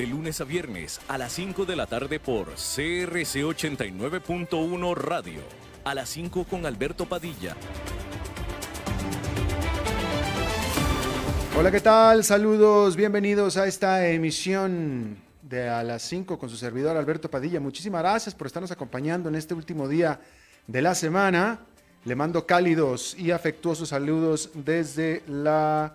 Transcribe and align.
de 0.00 0.06
lunes 0.06 0.40
a 0.40 0.44
viernes 0.44 0.98
a 1.08 1.18
las 1.18 1.30
5 1.34 1.66
de 1.66 1.76
la 1.76 1.86
tarde 1.86 2.18
por 2.18 2.46
CRC 2.46 3.44
89.1 3.44 4.94
Radio. 4.94 5.42
A 5.84 5.94
las 5.94 6.08
5 6.08 6.44
con 6.44 6.64
Alberto 6.64 7.04
Padilla. 7.04 7.54
Hola, 11.54 11.70
¿qué 11.70 11.80
tal? 11.80 12.24
Saludos, 12.24 12.96
bienvenidos 12.96 13.58
a 13.58 13.66
esta 13.66 14.08
emisión 14.08 15.18
de 15.42 15.68
a 15.68 15.82
las 15.82 16.00
5 16.04 16.38
con 16.38 16.48
su 16.48 16.56
servidor 16.56 16.96
Alberto 16.96 17.30
Padilla. 17.30 17.60
Muchísimas 17.60 18.00
gracias 18.00 18.34
por 18.34 18.46
estarnos 18.46 18.70
acompañando 18.70 19.28
en 19.28 19.34
este 19.34 19.52
último 19.52 19.86
día 19.86 20.18
de 20.66 20.80
la 20.80 20.94
semana. 20.94 21.58
Le 22.06 22.16
mando 22.16 22.46
cálidos 22.46 23.14
y 23.18 23.32
afectuosos 23.32 23.90
saludos 23.90 24.48
desde 24.54 25.22
las 25.28 25.92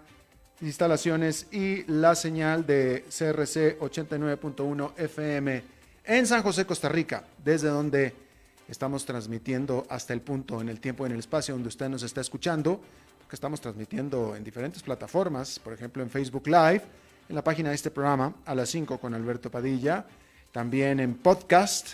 instalaciones 0.61 1.47
y 1.51 1.83
la 1.91 2.15
señal 2.15 2.65
de 2.65 3.05
CRC 3.09 3.79
89.1 3.79 4.93
FM 4.97 5.63
en 6.05 6.27
San 6.27 6.43
José, 6.43 6.66
Costa 6.66 6.88
Rica, 6.88 7.23
desde 7.43 7.67
donde 7.67 8.13
estamos 8.67 9.05
transmitiendo 9.05 9.85
hasta 9.89 10.13
el 10.13 10.21
punto 10.21 10.61
en 10.61 10.70
el 10.70 10.80
tiempo 10.80 11.03
y 11.03 11.07
en 11.07 11.13
el 11.13 11.20
espacio 11.20 11.53
donde 11.53 11.70
usted 11.70 11.89
nos 11.89 12.03
está 12.03 12.21
escuchando, 12.21 12.80
que 13.30 13.35
estamos 13.35 13.59
transmitiendo 13.59 14.35
en 14.35 14.44
diferentes 14.44 14.83
plataformas, 14.83 15.59
por 15.59 15.73
ejemplo 15.73 16.03
en 16.03 16.09
Facebook 16.09 16.47
Live, 16.47 16.83
en 17.27 17.35
la 17.35 17.44
página 17.44 17.69
de 17.69 17.75
este 17.75 17.91
programa 17.91 18.35
a 18.45 18.55
las 18.55 18.69
5 18.69 18.99
con 18.99 19.13
Alberto 19.13 19.49
Padilla, 19.49 20.05
también 20.52 20.99
en 20.99 21.16
podcast, 21.16 21.94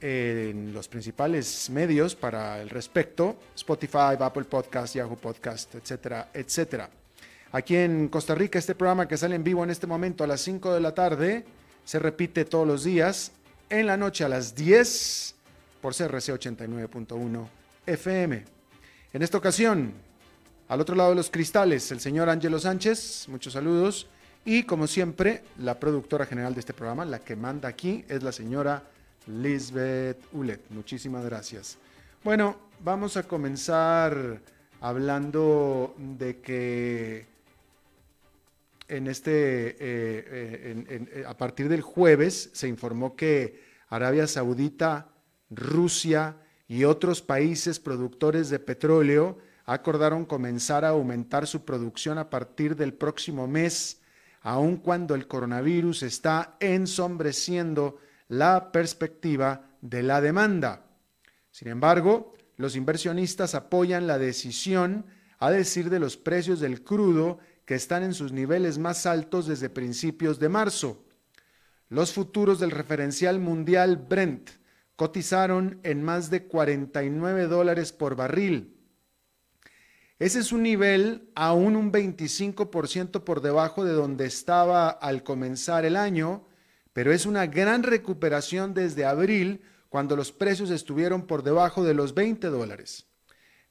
en 0.00 0.72
los 0.72 0.88
principales 0.88 1.70
medios 1.70 2.14
para 2.14 2.60
el 2.60 2.68
respecto, 2.68 3.36
Spotify, 3.54 4.16
Apple 4.18 4.44
Podcast, 4.44 4.94
Yahoo 4.96 5.16
Podcast, 5.16 5.74
etcétera, 5.76 6.30
etcétera. 6.32 6.90
Aquí 7.54 7.76
en 7.76 8.08
Costa 8.08 8.34
Rica, 8.34 8.58
este 8.58 8.74
programa 8.74 9.06
que 9.06 9.16
sale 9.16 9.36
en 9.36 9.44
vivo 9.44 9.62
en 9.62 9.70
este 9.70 9.86
momento 9.86 10.24
a 10.24 10.26
las 10.26 10.40
5 10.40 10.74
de 10.74 10.80
la 10.80 10.92
tarde, 10.92 11.44
se 11.84 12.00
repite 12.00 12.44
todos 12.44 12.66
los 12.66 12.82
días, 12.82 13.30
en 13.70 13.86
la 13.86 13.96
noche 13.96 14.24
a 14.24 14.28
las 14.28 14.56
10 14.56 15.36
por 15.80 15.94
CRC 15.94 16.32
89.1 16.32 17.46
FM. 17.86 18.44
En 19.12 19.22
esta 19.22 19.38
ocasión, 19.38 19.92
al 20.66 20.80
otro 20.80 20.96
lado 20.96 21.10
de 21.10 21.14
los 21.14 21.30
cristales, 21.30 21.92
el 21.92 22.00
señor 22.00 22.28
Ángelo 22.28 22.58
Sánchez, 22.58 23.28
muchos 23.28 23.52
saludos. 23.52 24.08
Y 24.44 24.64
como 24.64 24.88
siempre, 24.88 25.44
la 25.58 25.78
productora 25.78 26.26
general 26.26 26.54
de 26.54 26.60
este 26.60 26.74
programa, 26.74 27.04
la 27.04 27.20
que 27.20 27.36
manda 27.36 27.68
aquí, 27.68 28.04
es 28.08 28.24
la 28.24 28.32
señora 28.32 28.82
Lisbeth 29.28 30.18
Ulet. 30.32 30.60
Muchísimas 30.70 31.24
gracias. 31.24 31.78
Bueno, 32.24 32.56
vamos 32.80 33.16
a 33.16 33.22
comenzar 33.22 34.40
hablando 34.80 35.94
de 35.96 36.40
que 36.40 37.33
en 38.96 39.08
este, 39.08 39.30
eh, 39.30 39.76
eh, 39.78 40.84
eh, 40.88 41.24
a 41.26 41.36
partir 41.36 41.68
del 41.68 41.82
jueves 41.82 42.50
se 42.52 42.68
informó 42.68 43.16
que 43.16 43.62
Arabia 43.88 44.26
Saudita, 44.26 45.12
Rusia 45.50 46.36
y 46.68 46.84
otros 46.84 47.20
países 47.20 47.80
productores 47.80 48.50
de 48.50 48.58
petróleo 48.58 49.38
acordaron 49.66 50.24
comenzar 50.24 50.84
a 50.84 50.90
aumentar 50.90 51.46
su 51.46 51.64
producción 51.64 52.18
a 52.18 52.30
partir 52.30 52.76
del 52.76 52.94
próximo 52.94 53.46
mes, 53.46 54.00
aun 54.42 54.76
cuando 54.76 55.14
el 55.14 55.26
coronavirus 55.26 56.02
está 56.02 56.56
ensombreciendo 56.60 57.98
la 58.28 58.72
perspectiva 58.72 59.70
de 59.80 60.02
la 60.02 60.20
demanda. 60.20 60.86
Sin 61.50 61.68
embargo, 61.68 62.34
los 62.56 62.76
inversionistas 62.76 63.54
apoyan 63.54 64.06
la 64.06 64.18
decisión 64.18 65.06
a 65.38 65.50
decir 65.50 65.90
de 65.90 66.00
los 66.00 66.16
precios 66.16 66.60
del 66.60 66.82
crudo 66.82 67.38
que 67.64 67.74
están 67.74 68.02
en 68.02 68.14
sus 68.14 68.32
niveles 68.32 68.78
más 68.78 69.06
altos 69.06 69.46
desde 69.46 69.70
principios 69.70 70.38
de 70.38 70.48
marzo. 70.48 71.04
Los 71.88 72.12
futuros 72.12 72.58
del 72.60 72.70
referencial 72.70 73.38
mundial 73.38 73.96
Brent 73.96 74.50
cotizaron 74.96 75.80
en 75.82 76.02
más 76.02 76.30
de 76.30 76.46
49 76.46 77.46
dólares 77.46 77.92
por 77.92 78.16
barril. 78.16 78.74
Ese 80.18 80.38
es 80.38 80.52
un 80.52 80.62
nivel 80.62 81.30
aún 81.34 81.76
un 81.76 81.92
25% 81.92 83.24
por 83.24 83.40
debajo 83.40 83.84
de 83.84 83.92
donde 83.92 84.26
estaba 84.26 84.88
al 84.88 85.24
comenzar 85.24 85.84
el 85.84 85.96
año, 85.96 86.46
pero 86.92 87.12
es 87.12 87.26
una 87.26 87.46
gran 87.46 87.82
recuperación 87.82 88.74
desde 88.74 89.04
abril, 89.04 89.62
cuando 89.88 90.16
los 90.16 90.32
precios 90.32 90.70
estuvieron 90.70 91.26
por 91.26 91.42
debajo 91.42 91.84
de 91.84 91.94
los 91.94 92.14
20 92.14 92.48
dólares. 92.48 93.06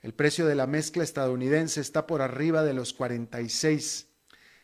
El 0.03 0.14
precio 0.14 0.46
de 0.46 0.56
la 0.56 0.68
mezcla 0.68 1.02
estadounidense 1.02 1.80
está 1.80 2.06
por 2.06 2.22
arriba 2.22 2.62
de 2.64 2.74
los 2.74 2.91
46. 2.91 4.09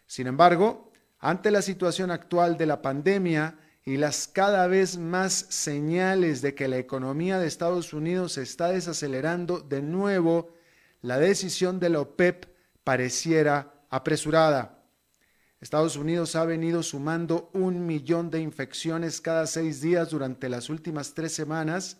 Sin 0.05 0.27
embargo, 0.27 0.91
ante 1.17 1.49
la 1.49 1.61
situación 1.61 2.11
actual 2.11 2.57
de 2.57 2.65
la 2.65 2.81
pandemia 2.81 3.57
y 3.85 3.95
las 3.95 4.27
cada 4.27 4.67
vez 4.67 4.97
más 4.97 5.33
señales 5.33 6.41
de 6.41 6.55
que 6.55 6.67
la 6.67 6.77
economía 6.77 7.39
de 7.39 7.47
Estados 7.47 7.93
Unidos 7.93 8.33
se 8.33 8.41
está 8.41 8.67
desacelerando 8.67 9.61
de 9.61 9.81
nuevo, 9.81 10.53
la 11.01 11.17
decisión 11.17 11.79
de 11.79 11.87
la 11.87 12.01
OPEP 12.01 12.47
pareciera 12.83 13.85
apresurada. 13.89 14.83
Estados 15.61 15.95
Unidos 15.95 16.35
ha 16.35 16.43
venido 16.43 16.83
sumando 16.83 17.49
un 17.53 17.85
millón 17.85 18.29
de 18.29 18.41
infecciones 18.41 19.21
cada 19.21 19.47
seis 19.47 19.79
días 19.79 20.09
durante 20.09 20.49
las 20.49 20.69
últimas 20.69 21.13
tres 21.13 21.31
semanas 21.31 21.97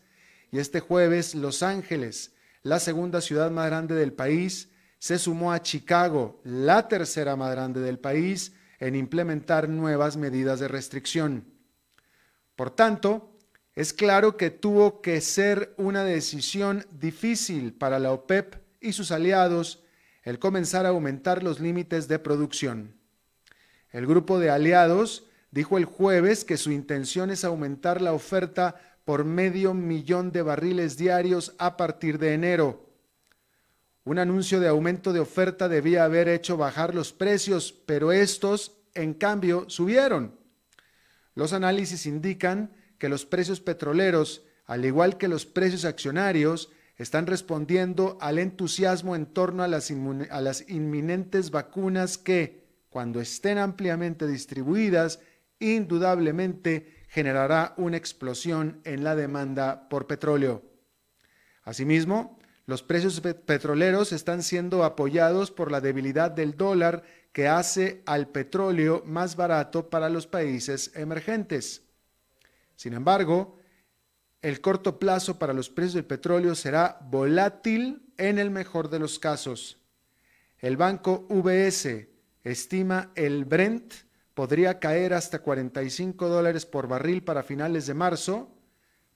y 0.51 0.59
este 0.59 0.81
jueves 0.81 1.35
Los 1.35 1.63
Ángeles, 1.63 2.33
la 2.61 2.79
segunda 2.79 3.21
ciudad 3.21 3.51
más 3.51 3.67
grande 3.67 3.95
del 3.95 4.13
país, 4.13 4.69
se 4.97 5.17
sumó 5.17 5.53
a 5.53 5.61
Chicago, 5.61 6.41
la 6.43 6.87
tercera 6.87 7.35
más 7.35 7.51
grande 7.51 7.79
del 7.79 7.99
país, 7.99 8.53
en 8.79 8.95
implementar 8.95 9.69
nuevas 9.69 10.17
medidas 10.17 10.59
de 10.59 10.67
restricción. 10.67 11.45
Por 12.55 12.71
tanto, 12.71 13.37
es 13.75 13.93
claro 13.93 14.35
que 14.35 14.49
tuvo 14.49 15.01
que 15.01 15.21
ser 15.21 15.73
una 15.77 16.03
decisión 16.03 16.85
difícil 16.91 17.73
para 17.73 17.99
la 17.99 18.11
OPEP 18.11 18.55
y 18.81 18.93
sus 18.93 19.11
aliados 19.11 19.83
el 20.23 20.39
comenzar 20.39 20.85
a 20.85 20.89
aumentar 20.89 21.43
los 21.43 21.59
límites 21.59 22.07
de 22.07 22.19
producción. 22.19 22.95
El 23.91 24.05
grupo 24.05 24.37
de 24.39 24.49
aliados 24.49 25.27
dijo 25.51 25.77
el 25.77 25.85
jueves 25.85 26.43
que 26.43 26.57
su 26.57 26.71
intención 26.71 27.31
es 27.31 27.43
aumentar 27.43 28.01
la 28.01 28.13
oferta 28.13 28.75
por 29.09 29.25
medio 29.25 29.73
millón 29.73 30.31
de 30.31 30.43
barriles 30.43 30.95
diarios 30.95 31.55
a 31.57 31.77
partir 31.77 32.19
de 32.19 32.35
enero. 32.35 32.93
Un 34.03 34.19
anuncio 34.19 34.59
de 34.59 34.67
aumento 34.67 35.13
de 35.13 35.19
oferta 35.19 35.67
debía 35.67 36.03
haber 36.03 36.27
hecho 36.27 36.57
bajar 36.57 36.93
los 36.93 37.11
precios, 37.11 37.73
pero 37.87 38.11
estos, 38.11 38.77
en 38.93 39.15
cambio, 39.15 39.67
subieron. 39.67 40.37
Los 41.33 41.53
análisis 41.53 42.05
indican 42.05 42.71
que 42.99 43.09
los 43.09 43.25
precios 43.25 43.61
petroleros, 43.61 44.43
al 44.67 44.85
igual 44.85 45.17
que 45.17 45.27
los 45.27 45.47
precios 45.47 45.85
accionarios, 45.85 46.69
están 46.95 47.25
respondiendo 47.25 48.19
al 48.21 48.37
entusiasmo 48.37 49.15
en 49.15 49.25
torno 49.25 49.63
a 49.63 49.67
las, 49.67 49.91
a 50.29 50.39
las 50.39 50.69
inminentes 50.69 51.49
vacunas 51.49 52.19
que, 52.19 52.63
cuando 52.91 53.19
estén 53.19 53.57
ampliamente 53.57 54.27
distribuidas, 54.27 55.19
indudablemente 55.57 56.98
generará 57.09 57.73
una 57.77 57.97
explosión 57.97 58.81
en 58.85 59.03
la 59.03 59.15
demanda 59.15 59.89
por 59.89 60.07
petróleo. 60.07 60.63
Asimismo, 61.63 62.39
los 62.65 62.83
precios 62.83 63.19
petroleros 63.19 64.11
están 64.11 64.43
siendo 64.43 64.83
apoyados 64.83 65.49
por 65.49 65.71
la 65.71 65.81
debilidad 65.81 66.29
del 66.29 66.55
dólar 66.55 67.03
que 67.33 67.47
hace 67.47 68.03
al 68.05 68.29
petróleo 68.29 69.03
más 69.05 69.35
barato 69.35 69.89
para 69.89 70.07
los 70.07 70.27
países 70.27 70.91
emergentes. 70.95 71.81
Sin 72.75 72.93
embargo, 72.93 73.57
el 74.41 74.61
corto 74.61 74.99
plazo 74.99 75.39
para 75.39 75.53
los 75.53 75.69
precios 75.69 75.95
del 75.95 76.05
petróleo 76.05 76.53
será 76.53 76.99
volátil 77.01 78.13
en 78.17 78.37
el 78.37 78.51
mejor 78.51 78.89
de 78.89 78.99
los 78.99 79.17
casos. 79.17 79.81
El 80.59 80.77
banco 80.77 81.25
VS 81.29 82.07
estima 82.43 83.11
el 83.15 83.45
Brent 83.45 83.93
podría 84.39 84.79
caer 84.79 85.13
hasta 85.13 85.39
45 85.39 86.29
dólares 86.29 86.65
por 86.65 86.87
barril 86.87 87.23
para 87.23 87.43
finales 87.43 87.87
de 87.87 87.93
marzo, 87.93 88.49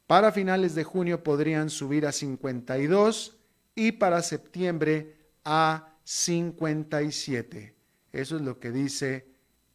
para 0.06 0.34
finales 0.34 0.76
de 0.76 0.84
junio 0.84 1.24
podrían 1.24 1.70
subir 1.70 2.06
a 2.06 2.12
52 2.12 3.38
y 3.74 3.94
para 3.94 4.22
septiembre 4.22 5.16
a 5.46 5.96
57. 6.04 7.74
Eso 8.12 8.36
es 8.36 8.42
lo 8.42 8.60
que 8.60 8.72
dice 8.72 9.26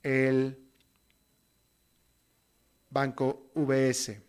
el 0.03 0.59
Banco 2.91 3.51
VS. 3.55 4.21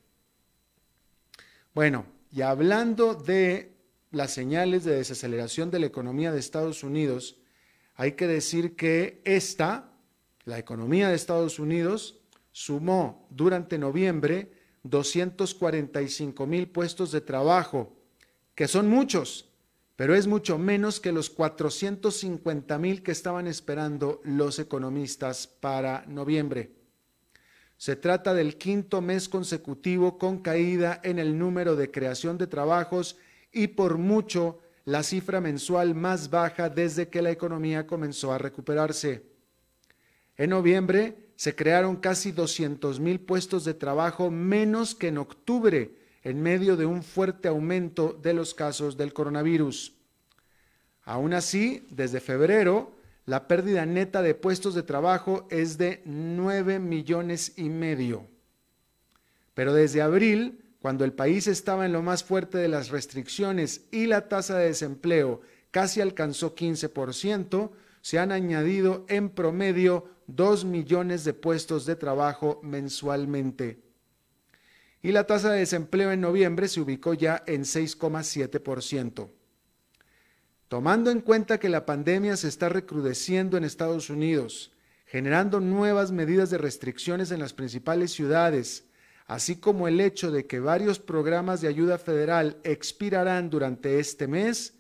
Bueno, 1.74 2.06
y 2.32 2.44
hablando 2.44 3.14
de 3.14 3.76
las 4.12 4.32
señales 4.32 4.86
de 4.86 4.96
desaceleración 4.96 5.70
de 5.70 5.80
la 5.80 5.88
economía 5.88 6.32
de 6.32 6.40
Estados 6.40 6.82
Unidos, 6.82 7.42
hay 7.96 8.14
que 8.14 8.26
decir 8.26 8.78
que 8.78 9.22
esta, 9.26 9.89
la 10.50 10.58
economía 10.58 11.10
de 11.10 11.16
Estados 11.16 11.60
Unidos, 11.60 12.20
sumó 12.52 13.28
durante 13.30 13.78
noviembre 13.78 14.52
245 14.84 16.48
mil 16.48 16.68
puestos 16.68 17.12
de 17.12 17.22
trabajo, 17.22 17.96
que 18.56 18.68
son 18.68 18.90
muchos, 18.90 19.50
pero 19.96 20.16
es 20.16 20.28
mucho 20.28 20.58
menos 20.58 21.00
que 21.00 21.12
los 21.12 21.30
450 21.30 22.78
mil 22.80 23.04
que 23.04 23.12
estaban 23.12 23.48
esperando 23.48 24.22
los 24.24 24.58
economistas 24.58 25.46
para 25.46 26.06
noviembre. 26.08 26.72
Se 27.78 27.96
trata 27.96 28.34
del 28.34 28.58
quinto 28.58 29.02
mes 29.02 29.30
consecutivo 29.30 30.18
con 30.18 30.40
caída 30.40 31.00
en 31.04 31.20
el 31.20 31.38
número 31.38 31.76
de 31.76 31.92
creación 31.92 32.38
de 32.38 32.48
trabajos 32.48 33.18
y 33.52 33.68
por 33.68 33.98
mucho 33.98 34.60
la 34.84 35.04
cifra 35.04 35.40
mensual 35.40 35.94
más 35.94 36.30
baja 36.30 36.70
desde 36.70 37.08
que 37.10 37.22
la 37.22 37.30
economía 37.30 37.86
comenzó 37.86 38.34
a 38.34 38.38
recuperarse. 38.38 39.29
En 40.40 40.52
noviembre 40.52 41.18
se 41.36 41.54
crearon 41.54 41.98
casi 41.98 42.32
200 42.32 43.02
mil 43.02 43.20
puestos 43.20 43.66
de 43.66 43.74
trabajo 43.74 44.32
menos 44.32 44.96
que 44.96 45.10
en 45.10 45.18
octubre, 45.18 45.92
en 46.24 46.42
medio 46.42 46.78
de 46.78 46.86
un 46.86 47.04
fuerte 47.04 47.50
aumento 47.50 48.14
de 48.14 48.34
los 48.34 48.54
casos 48.54 48.96
del 48.96 49.12
coronavirus. 49.12 49.98
Aún 51.04 51.34
así, 51.34 51.86
desde 51.90 52.22
febrero, 52.22 52.94
la 53.26 53.50
pérdida 53.50 53.86
neta 53.86 54.22
de 54.22 54.34
puestos 54.34 54.76
de 54.76 54.84
trabajo 54.84 55.46
es 55.52 55.78
de 55.78 56.02
9 56.06 56.80
millones 56.80 57.52
y 57.58 57.68
medio. 57.68 58.26
Pero 59.54 59.74
desde 59.74 60.02
abril, 60.02 60.64
cuando 60.82 61.04
el 61.04 61.12
país 61.12 61.48
estaba 61.48 61.86
en 61.86 61.92
lo 61.92 62.02
más 62.02 62.24
fuerte 62.24 62.58
de 62.60 62.70
las 62.70 62.92
restricciones 62.92 63.82
y 63.92 64.06
la 64.06 64.30
tasa 64.30 64.58
de 64.58 64.68
desempleo 64.68 65.42
casi 65.72 66.00
alcanzó 66.00 66.56
15%, 66.56 67.72
se 68.10 68.18
han 68.18 68.32
añadido 68.32 69.06
en 69.08 69.30
promedio 69.30 70.10
2 70.26 70.66
millones 70.66 71.24
de 71.26 71.36
puestos 71.36 71.86
de 71.86 71.96
trabajo 71.96 72.60
mensualmente. 72.64 73.84
Y 75.04 75.12
la 75.12 75.28
tasa 75.28 75.52
de 75.52 75.60
desempleo 75.60 76.12
en 76.12 76.20
noviembre 76.20 76.68
se 76.70 76.82
ubicó 76.82 77.14
ya 77.14 77.44
en 77.46 77.66
6,7%. 77.66 79.30
Tomando 80.70 81.12
en 81.12 81.22
cuenta 81.22 81.60
que 81.60 81.70
la 81.70 81.86
pandemia 81.86 82.36
se 82.36 82.48
está 82.48 82.68
recrudeciendo 82.68 83.58
en 83.58 83.64
Estados 83.64 84.10
Unidos, 84.10 84.72
generando 85.06 85.60
nuevas 85.60 86.12
medidas 86.12 86.50
de 86.50 86.58
restricciones 86.58 87.30
en 87.30 87.40
las 87.40 87.54
principales 87.54 88.10
ciudades, 88.12 88.86
así 89.28 89.58
como 89.58 89.88
el 89.88 90.02
hecho 90.02 90.32
de 90.32 90.48
que 90.48 90.60
varios 90.60 90.98
programas 90.98 91.62
de 91.62 91.68
ayuda 91.68 92.00
federal 92.00 92.58
expirarán 92.64 93.52
durante 93.52 94.00
este 94.00 94.26
mes, 94.28 94.74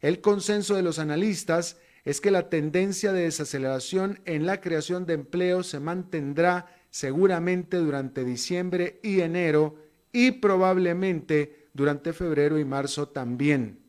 el 0.00 0.20
consenso 0.20 0.76
de 0.76 0.82
los 0.82 1.00
analistas 1.00 1.78
es 2.06 2.20
que 2.20 2.30
la 2.30 2.48
tendencia 2.48 3.12
de 3.12 3.22
desaceleración 3.22 4.20
en 4.26 4.46
la 4.46 4.60
creación 4.60 5.06
de 5.06 5.14
empleo 5.14 5.64
se 5.64 5.80
mantendrá 5.80 6.66
seguramente 6.88 7.78
durante 7.78 8.24
diciembre 8.24 9.00
y 9.02 9.20
enero 9.20 9.74
y 10.12 10.30
probablemente 10.30 11.66
durante 11.74 12.12
febrero 12.12 12.60
y 12.60 12.64
marzo 12.64 13.08
también. 13.08 13.80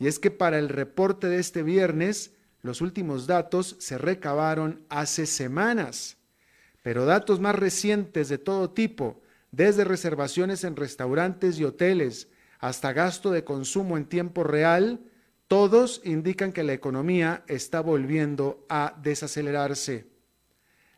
Y 0.00 0.08
es 0.08 0.18
que 0.18 0.32
para 0.32 0.58
el 0.58 0.68
reporte 0.68 1.28
de 1.28 1.38
este 1.38 1.62
viernes, 1.62 2.34
los 2.62 2.80
últimos 2.80 3.28
datos 3.28 3.76
se 3.78 3.96
recabaron 3.96 4.84
hace 4.88 5.24
semanas, 5.24 6.16
pero 6.82 7.06
datos 7.06 7.38
más 7.38 7.54
recientes 7.54 8.28
de 8.28 8.38
todo 8.38 8.70
tipo, 8.70 9.22
desde 9.52 9.84
reservaciones 9.84 10.64
en 10.64 10.74
restaurantes 10.74 11.60
y 11.60 11.64
hoteles 11.64 12.26
hasta 12.58 12.92
gasto 12.92 13.30
de 13.30 13.44
consumo 13.44 13.96
en 13.96 14.06
tiempo 14.06 14.42
real, 14.42 15.00
todos 15.50 16.00
indican 16.04 16.52
que 16.52 16.62
la 16.62 16.74
economía 16.74 17.42
está 17.48 17.80
volviendo 17.80 18.64
a 18.68 18.94
desacelerarse. 19.02 20.06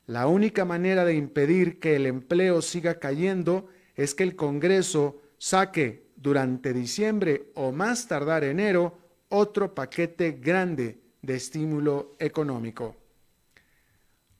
La 0.04 0.26
única 0.26 0.66
manera 0.66 1.06
de 1.06 1.14
impedir 1.14 1.80
que 1.80 1.96
el 1.96 2.04
empleo 2.04 2.60
siga 2.60 2.98
cayendo 2.98 3.68
es 3.94 4.14
que 4.14 4.24
el 4.24 4.36
Congreso 4.36 5.22
saque 5.38 6.10
durante 6.16 6.74
diciembre 6.74 7.50
o 7.54 7.72
más 7.72 8.06
tardar 8.06 8.44
enero 8.44 8.98
otro 9.30 9.74
paquete 9.74 10.32
grande 10.32 11.00
de 11.22 11.34
estímulo 11.34 12.14
económico. 12.18 12.94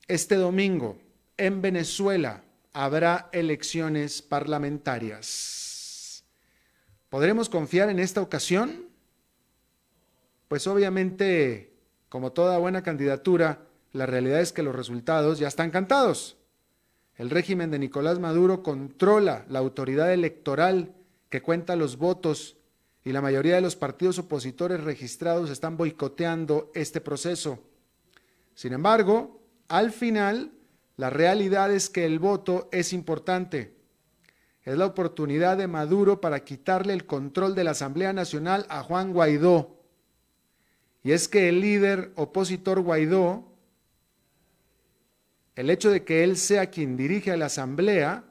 este 0.07 0.35
domingo 0.35 0.99
en 1.39 1.63
Venezuela 1.63 2.45
habrá 2.75 3.31
elecciones 3.33 4.21
parlamentarias. 4.21 6.23
¿Podremos 7.09 7.49
confiar 7.49 7.89
en 7.89 7.99
esta 7.99 8.21
ocasión? 8.21 8.92
Pues 10.53 10.67
obviamente, 10.67 11.73
como 12.11 12.33
toda 12.33 12.59
buena 12.59 12.83
candidatura, 12.83 13.61
la 13.93 14.05
realidad 14.05 14.43
es 14.43 14.53
que 14.53 14.63
los 14.63 14.77
resultados 14.77 15.39
ya 15.39 15.49
están 15.49 15.71
cantados. 15.71 16.37
El 17.17 17.31
régimen 17.31 17.71
de 17.71 17.79
Nicolás 17.79 18.19
Maduro 18.19 18.63
controla 18.63 19.47
la 19.49 19.61
autoridad 19.61 20.13
electoral 20.13 20.93
que 21.31 21.41
cuenta 21.41 21.75
los 21.75 21.97
votos 21.97 22.59
y 23.03 23.13
la 23.13 23.23
mayoría 23.23 23.55
de 23.55 23.63
los 23.63 23.77
partidos 23.77 24.19
opositores 24.19 24.85
registrados 24.85 25.49
están 25.49 25.79
boicoteando 25.79 26.71
este 26.75 27.01
proceso. 27.01 27.59
Sin 28.55 28.75
embargo, 28.75 29.41
al 29.69 29.91
final, 29.91 30.53
la 30.99 31.09
realidad 31.09 31.73
es 31.73 31.89
que 31.89 32.05
el 32.05 32.19
voto 32.19 32.69
es 32.73 32.93
importante. 32.93 33.75
Es 34.65 34.77
la 34.77 34.85
oportunidad 34.85 35.57
de 35.57 35.67
Maduro 35.67 36.21
para 36.21 36.45
quitarle 36.45 36.93
el 36.93 37.07
control 37.07 37.55
de 37.55 37.65
la 37.65 37.71
Asamblea 37.71 38.13
Nacional 38.13 38.67
a 38.69 38.83
Juan 38.83 39.15
Guaidó. 39.15 39.79
Y 41.03 41.13
es 41.13 41.29
que 41.29 41.49
el 41.49 41.61
líder 41.61 42.13
opositor 42.17 42.81
Guaidó, 42.81 43.53
el 45.57 45.71
hecho 45.71 45.91
de 45.91 46.05
que 46.05 46.25
él 46.25 46.37
sea 46.37 46.67
quien 46.67 46.97
dirige 46.97 47.33
a 47.33 47.37
la 47.37 47.47
Asamblea, 47.47 48.25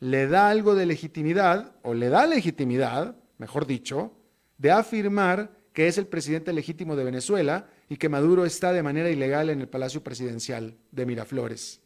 le 0.00 0.26
da 0.26 0.48
algo 0.48 0.74
de 0.74 0.86
legitimidad, 0.86 1.74
o 1.82 1.94
le 1.94 2.08
da 2.08 2.26
legitimidad, 2.26 3.16
mejor 3.38 3.66
dicho, 3.66 4.12
de 4.58 4.70
afirmar 4.70 5.58
que 5.72 5.88
es 5.88 5.98
el 5.98 6.06
presidente 6.06 6.52
legítimo 6.52 6.96
de 6.96 7.04
Venezuela 7.04 7.68
y 7.88 7.96
que 7.96 8.08
Maduro 8.08 8.44
está 8.44 8.72
de 8.72 8.82
manera 8.82 9.10
ilegal 9.10 9.50
en 9.50 9.60
el 9.60 9.68
Palacio 9.68 10.02
Presidencial 10.02 10.76
de 10.90 11.06
Miraflores. 11.06 11.80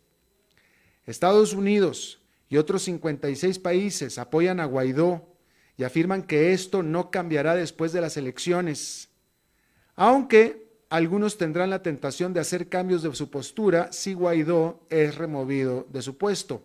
Estados 1.07 1.53
Unidos 1.53 2.21
y 2.49 2.57
otros 2.57 2.83
56 2.83 3.59
países 3.59 4.19
apoyan 4.19 4.61
a 4.61 4.65
Guaidó 4.65 5.35
y 5.77 5.85
afirman 5.85 6.23
que 6.23 6.53
esto 6.53 6.83
no 6.83 7.11
cambiará 7.11 7.55
después 7.55 7.93
de 7.93 8.01
las 8.01 8.17
elecciones, 8.17 9.11
aunque 9.97 10.65
algunos 10.91 11.39
tendrán 11.39 11.71
la 11.71 11.83
tentación 11.83 12.33
de 12.33 12.41
hacer 12.41 12.69
cambios 12.69 13.03
de 13.03 13.15
su 13.15 13.31
postura 13.31 13.91
si 13.93 14.15
Guaidó 14.15 14.87
es 14.91 15.17
removido 15.17 15.87
de 15.91 16.03
su 16.03 16.17
puesto. 16.17 16.63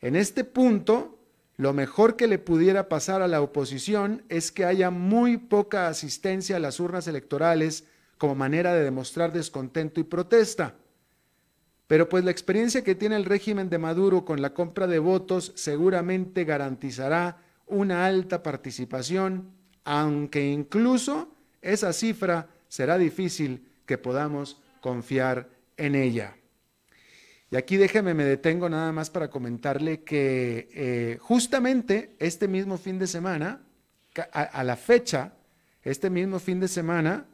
En 0.00 0.16
este 0.16 0.44
punto, 0.44 1.18
lo 1.56 1.72
mejor 1.72 2.16
que 2.16 2.26
le 2.26 2.38
pudiera 2.38 2.88
pasar 2.88 3.22
a 3.22 3.28
la 3.28 3.40
oposición 3.40 4.22
es 4.28 4.52
que 4.52 4.64
haya 4.66 4.90
muy 4.90 5.38
poca 5.38 5.88
asistencia 5.88 6.56
a 6.56 6.60
las 6.60 6.78
urnas 6.80 7.08
electorales 7.08 7.84
como 8.18 8.34
manera 8.34 8.74
de 8.74 8.84
demostrar 8.84 9.32
descontento 9.32 10.00
y 10.00 10.04
protesta. 10.04 10.74
Pero 11.86 12.08
pues 12.08 12.24
la 12.24 12.30
experiencia 12.30 12.82
que 12.82 12.94
tiene 12.94 13.16
el 13.16 13.24
régimen 13.24 13.70
de 13.70 13.78
Maduro 13.78 14.24
con 14.24 14.42
la 14.42 14.52
compra 14.52 14.86
de 14.86 14.98
votos 14.98 15.52
seguramente 15.54 16.44
garantizará 16.44 17.38
una 17.66 18.06
alta 18.06 18.42
participación, 18.42 19.52
aunque 19.84 20.50
incluso 20.50 21.35
esa 21.72 21.92
cifra 21.92 22.48
será 22.68 22.98
difícil 22.98 23.68
que 23.86 23.98
podamos 23.98 24.60
confiar 24.80 25.48
en 25.76 25.94
ella. 25.94 26.36
Y 27.50 27.56
aquí 27.56 27.76
déjeme, 27.76 28.14
me 28.14 28.24
detengo 28.24 28.68
nada 28.68 28.90
más 28.92 29.08
para 29.10 29.30
comentarle 29.30 30.02
que 30.02 30.68
eh, 30.74 31.18
justamente 31.20 32.16
este 32.18 32.48
mismo 32.48 32.76
fin 32.76 32.98
de 32.98 33.06
semana, 33.06 33.62
a, 34.32 34.64
la 34.64 34.76
fecha, 34.76 35.34
este 35.82 36.10
mismo 36.10 36.38
fin 36.38 36.58
de 36.58 36.68
semana, 36.68 37.26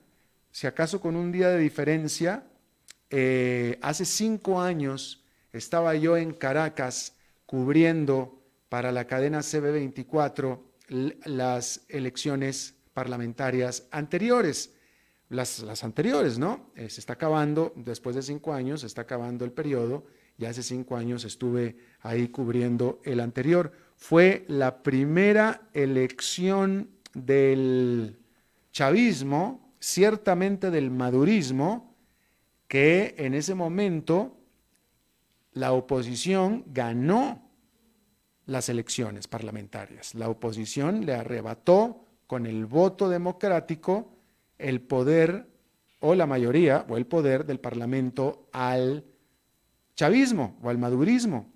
si 0.51 0.67
acaso 0.67 1.01
con 1.01 1.17
un 1.17 1.33
día 1.33 1.49
de 1.49 1.59
diferencia, 1.59 2.45
eh, 3.09 3.79
hace 3.81 4.05
cinco 4.05 4.61
años 4.61 5.25
estaba 5.53 5.95
yo 5.95 6.17
en 6.17 6.33
Caracas 6.33 7.15
cubriendo 7.47 8.43
para 8.69 8.93
la 8.93 9.07
cadena 9.07 9.41
CB24 9.41 10.61
las 11.25 11.83
elecciones 11.89 12.75
parlamentarias 12.95 13.87
anteriores 13.91 14.75
las, 15.33 15.83
anteriores, 15.83 16.39
¿no? 16.39 16.71
Eh, 16.77 16.91
se 16.91 17.01
está 17.01 17.15
acabando, 17.15 17.73
después 17.75 18.15
de 18.15 18.23
cinco 18.23 18.53
años, 18.53 18.83
se 18.83 18.87
está 18.87 19.03
acabando 19.03 19.45
el 19.45 19.53
periodo, 19.53 20.05
y 20.39 20.45
hace 20.45 20.63
cinco 20.63 20.97
años 20.97 21.25
estuve 21.25 21.77
ahí 22.01 22.29
cubriendo 22.29 23.01
el 23.05 23.21
anterior. 23.21 23.73
Fue 23.97 24.45
la 24.49 24.83
primera 24.83 25.69
elección 25.73 26.91
del 27.15 28.19
chavismo, 28.73 29.75
ciertamente 29.81 30.71
del 30.71 30.91
madurismo, 30.91 31.97
que 32.69 33.15
en 33.19 33.35
ese 33.35 33.55
momento 33.55 34.39
la 35.53 35.73
oposición 35.73 36.65
ganó 36.67 37.51
las 38.47 38.69
elecciones 38.69 39.29
parlamentarias. 39.29 40.15
La 40.15 40.29
oposición 40.29 41.07
le 41.07 41.15
arrebató 41.15 42.02
con 42.33 42.47
el 42.47 42.65
voto 42.65 43.11
democrático 43.11 44.09
el 44.57 44.81
poder 44.81 45.47
o 46.01 46.15
la 46.15 46.27
mayoría 46.27 46.87
o 46.89 46.97
el 46.97 47.05
poder 47.05 47.45
del 47.45 47.61
Parlamento 47.61 48.49
al 48.53 49.05
chavismo 49.97 50.57
o 50.63 50.71
al 50.71 50.79
madurismo. 50.79 51.53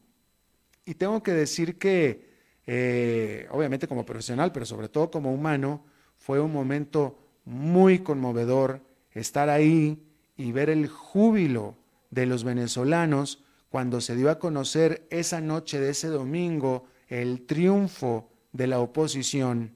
Y 0.84 0.92
tengo 0.96 1.22
que 1.22 1.32
decir 1.32 1.78
que, 1.78 2.28
eh, 2.66 3.48
obviamente 3.52 3.88
como 3.88 4.04
profesional, 4.04 4.52
pero 4.52 4.66
sobre 4.66 4.90
todo 4.90 5.10
como 5.10 5.32
humano, 5.32 5.82
fue 6.18 6.40
un 6.40 6.52
momento 6.52 7.20
muy 7.46 8.00
conmovedor 8.00 8.82
estar 9.12 9.48
ahí 9.48 10.06
y 10.36 10.52
ver 10.52 10.68
el 10.68 10.88
júbilo 10.88 11.74
de 12.10 12.26
los 12.26 12.44
venezolanos 12.44 13.42
cuando 13.70 14.02
se 14.02 14.14
dio 14.14 14.28
a 14.28 14.38
conocer 14.38 15.06
esa 15.08 15.40
noche 15.40 15.80
de 15.80 15.88
ese 15.88 16.08
domingo 16.08 16.84
el 17.08 17.46
triunfo 17.46 18.28
de 18.52 18.66
la 18.66 18.80
oposición, 18.80 19.74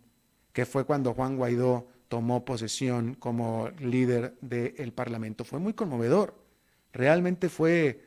que 0.53 0.67
fue 0.67 0.85
cuando 0.85 1.15
Juan 1.15 1.37
Guaidó 1.37 1.87
tomó 2.09 2.45
posesión 2.45 3.15
como 3.15 3.71
líder 3.79 4.37
del 4.41 4.93
Parlamento. 4.93 5.45
Fue 5.45 5.61
muy 5.61 5.75
conmovedor, 5.75 6.35
realmente 6.93 7.49
fue 7.49 8.05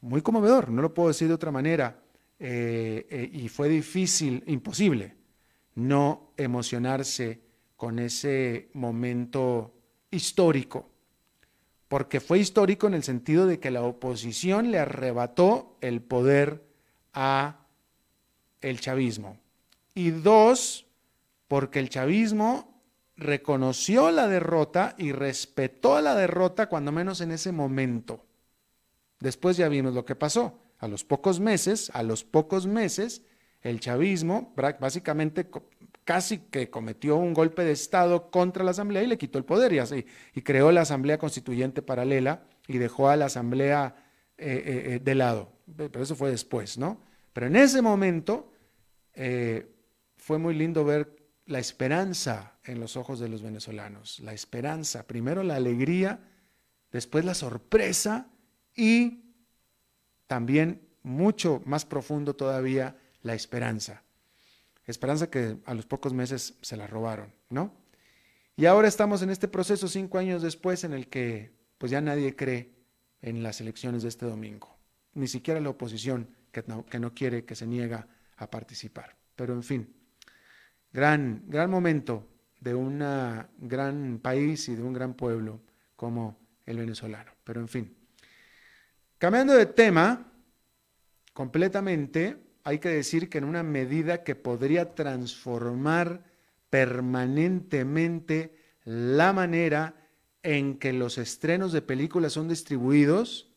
muy 0.00 0.22
conmovedor, 0.22 0.70
no 0.70 0.82
lo 0.82 0.94
puedo 0.94 1.08
decir 1.08 1.28
de 1.28 1.34
otra 1.34 1.50
manera, 1.52 2.00
eh, 2.40 3.06
eh, 3.10 3.30
y 3.32 3.48
fue 3.48 3.68
difícil, 3.68 4.42
imposible, 4.46 5.14
no 5.76 6.32
emocionarse 6.36 7.40
con 7.76 8.00
ese 8.00 8.70
momento 8.74 9.72
histórico, 10.10 10.88
porque 11.86 12.20
fue 12.20 12.40
histórico 12.40 12.88
en 12.88 12.94
el 12.94 13.04
sentido 13.04 13.46
de 13.46 13.60
que 13.60 13.70
la 13.70 13.82
oposición 13.82 14.72
le 14.72 14.78
arrebató 14.78 15.76
el 15.80 16.02
poder 16.02 16.64
a 17.14 17.66
el 18.60 18.80
chavismo. 18.80 19.38
Y 19.94 20.10
dos, 20.10 20.87
porque 21.48 21.80
el 21.80 21.88
chavismo 21.88 22.82
reconoció 23.16 24.10
la 24.10 24.28
derrota 24.28 24.94
y 24.96 25.12
respetó 25.12 26.00
la 26.00 26.14
derrota, 26.14 26.68
cuando 26.68 26.92
menos 26.92 27.20
en 27.20 27.32
ese 27.32 27.50
momento. 27.50 28.24
Después 29.18 29.56
ya 29.56 29.68
vimos 29.68 29.94
lo 29.94 30.04
que 30.04 30.14
pasó. 30.14 30.60
A 30.78 30.86
los 30.86 31.04
pocos 31.04 31.40
meses, 31.40 31.90
a 31.92 32.04
los 32.04 32.22
pocos 32.22 32.66
meses, 32.66 33.22
el 33.62 33.80
chavismo 33.80 34.54
básicamente 34.78 35.50
casi 36.04 36.38
que 36.38 36.70
cometió 36.70 37.16
un 37.16 37.34
golpe 37.34 37.64
de 37.64 37.72
Estado 37.72 38.30
contra 38.30 38.62
la 38.62 38.70
Asamblea 38.70 39.02
y 39.02 39.08
le 39.08 39.18
quitó 39.18 39.38
el 39.38 39.44
poder 39.44 39.72
y 39.72 39.78
así, 39.80 40.06
y 40.32 40.42
creó 40.42 40.70
la 40.70 40.82
Asamblea 40.82 41.18
Constituyente 41.18 41.82
Paralela 41.82 42.44
y 42.68 42.78
dejó 42.78 43.08
a 43.08 43.16
la 43.16 43.26
Asamblea 43.26 43.96
eh, 44.36 44.62
eh, 44.64 44.94
eh, 44.94 45.00
de 45.00 45.14
lado. 45.16 45.52
Pero 45.76 46.00
eso 46.00 46.14
fue 46.14 46.30
después, 46.30 46.78
¿no? 46.78 47.00
Pero 47.32 47.48
en 47.48 47.56
ese 47.56 47.82
momento 47.82 48.52
fue 50.16 50.38
muy 50.38 50.54
lindo 50.54 50.84
ver 50.84 51.17
la 51.48 51.58
esperanza 51.58 52.58
en 52.62 52.78
los 52.78 52.96
ojos 52.96 53.18
de 53.18 53.28
los 53.28 53.42
venezolanos, 53.42 54.20
la 54.20 54.34
esperanza, 54.34 55.06
primero 55.06 55.42
la 55.42 55.56
alegría, 55.56 56.20
después 56.92 57.24
la 57.24 57.32
sorpresa 57.32 58.28
y 58.76 59.24
también 60.26 60.86
mucho 61.02 61.62
más 61.64 61.86
profundo 61.86 62.36
todavía 62.36 62.98
la 63.22 63.34
esperanza. 63.34 64.02
Esperanza 64.86 65.30
que 65.30 65.56
a 65.64 65.72
los 65.72 65.86
pocos 65.86 66.12
meses 66.12 66.54
se 66.60 66.76
la 66.76 66.86
robaron, 66.86 67.32
¿no? 67.48 67.74
Y 68.54 68.66
ahora 68.66 68.86
estamos 68.86 69.22
en 69.22 69.30
este 69.30 69.48
proceso 69.48 69.88
cinco 69.88 70.18
años 70.18 70.42
después 70.42 70.84
en 70.84 70.92
el 70.92 71.08
que 71.08 71.52
pues 71.78 71.90
ya 71.90 72.02
nadie 72.02 72.36
cree 72.36 72.74
en 73.22 73.42
las 73.42 73.62
elecciones 73.62 74.02
de 74.02 74.10
este 74.10 74.26
domingo, 74.26 74.76
ni 75.14 75.28
siquiera 75.28 75.60
la 75.60 75.70
oposición 75.70 76.28
que 76.52 76.62
no, 76.66 76.84
que 76.84 76.98
no 76.98 77.14
quiere, 77.14 77.46
que 77.46 77.54
se 77.54 77.66
niega 77.66 78.06
a 78.36 78.50
participar. 78.50 79.16
Pero 79.34 79.54
en 79.54 79.62
fin, 79.62 79.97
gran, 80.98 81.44
gran 81.46 81.70
momento 81.70 82.26
de 82.60 82.74
un 82.74 82.98
gran 83.58 84.18
país 84.20 84.68
y 84.68 84.74
de 84.74 84.82
un 84.82 84.92
gran 84.92 85.14
pueblo 85.14 85.60
como 85.94 86.36
el 86.66 86.76
venezolano. 86.78 87.30
Pero 87.44 87.60
en 87.60 87.68
fin, 87.68 87.96
cambiando 89.16 89.54
de 89.54 89.66
tema 89.66 90.26
completamente, 91.32 92.36
hay 92.64 92.80
que 92.80 92.88
decir 92.88 93.28
que 93.28 93.38
en 93.38 93.44
una 93.44 93.62
medida 93.62 94.24
que 94.24 94.34
podría 94.34 94.96
transformar 94.96 96.24
permanentemente 96.68 98.56
la 98.84 99.32
manera 99.32 99.94
en 100.42 100.78
que 100.80 100.92
los 100.92 101.16
estrenos 101.16 101.70
de 101.72 101.80
películas 101.80 102.32
son 102.32 102.48
distribuidos, 102.48 103.52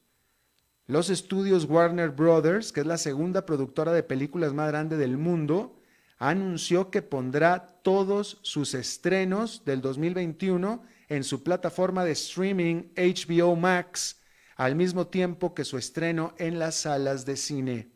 los 0.86 1.10
estudios 1.10 1.66
Warner 1.66 2.12
Brothers, 2.12 2.72
que 2.72 2.82
es 2.82 2.86
la 2.86 3.00
segunda 3.00 3.48
productora 3.48 3.94
de 3.94 4.04
películas 4.04 4.54
más 4.54 4.68
grande 4.68 4.96
del 4.96 5.18
mundo, 5.18 5.81
anunció 6.22 6.92
que 6.92 7.02
pondrá 7.02 7.66
todos 7.82 8.38
sus 8.44 8.76
estrenos 8.76 9.66
del 9.66 9.82
2021 9.82 10.84
en 11.10 11.24
su 11.24 11.42
plataforma 11.42 12.06
de 12.06 12.12
streaming 12.12 12.92
HBO 12.96 13.56
Max, 13.56 14.22
al 14.56 14.76
mismo 14.76 15.08
tiempo 15.08 15.56
que 15.56 15.66
su 15.66 15.80
estreno 15.80 16.36
en 16.38 16.60
las 16.60 16.76
salas 16.76 17.26
de 17.26 17.36
cine. 17.36 17.92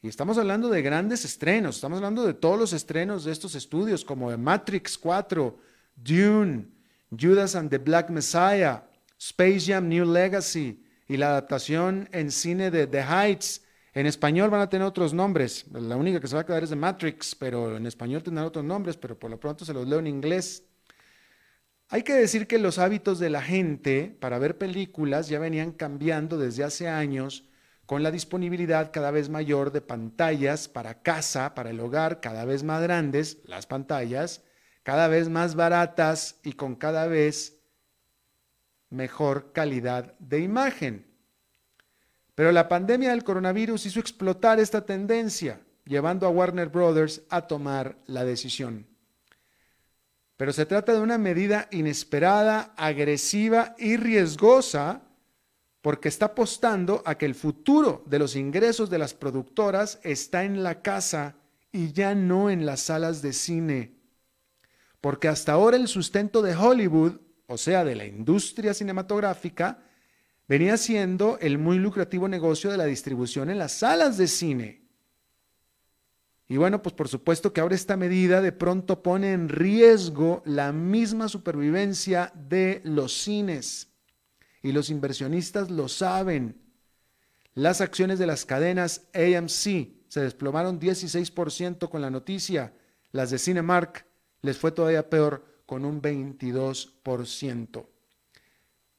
Y 0.00 0.08
estamos 0.08 0.38
hablando 0.38 0.70
de 0.70 0.80
grandes 0.80 1.26
estrenos, 1.26 1.76
estamos 1.76 1.98
hablando 1.98 2.24
de 2.24 2.32
todos 2.32 2.58
los 2.58 2.72
estrenos 2.72 3.24
de 3.24 3.32
estos 3.32 3.54
estudios, 3.56 4.06
como 4.06 4.34
Matrix 4.38 4.96
4, 4.96 5.58
Dune, 5.94 6.68
Judas 7.10 7.54
and 7.54 7.68
the 7.68 7.76
Black 7.76 8.08
Messiah, 8.08 8.84
Space 9.18 9.70
Jam 9.70 9.86
New 9.86 10.10
Legacy 10.10 10.82
y 11.06 11.18
la 11.18 11.28
adaptación 11.28 12.08
en 12.10 12.30
cine 12.30 12.70
de 12.70 12.86
The 12.86 13.02
Heights 13.02 13.61
en 13.94 14.06
español 14.06 14.50
van 14.50 14.62
a 14.62 14.68
tener 14.68 14.86
otros 14.86 15.12
nombres. 15.12 15.66
La 15.72 15.96
única 15.96 16.20
que 16.20 16.26
se 16.26 16.34
va 16.34 16.42
a 16.42 16.46
quedar 16.46 16.62
es 16.62 16.70
de 16.70 16.76
Matrix, 16.76 17.34
pero 17.34 17.76
en 17.76 17.86
español 17.86 18.22
tendrán 18.22 18.46
otros 18.46 18.64
nombres, 18.64 18.96
pero 18.96 19.18
por 19.18 19.30
lo 19.30 19.38
pronto 19.38 19.64
se 19.64 19.74
los 19.74 19.86
leo 19.86 19.98
en 19.98 20.06
inglés. 20.06 20.64
Hay 21.88 22.04
que 22.04 22.14
decir 22.14 22.46
que 22.46 22.58
los 22.58 22.78
hábitos 22.78 23.18
de 23.18 23.28
la 23.28 23.42
gente 23.42 24.16
para 24.18 24.38
ver 24.38 24.56
películas 24.56 25.28
ya 25.28 25.38
venían 25.38 25.72
cambiando 25.72 26.38
desde 26.38 26.64
hace 26.64 26.88
años 26.88 27.44
con 27.84 28.02
la 28.02 28.10
disponibilidad 28.10 28.90
cada 28.90 29.10
vez 29.10 29.28
mayor 29.28 29.72
de 29.72 29.82
pantallas 29.82 30.68
para 30.68 31.02
casa, 31.02 31.54
para 31.54 31.68
el 31.68 31.80
hogar, 31.80 32.22
cada 32.22 32.46
vez 32.46 32.62
más 32.62 32.82
grandes, 32.82 33.40
las 33.44 33.66
pantallas, 33.66 34.42
cada 34.82 35.08
vez 35.08 35.28
más 35.28 35.54
baratas 35.54 36.40
y 36.42 36.54
con 36.54 36.76
cada 36.76 37.06
vez 37.06 37.58
mejor 38.88 39.52
calidad 39.52 40.18
de 40.18 40.40
imagen. 40.40 41.11
Pero 42.42 42.50
la 42.50 42.68
pandemia 42.68 43.10
del 43.10 43.22
coronavirus 43.22 43.86
hizo 43.86 44.00
explotar 44.00 44.58
esta 44.58 44.84
tendencia, 44.84 45.60
llevando 45.84 46.26
a 46.26 46.30
Warner 46.30 46.68
Brothers 46.70 47.22
a 47.28 47.42
tomar 47.42 47.96
la 48.06 48.24
decisión. 48.24 48.84
Pero 50.36 50.52
se 50.52 50.66
trata 50.66 50.92
de 50.92 50.98
una 50.98 51.18
medida 51.18 51.68
inesperada, 51.70 52.74
agresiva 52.76 53.76
y 53.78 53.96
riesgosa 53.96 55.02
porque 55.82 56.08
está 56.08 56.26
apostando 56.26 57.04
a 57.06 57.16
que 57.16 57.26
el 57.26 57.36
futuro 57.36 58.02
de 58.06 58.18
los 58.18 58.34
ingresos 58.34 58.90
de 58.90 58.98
las 58.98 59.14
productoras 59.14 60.00
está 60.02 60.42
en 60.42 60.64
la 60.64 60.82
casa 60.82 61.36
y 61.70 61.92
ya 61.92 62.16
no 62.16 62.50
en 62.50 62.66
las 62.66 62.80
salas 62.80 63.22
de 63.22 63.34
cine. 63.34 63.94
Porque 65.00 65.28
hasta 65.28 65.52
ahora 65.52 65.76
el 65.76 65.86
sustento 65.86 66.42
de 66.42 66.56
Hollywood, 66.56 67.20
o 67.46 67.56
sea, 67.56 67.84
de 67.84 67.94
la 67.94 68.04
industria 68.04 68.74
cinematográfica, 68.74 69.78
venía 70.52 70.76
siendo 70.76 71.38
el 71.40 71.56
muy 71.56 71.78
lucrativo 71.78 72.28
negocio 72.28 72.70
de 72.70 72.76
la 72.76 72.84
distribución 72.84 73.48
en 73.48 73.56
las 73.56 73.72
salas 73.72 74.18
de 74.18 74.28
cine. 74.28 74.82
Y 76.46 76.58
bueno, 76.58 76.82
pues 76.82 76.94
por 76.94 77.08
supuesto 77.08 77.54
que 77.54 77.62
ahora 77.62 77.74
esta 77.74 77.96
medida 77.96 78.42
de 78.42 78.52
pronto 78.52 79.02
pone 79.02 79.32
en 79.32 79.48
riesgo 79.48 80.42
la 80.44 80.70
misma 80.70 81.28
supervivencia 81.28 82.34
de 82.34 82.82
los 82.84 83.14
cines. 83.14 83.88
Y 84.62 84.72
los 84.72 84.90
inversionistas 84.90 85.70
lo 85.70 85.88
saben. 85.88 86.60
Las 87.54 87.80
acciones 87.80 88.18
de 88.18 88.26
las 88.26 88.44
cadenas 88.44 89.06
AMC 89.14 90.04
se 90.08 90.20
desplomaron 90.20 90.78
16% 90.78 91.88
con 91.88 92.02
la 92.02 92.10
noticia. 92.10 92.74
Las 93.10 93.30
de 93.30 93.38
Cinemark 93.38 94.04
les 94.42 94.58
fue 94.58 94.70
todavía 94.70 95.08
peor 95.08 95.62
con 95.64 95.86
un 95.86 96.02
22%. 96.02 97.91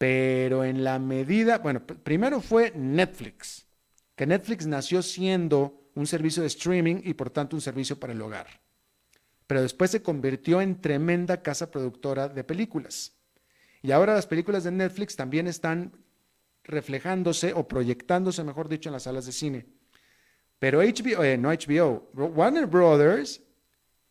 Pero 0.04 0.66
en 0.66 0.84
la 0.84 1.00
medida, 1.00 1.60
bueno, 1.60 1.82
primero 1.88 2.42
fue 2.42 2.74
Netflix, 2.76 3.66
que 4.18 4.28
Netflix 4.28 4.68
nació 4.68 5.02
siendo 5.02 5.90
un 5.96 6.08
servicio 6.08 6.42
de 6.42 6.48
streaming 6.48 6.98
y 7.06 7.14
por 7.14 7.30
tanto 7.30 7.56
un 7.56 7.62
servicio 7.62 7.98
para 7.98 8.12
el 8.12 8.22
hogar. 8.22 8.48
Pero 9.48 9.62
después 9.62 9.92
se 9.92 10.04
convirtió 10.04 10.60
en 10.60 10.82
tremenda 10.82 11.42
casa 11.42 11.72
productora 11.72 12.28
de 12.28 12.44
películas. 12.44 13.14
Y 13.82 13.92
ahora 13.92 14.14
las 14.14 14.28
películas 14.28 14.66
de 14.66 14.72
Netflix 14.72 15.16
también 15.16 15.48
están 15.48 15.94
reflejándose 16.66 17.54
o 17.54 17.66
proyectándose, 17.66 18.44
mejor 18.44 18.68
dicho, 18.68 18.90
en 18.90 18.94
las 18.94 19.04
salas 19.04 19.26
de 19.26 19.32
cine. 19.32 19.68
Pero 20.60 20.82
HBO, 20.82 21.24
eh, 21.24 21.38
no 21.38 21.48
HBO, 21.48 22.10
Warner 22.14 22.68
Brothers 22.68 23.42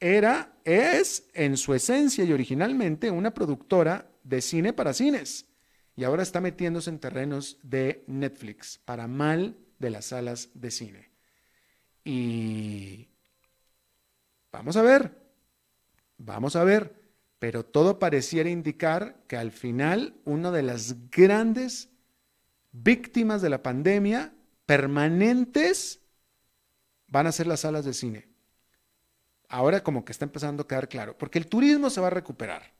era, 0.00 0.56
es 0.64 1.28
en 1.34 1.58
su 1.58 1.74
esencia 1.74 2.24
y 2.24 2.32
originalmente 2.32 3.10
una 3.10 3.34
productora 3.34 4.10
de 4.24 4.40
cine 4.40 4.72
para 4.72 4.94
cines 4.94 5.51
y 5.96 6.04
ahora 6.04 6.22
está 6.22 6.40
metiéndose 6.40 6.90
en 6.90 6.98
terrenos 6.98 7.58
de 7.62 8.04
Netflix, 8.06 8.78
para 8.84 9.06
mal 9.06 9.56
de 9.78 9.90
las 9.90 10.06
salas 10.06 10.50
de 10.54 10.70
cine. 10.70 11.10
Y 12.04 13.08
Vamos 14.52 14.76
a 14.76 14.82
ver, 14.82 15.18
vamos 16.18 16.56
a 16.56 16.64
ver, 16.64 16.94
pero 17.38 17.64
todo 17.64 17.98
pareciera 17.98 18.50
indicar 18.50 19.24
que 19.26 19.38
al 19.38 19.50
final 19.50 20.20
una 20.26 20.50
de 20.50 20.62
las 20.62 21.10
grandes 21.10 21.88
víctimas 22.70 23.40
de 23.40 23.48
la 23.48 23.62
pandemia 23.62 24.34
permanentes 24.66 26.00
van 27.06 27.26
a 27.26 27.32
ser 27.32 27.46
las 27.46 27.60
salas 27.60 27.86
de 27.86 27.94
cine. 27.94 28.28
Ahora 29.48 29.82
como 29.82 30.04
que 30.04 30.12
está 30.12 30.26
empezando 30.26 30.64
a 30.64 30.68
quedar 30.68 30.88
claro, 30.88 31.16
porque 31.16 31.38
el 31.38 31.46
turismo 31.46 31.88
se 31.88 32.02
va 32.02 32.08
a 32.08 32.10
recuperar. 32.10 32.74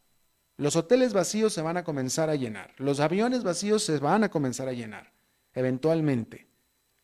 Los 0.57 0.77
hoteles 0.77 1.13
vacíos 1.13 1.53
se 1.53 1.63
van 1.63 1.77
a 1.77 1.85
comenzar 1.85 2.31
a 2.31 2.37
llenar. 2.37 2.75
Los 2.79 3.01
aviones 3.01 3.43
vacíos 3.43 3.83
se 3.85 3.99
van 3.99 4.25
a 4.25 4.31
comenzar 4.31 4.69
a 4.69 4.73
llenar, 4.73 5.13
eventualmente. 5.55 6.47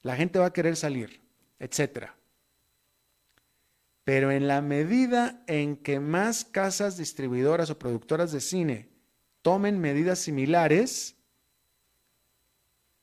La 0.02 0.16
gente 0.16 0.38
va 0.38 0.46
a 0.46 0.52
querer 0.52 0.76
salir, 0.76 1.20
etcétera. 1.58 2.14
Pero 4.04 4.30
en 4.30 4.46
la 4.48 4.62
medida 4.62 5.42
en 5.46 5.76
que 5.76 6.00
más 6.00 6.44
casas 6.44 6.96
distribuidoras 6.96 7.68
o 7.70 7.78
productoras 7.78 8.32
de 8.32 8.40
cine 8.40 8.88
tomen 9.42 9.78
medidas 9.78 10.18
similares, 10.18 11.16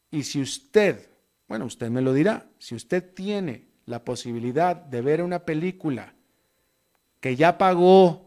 y 0.09 0.23
si 0.23 0.41
usted, 0.41 1.09
bueno, 1.47 1.65
usted 1.65 1.89
me 1.89 2.01
lo 2.01 2.13
dirá, 2.13 2.47
si 2.57 2.75
usted 2.75 3.13
tiene 3.13 3.67
la 3.85 4.03
posibilidad 4.03 4.75
de 4.75 5.01
ver 5.01 5.21
una 5.21 5.45
película 5.45 6.15
que 7.19 7.35
ya 7.35 7.57
pagó 7.57 8.24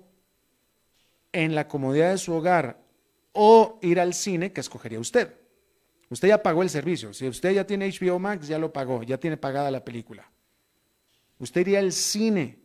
en 1.38 1.54
la 1.54 1.68
comodidad 1.68 2.10
de 2.10 2.18
su 2.18 2.34
hogar 2.34 2.82
o 3.30 3.78
ir 3.80 4.00
al 4.00 4.12
cine, 4.12 4.52
¿qué 4.52 4.60
escogería 4.60 4.98
usted? 4.98 5.32
Usted 6.10 6.26
ya 6.26 6.42
pagó 6.42 6.64
el 6.64 6.68
servicio. 6.68 7.14
Si 7.14 7.28
usted 7.28 7.52
ya 7.52 7.64
tiene 7.64 7.88
HBO 7.88 8.18
Max, 8.18 8.48
ya 8.48 8.58
lo 8.58 8.72
pagó, 8.72 9.04
ya 9.04 9.18
tiene 9.20 9.36
pagada 9.36 9.70
la 9.70 9.84
película. 9.84 10.28
Usted 11.38 11.60
iría 11.60 11.78
al 11.78 11.92
cine 11.92 12.58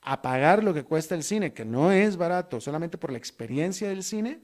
a 0.00 0.22
pagar 0.22 0.62
lo 0.62 0.72
que 0.72 0.84
cuesta 0.84 1.16
el 1.16 1.24
cine, 1.24 1.52
que 1.52 1.64
no 1.64 1.90
es 1.90 2.16
barato, 2.16 2.60
solamente 2.60 2.98
por 2.98 3.10
la 3.10 3.18
experiencia 3.18 3.88
del 3.88 4.04
cine. 4.04 4.42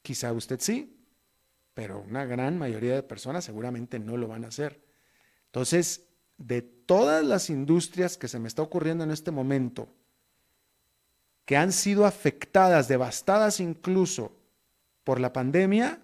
Quizá 0.00 0.32
usted 0.32 0.58
sí, 0.58 0.96
pero 1.74 2.00
una 2.00 2.24
gran 2.24 2.56
mayoría 2.56 2.94
de 2.94 3.02
personas 3.02 3.44
seguramente 3.44 3.98
no 3.98 4.16
lo 4.16 4.26
van 4.26 4.46
a 4.46 4.48
hacer. 4.48 4.82
Entonces, 5.46 6.08
de 6.38 6.62
todas 6.62 7.22
las 7.26 7.50
industrias 7.50 8.16
que 8.16 8.28
se 8.28 8.38
me 8.38 8.48
está 8.48 8.62
ocurriendo 8.62 9.04
en 9.04 9.10
este 9.10 9.30
momento, 9.30 9.92
que 11.48 11.56
han 11.56 11.72
sido 11.72 12.04
afectadas, 12.04 12.88
devastadas 12.88 13.58
incluso 13.58 14.36
por 15.02 15.18
la 15.18 15.32
pandemia, 15.32 15.98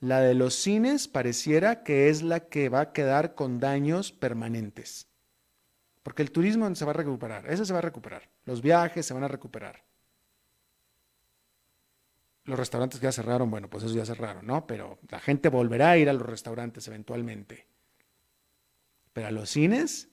la 0.00 0.18
de 0.18 0.34
los 0.34 0.54
cines 0.54 1.06
pareciera 1.06 1.84
que 1.84 2.08
es 2.08 2.22
la 2.22 2.48
que 2.48 2.68
va 2.68 2.80
a 2.80 2.92
quedar 2.92 3.36
con 3.36 3.60
daños 3.60 4.10
permanentes. 4.10 5.06
Porque 6.02 6.22
el 6.22 6.32
turismo 6.32 6.74
se 6.74 6.84
va 6.84 6.90
a 6.90 6.94
recuperar, 6.94 7.48
ese 7.48 7.64
se 7.64 7.72
va 7.72 7.78
a 7.78 7.82
recuperar, 7.82 8.28
los 8.44 8.60
viajes 8.60 9.06
se 9.06 9.14
van 9.14 9.22
a 9.22 9.28
recuperar. 9.28 9.84
Los 12.42 12.58
restaurantes 12.58 12.98
que 12.98 13.04
ya 13.04 13.12
cerraron, 13.12 13.52
bueno, 13.52 13.70
pues 13.70 13.84
eso 13.84 13.94
ya 13.94 14.04
cerraron, 14.04 14.44
¿no? 14.44 14.66
Pero 14.66 14.98
la 15.10 15.20
gente 15.20 15.48
volverá 15.48 15.90
a 15.90 15.96
ir 15.96 16.08
a 16.10 16.12
los 16.12 16.26
restaurantes 16.26 16.88
eventualmente. 16.88 17.68
Pero 19.12 19.28
a 19.28 19.30
los 19.30 19.48
cines, 19.48 20.08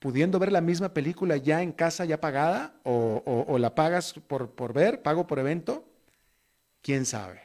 pudiendo 0.00 0.38
ver 0.38 0.50
la 0.50 0.60
misma 0.62 0.92
película 0.92 1.36
ya 1.36 1.62
en 1.62 1.72
casa, 1.72 2.04
ya 2.04 2.20
pagada, 2.20 2.74
o, 2.82 3.56
la 3.58 3.74
pagas 3.74 4.14
por, 4.14 4.50
por 4.50 4.72
ver, 4.72 5.02
pago 5.02 5.26
por 5.26 5.38
evento, 5.38 5.88
quién 6.82 7.06
sabe. 7.06 7.42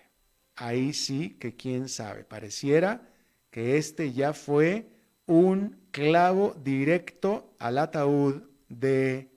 Ahí 0.55 0.93
sí 0.93 1.37
que 1.37 1.55
quién 1.55 1.89
sabe. 1.89 2.23
Pareciera 2.23 3.09
que 3.51 3.77
este 3.77 4.13
ya 4.13 4.33
fue 4.33 4.89
un 5.27 5.81
clavo 5.91 6.55
directo 6.63 7.53
al 7.59 7.77
ataúd 7.77 8.43
de 8.69 9.31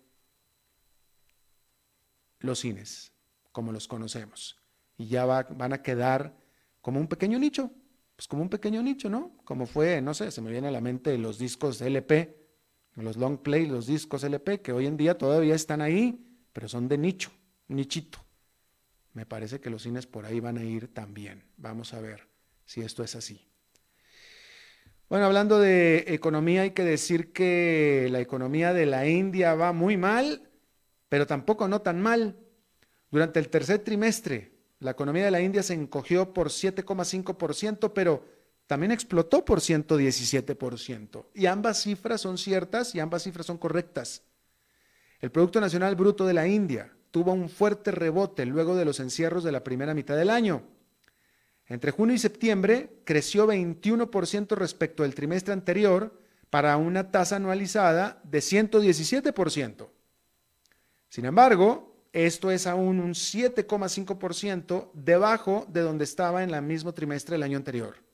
los 2.39 2.61
cines, 2.61 3.13
como 3.51 3.73
los 3.73 3.89
conocemos. 3.89 4.57
Y 4.97 5.09
ya 5.09 5.25
van 5.25 5.73
a 5.73 5.83
quedar 5.83 6.37
como 6.81 7.01
un 7.01 7.09
pequeño 7.09 7.39
nicho, 7.41 7.73
pues 8.15 8.29
como 8.29 8.43
un 8.43 8.49
pequeño 8.49 8.81
nicho, 8.81 9.11
¿no? 9.11 9.37
Como 9.45 9.67
fue, 9.67 10.01
no 10.01 10.15
sé, 10.15 10.31
se 10.31 10.41
me 10.41 10.51
viene 10.51 10.69
a 10.69 10.73
la 10.73 10.81
mente 10.81 11.19
los 11.19 11.39
discos 11.39 11.81
LP, 11.81 12.48
los 13.05 13.17
long 13.17 13.39
play, 13.39 13.67
los 13.67 13.87
discos 13.87 14.25
LP, 14.25 14.61
que 14.61 14.73
hoy 14.73 14.87
en 14.87 14.97
día 14.97 15.17
todavía 15.17 15.55
están 15.55 15.81
ahí, 15.81 16.25
pero 16.53 16.69
son 16.69 16.89
de 16.89 16.99
nicho, 16.99 17.31
nichito. 17.69 18.19
Me 19.13 19.27
parece 19.27 19.61
que 19.61 19.71
los 19.71 19.83
cines 19.83 20.07
por 20.07 20.27
ahí 20.27 20.41
van 20.41 20.59
a 20.59 20.65
ir 20.65 20.93
también. 20.93 21.45
Vamos 21.57 21.95
a 21.95 22.01
ver 22.01 22.29
si 22.65 22.81
esto 22.81 23.03
es 23.03 23.17
así. 23.17 23.49
Bueno, 25.09 25.25
hablando 25.25 25.59
de 25.59 26.05
economía, 26.09 26.63
hay 26.63 26.73
que 26.73 26.85
decir 26.85 27.33
que 27.33 28.09
la 28.11 28.21
economía 28.21 28.75
de 28.75 28.85
la 28.85 29.09
India 29.09 29.55
va 29.55 29.73
muy 29.73 29.97
mal, 29.97 30.51
pero 31.09 31.27
tampoco 31.27 31.67
no 31.67 31.81
tan 31.81 32.01
mal. 32.01 32.37
Durante 33.11 33.41
el 33.41 33.49
tercer 33.49 33.79
trimestre, 33.79 34.53
la 34.81 34.91
economía 34.91 35.25
de 35.25 35.31
la 35.31 35.41
India 35.41 35.63
se 35.63 35.75
encogió 35.75 36.35
por 36.35 36.49
7,5%, 36.49 37.93
pero 37.95 38.25
también 38.69 38.93
explotó 38.93 39.45
por 39.45 39.61
117%. 39.61 41.25
Y 41.35 41.47
ambas 41.47 41.83
cifras 41.83 42.21
son 42.21 42.37
ciertas 42.37 42.95
y 42.95 43.01
ambas 43.01 43.23
cifras 43.23 43.47
son 43.47 43.57
correctas. 43.57 44.23
El 45.21 45.33
Producto 45.33 45.59
Nacional 45.61 45.97
Bruto 45.97 46.27
de 46.27 46.35
la 46.35 46.47
India 46.47 46.93
tuvo 47.11 47.33
un 47.33 47.49
fuerte 47.49 47.91
rebote 47.91 48.45
luego 48.45 48.77
de 48.77 48.85
los 48.85 49.01
encierros 49.01 49.43
de 49.43 49.53
la 49.53 49.65
primera 49.65 49.95
mitad 49.95 50.17
del 50.17 50.29
año. 50.29 50.63
Entre 51.67 51.91
junio 51.93 52.15
y 52.15 52.19
septiembre 52.19 53.01
creció 53.05 53.47
21% 53.47 54.55
respecto 54.55 55.03
al 55.03 55.15
trimestre 55.15 55.55
anterior 55.55 56.21
para 56.51 56.77
una 56.77 57.11
tasa 57.11 57.37
anualizada 57.37 58.21
de 58.25 58.41
117%. 58.41 59.89
Sin 61.09 61.25
embargo, 61.25 62.05
esto 62.13 62.51
es 62.51 62.67
aún 62.67 63.01
un 63.01 63.13
7,5% 63.13 64.91
debajo 64.93 65.67
de 65.71 65.81
donde 65.81 66.05
estaba 66.05 66.43
en 66.43 66.53
el 66.53 66.63
mismo 66.63 66.93
trimestre 66.93 67.35
del 67.35 67.45
año 67.45 67.57
anterior. 67.57 68.08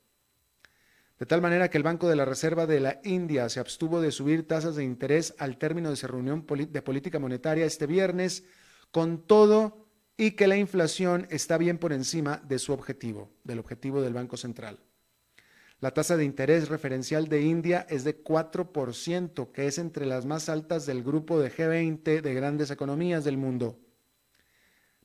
De 1.19 1.27
tal 1.27 1.41
manera 1.41 1.71
que 1.71 1.79
el 1.79 1.85
Banco 1.85 2.09
de 2.09 2.17
la 2.17 2.25
Reserva 2.25 2.67
de 2.67 2.81
la 2.81 3.01
India 3.05 3.49
se 3.49 3.61
abstuvo 3.61 4.01
de 4.01 4.11
subir 4.11 4.49
tasas 4.49 4.75
de 4.75 4.85
interés 4.85 5.35
al 5.39 5.59
término 5.59 5.91
de 5.91 5.97
su 5.97 6.09
reunión 6.09 6.45
de 6.47 6.83
política 6.83 7.19
monetaria 7.21 7.67
este 7.67 7.87
viernes, 7.87 8.45
con 8.91 9.27
todo 9.27 9.87
y 10.17 10.33
que 10.33 10.47
la 10.47 10.57
inflación 10.57 11.27
está 11.31 11.57
bien 11.57 11.79
por 11.79 11.93
encima 11.93 12.43
de 12.47 12.59
su 12.59 12.73
objetivo, 12.73 13.33
del 13.45 13.61
objetivo 13.61 14.03
del 14.03 14.15
Banco 14.15 14.37
Central. 14.37 14.81
La 15.81 15.93
tasa 15.93 16.17
de 16.17 16.25
interés 16.25 16.69
referencial 16.69 17.29
de 17.29 17.43
India 17.43 17.87
es 17.91 18.05
de 18.05 18.23
4%, 18.23 19.53
que 19.53 19.67
es 19.67 19.79
entre 19.79 20.07
las 20.07 20.25
más 20.25 20.49
altas 20.49 20.87
del 20.87 21.03
grupo 21.03 21.39
de 21.39 21.53
G20 21.53 22.23
de 22.23 22.35
grandes 22.35 22.71
economías 22.71 23.25
del 23.25 23.37
mundo. 23.37 23.79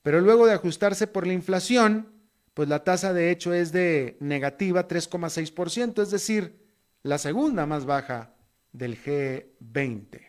Pero 0.02 0.20
luego 0.20 0.46
de 0.46 0.54
ajustarse 0.54 1.06
por 1.06 1.26
la 1.26 1.34
inflación, 1.34 2.19
pues 2.54 2.68
la 2.68 2.84
tasa 2.84 3.12
de 3.12 3.30
hecho 3.30 3.54
es 3.54 3.72
de 3.72 4.16
negativa 4.20 4.88
3,6%, 4.88 6.02
es 6.02 6.10
decir, 6.10 6.60
la 7.02 7.18
segunda 7.18 7.66
más 7.66 7.84
baja 7.84 8.34
del 8.72 9.02
G20. 9.02 10.20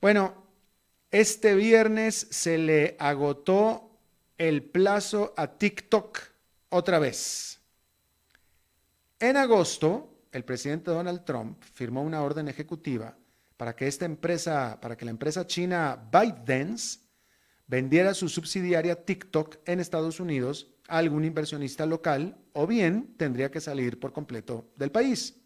Bueno, 0.00 0.46
este 1.10 1.54
viernes 1.54 2.28
se 2.30 2.58
le 2.58 2.96
agotó 2.98 3.98
el 4.36 4.62
plazo 4.62 5.34
a 5.36 5.58
TikTok 5.58 6.18
otra 6.68 6.98
vez. 6.98 7.60
En 9.18 9.36
agosto, 9.36 10.22
el 10.30 10.44
presidente 10.44 10.90
Donald 10.90 11.24
Trump 11.24 11.62
firmó 11.62 12.02
una 12.02 12.22
orden 12.22 12.48
ejecutiva 12.48 13.16
para 13.56 13.74
que 13.74 13.88
esta 13.88 14.04
empresa, 14.04 14.78
para 14.80 14.96
que 14.96 15.04
la 15.04 15.10
empresa 15.10 15.46
china 15.46 15.96
ByteDance 16.12 17.00
vendiera 17.68 18.14
su 18.14 18.28
subsidiaria 18.28 19.04
TikTok 19.04 19.58
en 19.66 19.78
Estados 19.78 20.18
Unidos 20.18 20.74
a 20.88 20.98
algún 20.98 21.24
inversionista 21.24 21.86
local 21.86 22.36
o 22.54 22.66
bien 22.66 23.14
tendría 23.16 23.50
que 23.50 23.60
salir 23.60 24.00
por 24.00 24.12
completo 24.12 24.72
del 24.74 24.90
país. 24.90 25.36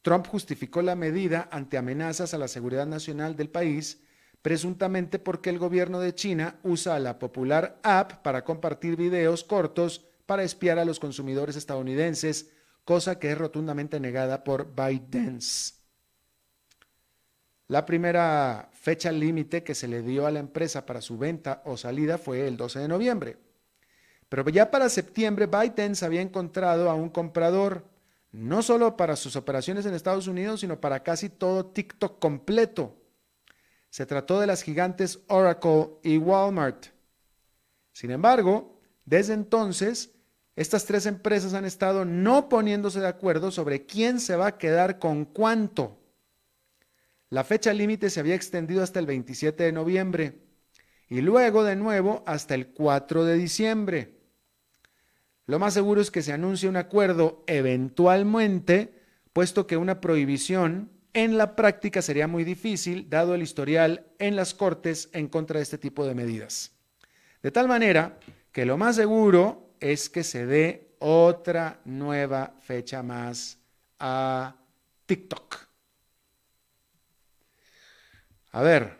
Trump 0.00 0.26
justificó 0.26 0.82
la 0.82 0.96
medida 0.96 1.48
ante 1.52 1.78
amenazas 1.78 2.34
a 2.34 2.38
la 2.38 2.48
seguridad 2.48 2.86
nacional 2.86 3.36
del 3.36 3.50
país, 3.50 4.02
presuntamente 4.40 5.20
porque 5.20 5.50
el 5.50 5.60
gobierno 5.60 6.00
de 6.00 6.14
China 6.14 6.58
usa 6.64 6.98
la 6.98 7.20
popular 7.20 7.78
app 7.84 8.22
para 8.22 8.42
compartir 8.42 8.96
videos 8.96 9.44
cortos 9.44 10.08
para 10.26 10.42
espiar 10.42 10.78
a 10.78 10.84
los 10.84 10.98
consumidores 10.98 11.54
estadounidenses, 11.56 12.50
cosa 12.84 13.18
que 13.18 13.30
es 13.30 13.38
rotundamente 13.38 14.00
negada 14.00 14.42
por 14.42 14.74
ByteDance. 14.74 15.81
La 17.68 17.86
primera 17.86 18.68
fecha 18.72 19.10
límite 19.12 19.62
que 19.62 19.74
se 19.74 19.88
le 19.88 20.02
dio 20.02 20.26
a 20.26 20.30
la 20.30 20.40
empresa 20.40 20.84
para 20.84 21.00
su 21.00 21.16
venta 21.16 21.62
o 21.64 21.76
salida 21.76 22.18
fue 22.18 22.46
el 22.46 22.56
12 22.56 22.80
de 22.80 22.88
noviembre. 22.88 23.36
Pero 24.28 24.48
ya 24.48 24.70
para 24.70 24.88
septiembre, 24.88 25.46
ByteDance 25.46 26.04
había 26.04 26.20
encontrado 26.20 26.90
a 26.90 26.94
un 26.94 27.08
comprador, 27.08 27.84
no 28.30 28.62
solo 28.62 28.96
para 28.96 29.16
sus 29.16 29.36
operaciones 29.36 29.86
en 29.86 29.94
Estados 29.94 30.26
Unidos, 30.26 30.60
sino 30.60 30.80
para 30.80 31.02
casi 31.02 31.28
todo 31.28 31.66
TikTok 31.66 32.18
completo. 32.18 32.96
Se 33.90 34.06
trató 34.06 34.40
de 34.40 34.46
las 34.46 34.62
gigantes 34.62 35.20
Oracle 35.28 35.90
y 36.02 36.16
Walmart. 36.16 36.86
Sin 37.92 38.10
embargo, 38.10 38.80
desde 39.04 39.34
entonces, 39.34 40.10
Estas 40.54 40.84
tres 40.84 41.06
empresas 41.06 41.54
han 41.54 41.64
estado 41.64 42.04
no 42.04 42.48
poniéndose 42.48 43.00
de 43.00 43.08
acuerdo 43.08 43.50
sobre 43.50 43.86
quién 43.86 44.20
se 44.20 44.36
va 44.36 44.48
a 44.48 44.58
quedar 44.58 44.98
con 44.98 45.24
cuánto. 45.24 45.98
La 47.32 47.44
fecha 47.44 47.72
límite 47.72 48.10
se 48.10 48.20
había 48.20 48.34
extendido 48.34 48.82
hasta 48.82 48.98
el 48.98 49.06
27 49.06 49.62
de 49.64 49.72
noviembre 49.72 50.42
y 51.08 51.22
luego 51.22 51.64
de 51.64 51.76
nuevo 51.76 52.22
hasta 52.26 52.54
el 52.54 52.66
4 52.74 53.24
de 53.24 53.38
diciembre. 53.38 54.18
Lo 55.46 55.58
más 55.58 55.72
seguro 55.72 56.02
es 56.02 56.10
que 56.10 56.20
se 56.20 56.34
anuncie 56.34 56.68
un 56.68 56.76
acuerdo 56.76 57.42
eventualmente, 57.46 59.00
puesto 59.32 59.66
que 59.66 59.78
una 59.78 59.98
prohibición 59.98 60.90
en 61.14 61.38
la 61.38 61.56
práctica 61.56 62.02
sería 62.02 62.28
muy 62.28 62.44
difícil, 62.44 63.08
dado 63.08 63.34
el 63.34 63.40
historial 63.40 64.08
en 64.18 64.36
las 64.36 64.52
Cortes 64.52 65.08
en 65.14 65.28
contra 65.28 65.56
de 65.56 65.62
este 65.62 65.78
tipo 65.78 66.04
de 66.04 66.14
medidas. 66.14 66.72
De 67.42 67.50
tal 67.50 67.66
manera 67.66 68.18
que 68.52 68.66
lo 68.66 68.76
más 68.76 68.96
seguro 68.96 69.74
es 69.80 70.10
que 70.10 70.22
se 70.22 70.44
dé 70.44 70.96
otra 70.98 71.80
nueva 71.86 72.56
fecha 72.60 73.02
más 73.02 73.56
a 73.98 74.54
TikTok. 75.06 75.71
A 78.52 78.62
ver. 78.62 78.98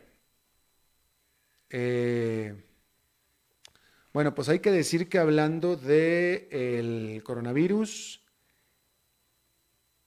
Eh, 1.70 2.54
bueno, 4.12 4.34
pues 4.34 4.48
hay 4.48 4.60
que 4.60 4.70
decir 4.70 5.08
que 5.08 5.18
hablando 5.18 5.76
del 5.76 6.48
el 6.50 7.22
coronavirus, 7.24 8.20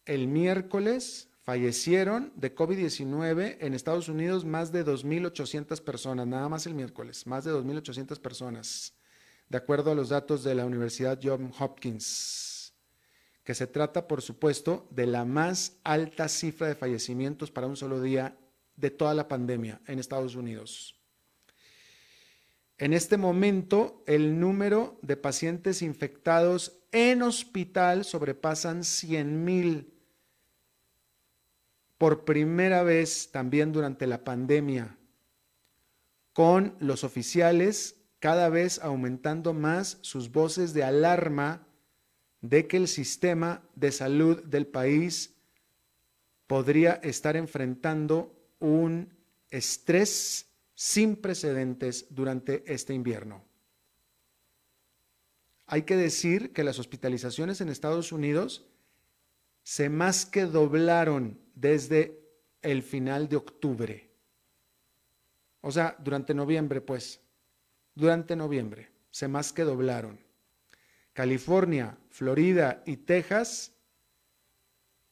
el 0.06 0.28
miércoles 0.28 1.30
fallecieron 1.44 2.34
de 2.36 2.56
COVID-19 2.56 3.58
en 3.60 3.74
Estados 3.74 4.10
Unidos 4.10 4.46
más 4.46 4.72
de 4.72 4.84
2.800 4.84 5.82
personas, 5.82 6.28
nada 6.28 6.50
más 6.50 6.66
el 6.66 6.74
miércoles, 6.74 7.26
más 7.28 7.46
de 7.46 7.52
2.800 7.52 8.20
personas 8.20 8.94
de 9.50 9.58
acuerdo 9.58 9.92
a 9.92 9.96
los 9.96 10.10
datos 10.10 10.44
de 10.44 10.56
la 10.56 10.66
Universidad 10.66 11.20
John 11.22 11.52
Hopkins, 11.60 12.74
que 13.44 13.54
se 13.54 13.68
trata, 13.68 14.08
por 14.08 14.24
supuesto, 14.24 14.88
de 14.90 15.06
la 15.06 15.24
más 15.24 15.78
alta 15.84 16.28
cifra 16.30 16.68
de 16.68 16.76
fallecimientos 16.76 17.52
para 17.52 17.68
un 17.68 17.78
solo 17.78 18.02
día 18.02 18.36
de 18.76 18.92
toda 18.92 19.14
la 19.14 19.28
pandemia 19.28 19.82
en 19.88 20.00
Estados 20.00 20.36
Unidos. 20.36 21.00
En 22.78 22.94
este 22.94 23.18
momento, 23.18 24.04
el 24.06 24.40
número 24.40 25.00
de 25.02 25.16
pacientes 25.16 25.82
infectados 25.82 26.80
en 26.92 27.22
hospital 27.22 28.04
sobrepasan 28.04 28.84
100 28.84 29.46
mil 29.46 29.94
por 31.98 32.26
primera 32.26 32.84
vez 32.84 33.32
también 33.32 33.72
durante 33.72 34.08
la 34.08 34.26
pandemia, 34.26 34.98
con 36.34 36.76
los 36.80 37.06
oficiales 37.06 38.02
cada 38.20 38.50
vez 38.50 38.80
aumentando 38.80 39.54
más 39.54 39.98
sus 40.02 40.32
voces 40.32 40.74
de 40.74 40.84
alarma 40.84 41.66
de 42.42 42.68
que 42.68 42.78
el 42.78 42.88
sistema 42.88 43.64
de 43.76 43.92
salud 43.92 44.44
del 44.44 44.68
país 44.68 45.36
podría 46.48 46.94
estar 46.96 47.38
enfrentando 47.38 48.35
un 48.60 49.14
estrés 49.50 50.48
sin 50.74 51.16
precedentes 51.16 52.08
durante 52.10 52.64
este 52.72 52.94
invierno. 52.94 53.44
Hay 55.68 55.84
que 55.84 55.96
decir 55.96 56.54
que 56.54 56.64
las 56.64 56.80
hospitalizaciones 56.80 57.62
en 57.62 57.70
Estados 57.70 58.12
Unidos 58.12 58.68
se 59.64 59.90
más 59.90 60.26
que 60.26 60.46
doblaron 60.46 61.40
desde 61.56 62.20
el 62.62 62.84
final 62.84 63.30
de 63.30 63.38
octubre. 63.38 64.12
O 65.62 65.72
sea, 65.72 65.96
durante 66.00 66.36
noviembre, 66.36 66.82
pues 66.82 67.22
durante 67.96 68.36
noviembre. 68.36 68.92
Se 69.10 69.28
más 69.28 69.54
que 69.54 69.64
doblaron. 69.64 70.20
California, 71.14 71.98
Florida 72.10 72.84
y 72.86 72.98
Texas, 72.98 73.74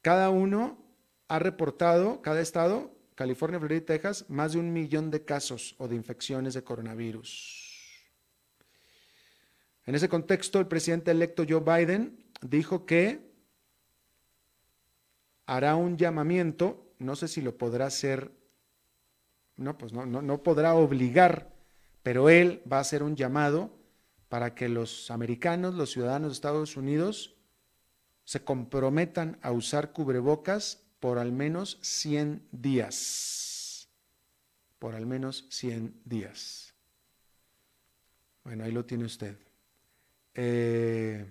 cada 0.01 0.29
uno 0.29 0.77
ha 1.29 1.39
reportado, 1.39 2.21
cada 2.21 2.41
estado, 2.41 2.92
California, 3.15 3.59
Florida 3.59 3.77
y 3.79 3.85
Texas, 3.85 4.25
más 4.29 4.53
de 4.53 4.59
un 4.59 4.73
millón 4.73 5.11
de 5.11 5.23
casos 5.23 5.75
o 5.77 5.87
de 5.87 5.95
infecciones 5.95 6.53
de 6.53 6.63
coronavirus. 6.63 7.71
En 9.85 9.95
ese 9.95 10.09
contexto, 10.09 10.59
el 10.59 10.67
presidente 10.67 11.11
electo 11.11 11.43
Joe 11.47 11.59
Biden 11.59 12.25
dijo 12.41 12.85
que 12.85 13.31
hará 15.45 15.75
un 15.75 15.97
llamamiento, 15.97 16.93
no 16.99 17.15
sé 17.15 17.27
si 17.27 17.41
lo 17.41 17.57
podrá 17.57 17.87
hacer, 17.87 18.31
no, 19.57 19.77
pues 19.77 19.91
no, 19.91 20.05
no, 20.05 20.41
podrá 20.41 20.73
obligar 20.73 21.53
pero 22.03 22.29
él 22.29 22.61
va 22.71 22.77
a 22.77 22.81
hacer 22.81 23.01
un 23.01 23.15
llamado 23.15 23.71
para 24.27 24.53
que 24.53 24.67
los 24.67 25.09
americanos, 25.09 25.73
los 25.73 25.91
ciudadanos 25.91 26.29
de 26.29 26.33
Estados 26.33 26.75
Unidos, 26.75 27.35
se 28.25 28.43
comprometan 28.43 29.39
a 29.41 29.51
usar 29.51 29.93
cubrebocas 29.93 30.83
por 31.03 31.19
al 31.19 31.33
menos 31.33 31.79
100 31.81 32.47
días. 32.53 33.89
Por 34.79 34.95
al 34.95 35.05
menos 35.05 35.45
100 35.49 35.99
días. 36.05 36.73
Bueno, 38.45 38.63
ahí 38.63 38.71
lo 38.71 38.85
tiene 38.85 39.03
usted. 39.03 39.35
Eh, 40.33 41.29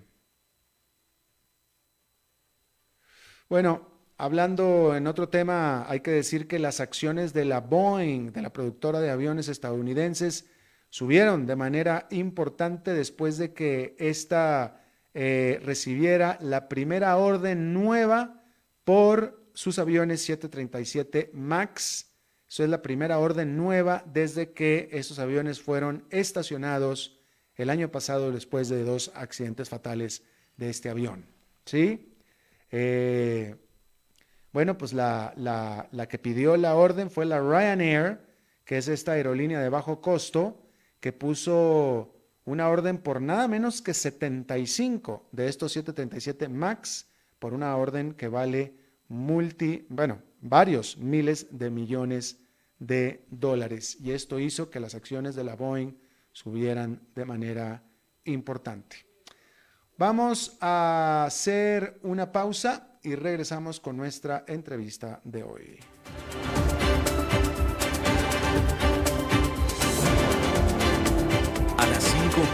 bueno, 3.49 3.89
hablando 4.15 4.95
en 4.95 5.07
otro 5.07 5.29
tema, 5.29 5.89
hay 5.89 6.01
que 6.01 6.11
decir 6.11 6.47
que 6.47 6.59
las 6.59 6.79
acciones 6.79 7.33
de 7.33 7.45
la 7.45 7.59
Boeing, 7.59 8.31
de 8.31 8.43
la 8.43 8.53
productora 8.53 8.99
de 8.99 9.09
aviones 9.09 9.47
estadounidenses, 9.47 10.47
subieron 10.91 11.47
de 11.47 11.55
manera 11.55 12.07
importante 12.11 12.93
después 12.93 13.39
de 13.39 13.53
que 13.55 13.95
ésta 13.97 14.85
eh, 15.15 15.59
recibiera 15.63 16.37
la 16.41 16.69
primera 16.69 17.17
orden 17.17 17.73
nueva 17.73 18.43
por 18.83 19.42
sus 19.53 19.79
aviones 19.79 20.21
737 20.21 21.31
MAX. 21.33 22.11
Eso 22.49 22.63
es 22.63 22.69
la 22.69 22.81
primera 22.81 23.19
orden 23.19 23.57
nueva 23.57 24.03
desde 24.11 24.51
que 24.53 24.89
esos 24.91 25.19
aviones 25.19 25.61
fueron 25.61 26.05
estacionados 26.09 27.19
el 27.55 27.69
año 27.69 27.89
pasado 27.91 28.31
después 28.31 28.69
de 28.69 28.83
dos 28.83 29.11
accidentes 29.15 29.69
fatales 29.69 30.23
de 30.57 30.69
este 30.69 30.89
avión. 30.89 31.25
¿Sí? 31.65 32.15
Eh, 32.71 33.55
bueno, 34.51 34.77
pues 34.77 34.93
la, 34.93 35.33
la 35.35 36.07
que 36.07 36.19
pidió 36.19 36.57
la 36.57 36.75
orden 36.75 37.09
fue 37.09 37.25
la 37.25 37.39
Ryanair, 37.39 38.19
que 38.65 38.77
es 38.77 38.87
esta 38.87 39.13
aerolínea 39.13 39.59
de 39.59 39.69
bajo 39.69 40.01
costo, 40.01 40.67
que 40.99 41.11
puso 41.11 42.13
una 42.45 42.69
orden 42.69 42.97
por 42.97 43.21
nada 43.21 43.47
menos 43.47 43.81
que 43.81 43.93
75 43.93 45.29
de 45.31 45.47
estos 45.47 45.71
737 45.73 46.49
MAX 46.49 47.07
por 47.39 47.53
una 47.53 47.75
orden 47.75 48.13
que 48.13 48.27
vale 48.27 48.82
multi, 49.07 49.85
bueno, 49.89 50.21
varios 50.41 50.97
miles 50.97 51.47
de 51.51 51.69
millones 51.69 52.39
de 52.79 53.25
dólares. 53.29 53.97
Y 54.01 54.11
esto 54.11 54.39
hizo 54.39 54.69
que 54.69 54.79
las 54.79 54.95
acciones 54.95 55.35
de 55.35 55.43
la 55.43 55.55
Boeing 55.55 55.93
subieran 56.31 57.01
de 57.15 57.25
manera 57.25 57.83
importante. 58.25 58.97
Vamos 59.97 60.57
a 60.59 61.25
hacer 61.25 61.99
una 62.03 62.31
pausa 62.31 62.97
y 63.03 63.15
regresamos 63.15 63.79
con 63.79 63.95
nuestra 63.97 64.43
entrevista 64.47 65.21
de 65.23 65.43
hoy. 65.43 65.79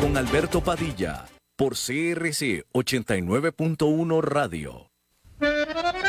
con 0.01 0.17
Alberto 0.17 0.61
Padilla 0.61 1.25
por 1.55 1.73
CRC 1.73 2.65
89.1 2.73 4.21
Radio. 4.21 4.88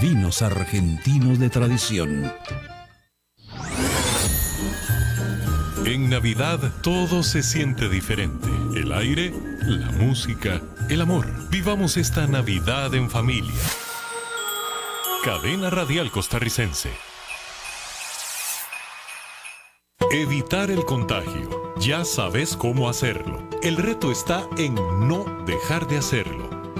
vinos 0.00 0.42
argentinos 0.42 1.38
de 1.38 1.50
tradición. 1.50 2.32
En 5.84 6.08
Navidad 6.08 6.60
todo 6.82 7.22
se 7.22 7.42
siente 7.42 7.88
diferente. 7.88 8.48
El 8.76 8.92
aire, 8.92 9.34
la 9.62 9.90
música, 9.90 10.60
el 10.88 11.00
amor. 11.00 11.26
Vivamos 11.50 11.96
esta 11.96 12.26
Navidad 12.26 12.94
en 12.94 13.10
familia. 13.10 13.60
Cadena 15.24 15.70
Radial 15.70 16.10
Costarricense. 16.10 16.90
Evitar 20.12 20.70
el 20.70 20.84
contagio. 20.84 21.74
Ya 21.78 22.04
sabes 22.04 22.56
cómo 22.56 22.88
hacerlo. 22.88 23.48
El 23.62 23.76
reto 23.76 24.12
está 24.12 24.46
en 24.56 24.74
no 24.74 25.44
dejar 25.46 25.88
de 25.88 25.98
hacerlo. 25.98 26.51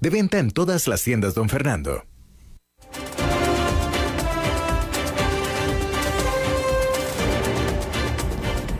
De 0.00 0.10
venta 0.10 0.38
en 0.38 0.52
todas 0.52 0.86
las 0.86 1.02
tiendas, 1.02 1.34
don 1.34 1.48
Fernando. 1.48 2.04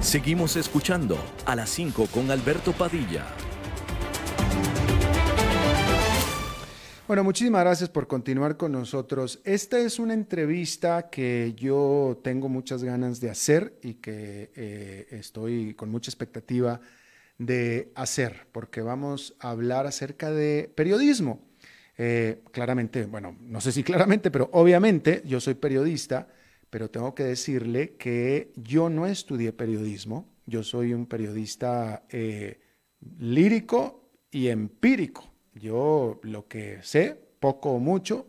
Seguimos 0.00 0.54
escuchando 0.54 1.18
a 1.44 1.56
las 1.56 1.70
5 1.70 2.06
con 2.06 2.30
Alberto 2.30 2.70
Padilla. 2.70 3.26
Bueno, 7.08 7.24
muchísimas 7.24 7.62
gracias 7.62 7.90
por 7.90 8.06
continuar 8.06 8.56
con 8.56 8.70
nosotros. 8.70 9.40
Esta 9.42 9.80
es 9.80 9.98
una 9.98 10.14
entrevista 10.14 11.10
que 11.10 11.54
yo 11.56 12.20
tengo 12.22 12.48
muchas 12.48 12.84
ganas 12.84 13.18
de 13.18 13.30
hacer 13.30 13.76
y 13.82 13.94
que 13.94 14.52
eh, 14.54 15.08
estoy 15.10 15.74
con 15.74 15.90
mucha 15.90 16.10
expectativa 16.10 16.80
de 17.38 17.92
hacer, 17.94 18.46
porque 18.52 18.80
vamos 18.80 19.34
a 19.40 19.50
hablar 19.50 19.86
acerca 19.86 20.30
de 20.30 20.70
periodismo. 20.74 21.40
Eh, 21.98 22.42
claramente, 22.52 23.06
bueno, 23.06 23.36
no 23.40 23.60
sé 23.60 23.72
si 23.72 23.82
claramente, 23.82 24.30
pero 24.30 24.48
obviamente 24.52 25.22
yo 25.24 25.40
soy 25.40 25.54
periodista, 25.54 26.28
pero 26.70 26.90
tengo 26.90 27.14
que 27.14 27.24
decirle 27.24 27.96
que 27.96 28.52
yo 28.56 28.90
no 28.90 29.06
estudié 29.06 29.52
periodismo, 29.52 30.28
yo 30.46 30.62
soy 30.62 30.92
un 30.92 31.06
periodista 31.06 32.04
eh, 32.10 32.60
lírico 33.18 34.10
y 34.30 34.48
empírico. 34.48 35.32
Yo 35.54 36.20
lo 36.22 36.48
que 36.48 36.80
sé, 36.82 37.18
poco 37.40 37.72
o 37.72 37.78
mucho, 37.78 38.26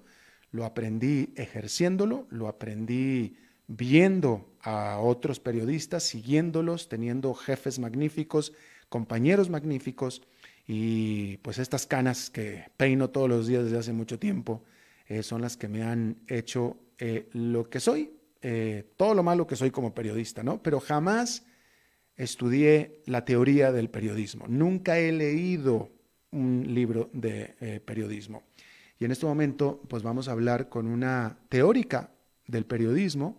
lo 0.52 0.66
aprendí 0.66 1.34
ejerciéndolo, 1.36 2.26
lo 2.30 2.48
aprendí 2.48 3.38
viendo 3.68 4.56
a 4.62 5.00
otros 5.00 5.40
periodistas, 5.40 6.04
siguiéndolos, 6.04 6.88
teniendo 6.88 7.34
jefes 7.34 7.80
magníficos 7.80 8.54
compañeros 8.90 9.50
magníficos 9.50 10.22
y 10.68 11.38
pues 11.38 11.60
estas 11.60 11.88
canas 11.88 12.30
que 12.30 12.66
peino 12.76 13.10
todos 13.10 13.30
los 13.30 13.48
días 13.48 13.64
desde 13.64 13.78
hace 13.78 13.94
mucho 13.94 14.20
tiempo 14.20 14.64
eh, 15.08 15.24
son 15.24 15.42
las 15.42 15.56
que 15.56 15.70
me 15.70 15.84
han 15.84 16.18
hecho 16.28 16.78
eh, 16.98 17.30
lo 17.32 17.70
que 17.70 17.80
soy, 17.80 18.12
eh, 18.42 18.92
todo 18.98 19.14
lo 19.14 19.24
malo 19.24 19.48
que 19.48 19.56
soy 19.56 19.72
como 19.72 19.94
periodista, 19.94 20.44
¿no? 20.44 20.62
Pero 20.62 20.80
jamás 20.80 21.46
estudié 22.18 23.02
la 23.06 23.24
teoría 23.24 23.72
del 23.72 23.90
periodismo, 23.90 24.46
nunca 24.48 25.00
he 25.00 25.12
leído 25.12 25.90
un 26.32 26.66
libro 26.68 27.10
de 27.14 27.82
periodismo. 27.86 28.44
Y 29.00 29.06
en 29.06 29.12
este 29.12 29.26
momento 29.26 29.82
pues 29.88 30.04
vamos 30.04 30.28
a 30.28 30.34
hablar 30.34 30.68
con 30.68 30.88
una 30.88 31.38
teórica 31.48 32.12
del 32.48 32.66
periodismo, 32.66 33.38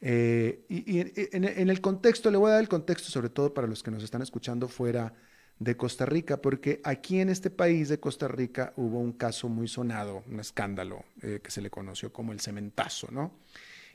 eh, 0.00 0.64
y, 0.68 1.00
en, 1.00 1.70
el 1.70 1.80
contexto, 1.80 2.30
le 2.30 2.38
voy 2.38 2.50
a 2.50 2.54
dar 2.54 2.62
el 2.62 2.68
contexto 2.68 3.10
sobre 3.10 3.28
todo 3.28 3.52
para 3.52 3.66
los 3.66 3.82
que 3.82 3.90
nos 3.90 4.02
están 4.02 4.22
escuchando 4.22 4.68
fuera 4.68 5.12
de 5.58 5.76
Costa 5.76 6.06
Rica, 6.06 6.40
porque 6.40 6.80
aquí 6.84 7.20
en 7.20 7.28
este 7.28 7.50
país 7.50 7.90
de 7.90 8.00
Costa 8.00 8.26
Rica 8.28 8.72
hubo 8.76 8.98
un 8.98 9.12
caso 9.12 9.50
muy 9.50 9.68
sonado, 9.68 10.22
un 10.30 10.40
escándalo 10.40 11.04
eh, 11.20 11.40
que 11.42 11.50
se 11.50 11.60
le 11.60 11.68
conoció 11.68 12.12
como 12.12 12.32
el 12.32 12.40
cementazo, 12.40 13.08
¿no? 13.10 13.32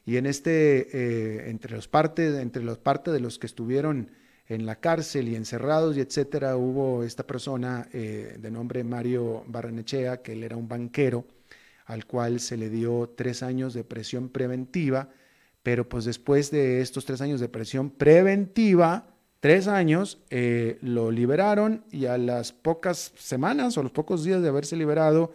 Y 0.05 0.17
en 0.17 0.27
este, 0.27 0.87
eh, 0.93 1.49
entre 1.49 1.75
los 1.75 1.87
partes, 1.87 2.35
entre 2.35 2.63
los 2.63 2.77
parte 2.77 3.09
de 3.09 3.19
los 3.19 3.39
que 3.39 3.47
estuvieron 3.47 4.11
en 4.47 4.67
la 4.67 4.75
cárcel 4.75 5.27
y 5.27 5.35
encerrados 5.35 5.97
y 5.97 6.01
etcétera, 6.01 6.55
hubo 6.55 7.03
esta 7.03 7.25
persona 7.25 7.89
de 7.91 8.51
nombre 8.51 8.83
Mario 8.83 9.43
Barranechea, 9.47 10.21
que 10.21 10.33
él 10.33 10.43
era 10.43 10.55
un 10.55 10.67
banquero, 10.67 11.25
al 11.85 12.05
cual 12.05 12.39
se 12.39 12.55
le 12.55 12.69
dio 12.69 13.11
tres 13.17 13.41
años 13.41 13.73
de 13.73 13.83
presión 13.83 14.29
preventiva 14.29 15.09
pero 15.65 15.89
pues 15.89 16.05
después 16.05 16.51
de 16.51 16.79
estos 16.81 17.05
tres 17.05 17.21
años 17.21 17.39
de 17.39 17.49
presión 17.49 17.89
preventiva, 17.89 19.07
tres 19.39 19.67
años, 19.67 20.19
eh, 20.29 20.77
lo 20.81 21.09
liberaron 21.09 21.83
y 21.91 22.05
a 22.05 22.19
las 22.19 22.53
pocas 22.53 23.13
semanas 23.17 23.75
o 23.75 23.81
los 23.81 23.91
pocos 23.91 24.23
días 24.23 24.43
de 24.43 24.49
haberse 24.49 24.75
liberado, 24.75 25.33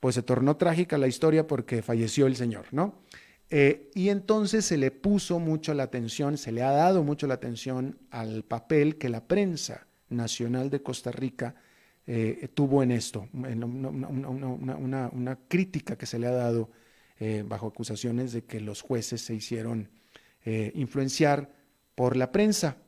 pues 0.00 0.16
se 0.16 0.22
tornó 0.22 0.58
trágica 0.58 0.98
la 0.98 1.06
historia 1.06 1.46
porque 1.46 1.80
falleció 1.80 2.26
el 2.26 2.36
señor, 2.36 2.66
¿no? 2.72 2.96
Eh, 3.48 3.90
y 3.94 4.10
entonces 4.10 4.66
se 4.66 4.76
le 4.76 4.90
puso 4.90 5.38
mucho 5.38 5.72
la 5.72 5.84
atención, 5.84 6.36
se 6.36 6.52
le 6.52 6.62
ha 6.62 6.70
dado 6.70 7.02
mucho 7.02 7.26
la 7.26 7.34
atención 7.34 7.96
al 8.10 8.42
papel 8.42 8.98
que 8.98 9.08
la 9.08 9.24
prensa 9.24 9.86
nacional 10.10 10.68
de 10.68 10.82
Costa 10.82 11.10
Rica 11.10 11.54
eh, 12.06 12.48
tuvo 12.52 12.82
en 12.82 12.90
esto, 12.90 13.30
una, 13.32 15.08
una, 15.10 15.38
crítica 15.48 15.96
que 15.96 16.04
se 16.04 16.18
le 16.18 16.26
ha 16.26 16.32
dado 16.32 16.68
eh, 17.20 17.44
bajo 17.46 17.68
acusaciones 17.68 18.32
de 18.32 18.44
que 18.44 18.60
los 18.60 18.82
jueces 18.82 19.20
se 19.20 19.34
hicieron 19.34 19.88
eh, 20.44 20.72
influenciar 20.74 21.54
por 21.94 22.16
la 22.16 22.32
prensa. 22.32 22.78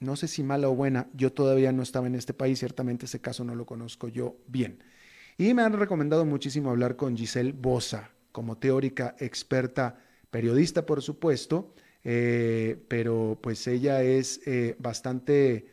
No 0.00 0.16
sé 0.16 0.26
si 0.26 0.42
mala 0.42 0.68
o 0.68 0.74
buena, 0.74 1.08
yo 1.12 1.32
todavía 1.32 1.70
no 1.70 1.82
estaba 1.82 2.06
en 2.06 2.14
este 2.14 2.32
país, 2.32 2.58
ciertamente 2.58 3.06
ese 3.06 3.20
caso 3.20 3.44
no 3.44 3.54
lo 3.54 3.66
conozco 3.66 4.08
yo 4.08 4.38
bien. 4.46 4.82
Y 5.36 5.52
me 5.52 5.62
han 5.62 5.74
recomendado 5.74 6.24
muchísimo 6.24 6.70
hablar 6.70 6.96
con 6.96 7.16
Giselle 7.16 7.52
Bosa, 7.52 8.10
como 8.32 8.56
teórica, 8.56 9.16
experta, 9.18 9.98
periodista 10.30 10.86
por 10.86 11.02
supuesto, 11.02 11.74
eh, 12.04 12.82
pero 12.88 13.38
pues 13.42 13.66
ella 13.66 14.02
es 14.02 14.40
bastante 14.78 15.68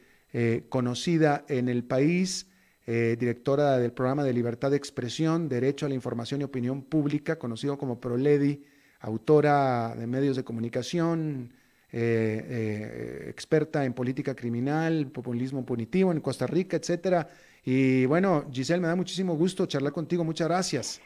conocida 0.69 1.43
en 1.50 1.67
el 1.67 1.84
país 1.84 2.50
eh, 2.87 3.15
directora 3.19 3.77
del 3.77 3.91
programa 3.91 4.23
de 4.23 4.33
libertad 4.33 4.71
de 4.71 4.77
expresión, 4.77 5.47
derecho 5.47 5.85
a 5.85 5.89
la 5.89 5.95
información 5.95 6.41
y 6.41 6.43
opinión 6.45 6.81
pública, 6.81 7.37
conocido 7.37 7.77
como 7.77 7.99
ProLedi, 7.99 8.63
autora 9.01 9.95
de 9.95 10.07
medios 10.07 10.35
de 10.35 10.43
comunicación, 10.43 11.53
eh, 11.91 12.45
eh, 12.49 13.29
experta 13.29 13.83
en 13.83 13.93
política 13.93 14.33
criminal, 14.35 15.07
populismo 15.07 15.65
punitivo 15.65 16.11
en 16.11 16.21
Costa 16.21 16.47
Rica, 16.47 16.77
etcétera. 16.77 17.27
Y 17.63 18.05
bueno, 18.05 18.45
Giselle, 18.51 18.81
me 18.81 18.87
da 18.87 18.95
muchísimo 18.95 19.35
gusto 19.35 19.65
charlar 19.65 19.93
contigo. 19.93 20.23
Muchas 20.23 20.47
gracias. 20.47 21.01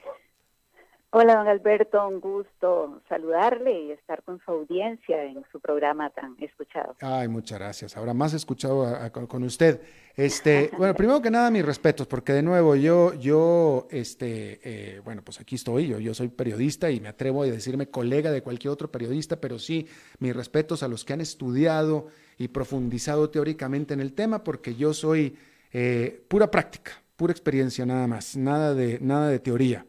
Hola, 1.18 1.38
don 1.38 1.48
Alberto, 1.48 2.06
un 2.10 2.20
gusto 2.20 3.02
saludarle 3.08 3.84
y 3.84 3.92
estar 3.92 4.22
con 4.24 4.42
su 4.44 4.52
audiencia 4.52 5.24
en 5.24 5.46
su 5.50 5.62
programa 5.62 6.10
tan 6.10 6.36
escuchado. 6.42 6.94
Ay, 7.00 7.30
muchas 7.30 7.58
gracias. 7.58 7.96
Ahora 7.96 8.14
más 8.14 8.34
escuchado 8.34 8.86
con 9.14 9.44
usted. 9.44 9.80
Este, 10.18 10.72
bueno, 10.78 10.94
primero 10.94 11.22
que 11.22 11.32
nada, 11.32 11.50
mis 11.52 11.66
respetos, 11.66 12.06
porque 12.06 12.34
de 12.34 12.44
nuevo 12.44 12.76
yo, 12.76 13.14
yo, 13.14 13.88
este, 13.92 14.60
eh, 14.62 15.00
bueno, 15.06 15.22
pues 15.24 15.40
aquí 15.40 15.56
estoy, 15.56 15.88
yo, 15.88 16.00
yo 16.00 16.14
soy 16.14 16.28
periodista 16.28 16.92
y 16.92 17.00
me 17.00 17.08
atrevo 17.08 17.44
a 17.44 17.46
decirme 17.46 17.90
colega 17.90 18.30
de 18.30 18.44
cualquier 18.44 18.74
otro 18.74 18.92
periodista, 18.92 19.40
pero 19.40 19.58
sí, 19.58 19.88
mis 20.20 20.36
respetos 20.36 20.84
a 20.84 20.90
los 20.90 21.06
que 21.06 21.14
han 21.14 21.22
estudiado 21.22 22.08
y 22.38 22.50
profundizado 22.50 23.30
teóricamente 23.30 23.94
en 23.94 24.02
el 24.02 24.12
tema, 24.12 24.44
porque 24.44 24.76
yo 24.76 24.94
soy 24.94 25.38
eh, 25.72 26.26
pura 26.28 26.52
práctica 26.52 26.92
pura 27.16 27.32
experiencia 27.32 27.86
nada 27.86 28.06
más, 28.08 28.36
nada 28.36 28.74
de, 28.74 29.00
nada 29.00 29.30
de 29.30 29.40
teoría. 29.40 29.86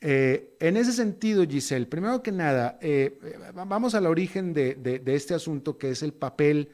Eh, 0.00 0.56
en 0.60 0.76
ese 0.76 0.92
sentido, 0.92 1.44
Giselle, 1.46 1.86
primero 1.86 2.22
que 2.22 2.32
nada, 2.32 2.78
eh, 2.80 3.18
vamos 3.54 3.94
al 3.94 4.06
origen 4.06 4.54
de, 4.54 5.02
este 5.06 5.34
asunto, 5.34 5.76
que 5.76 5.90
es 5.90 6.02
el 6.02 6.14
papel 6.14 6.70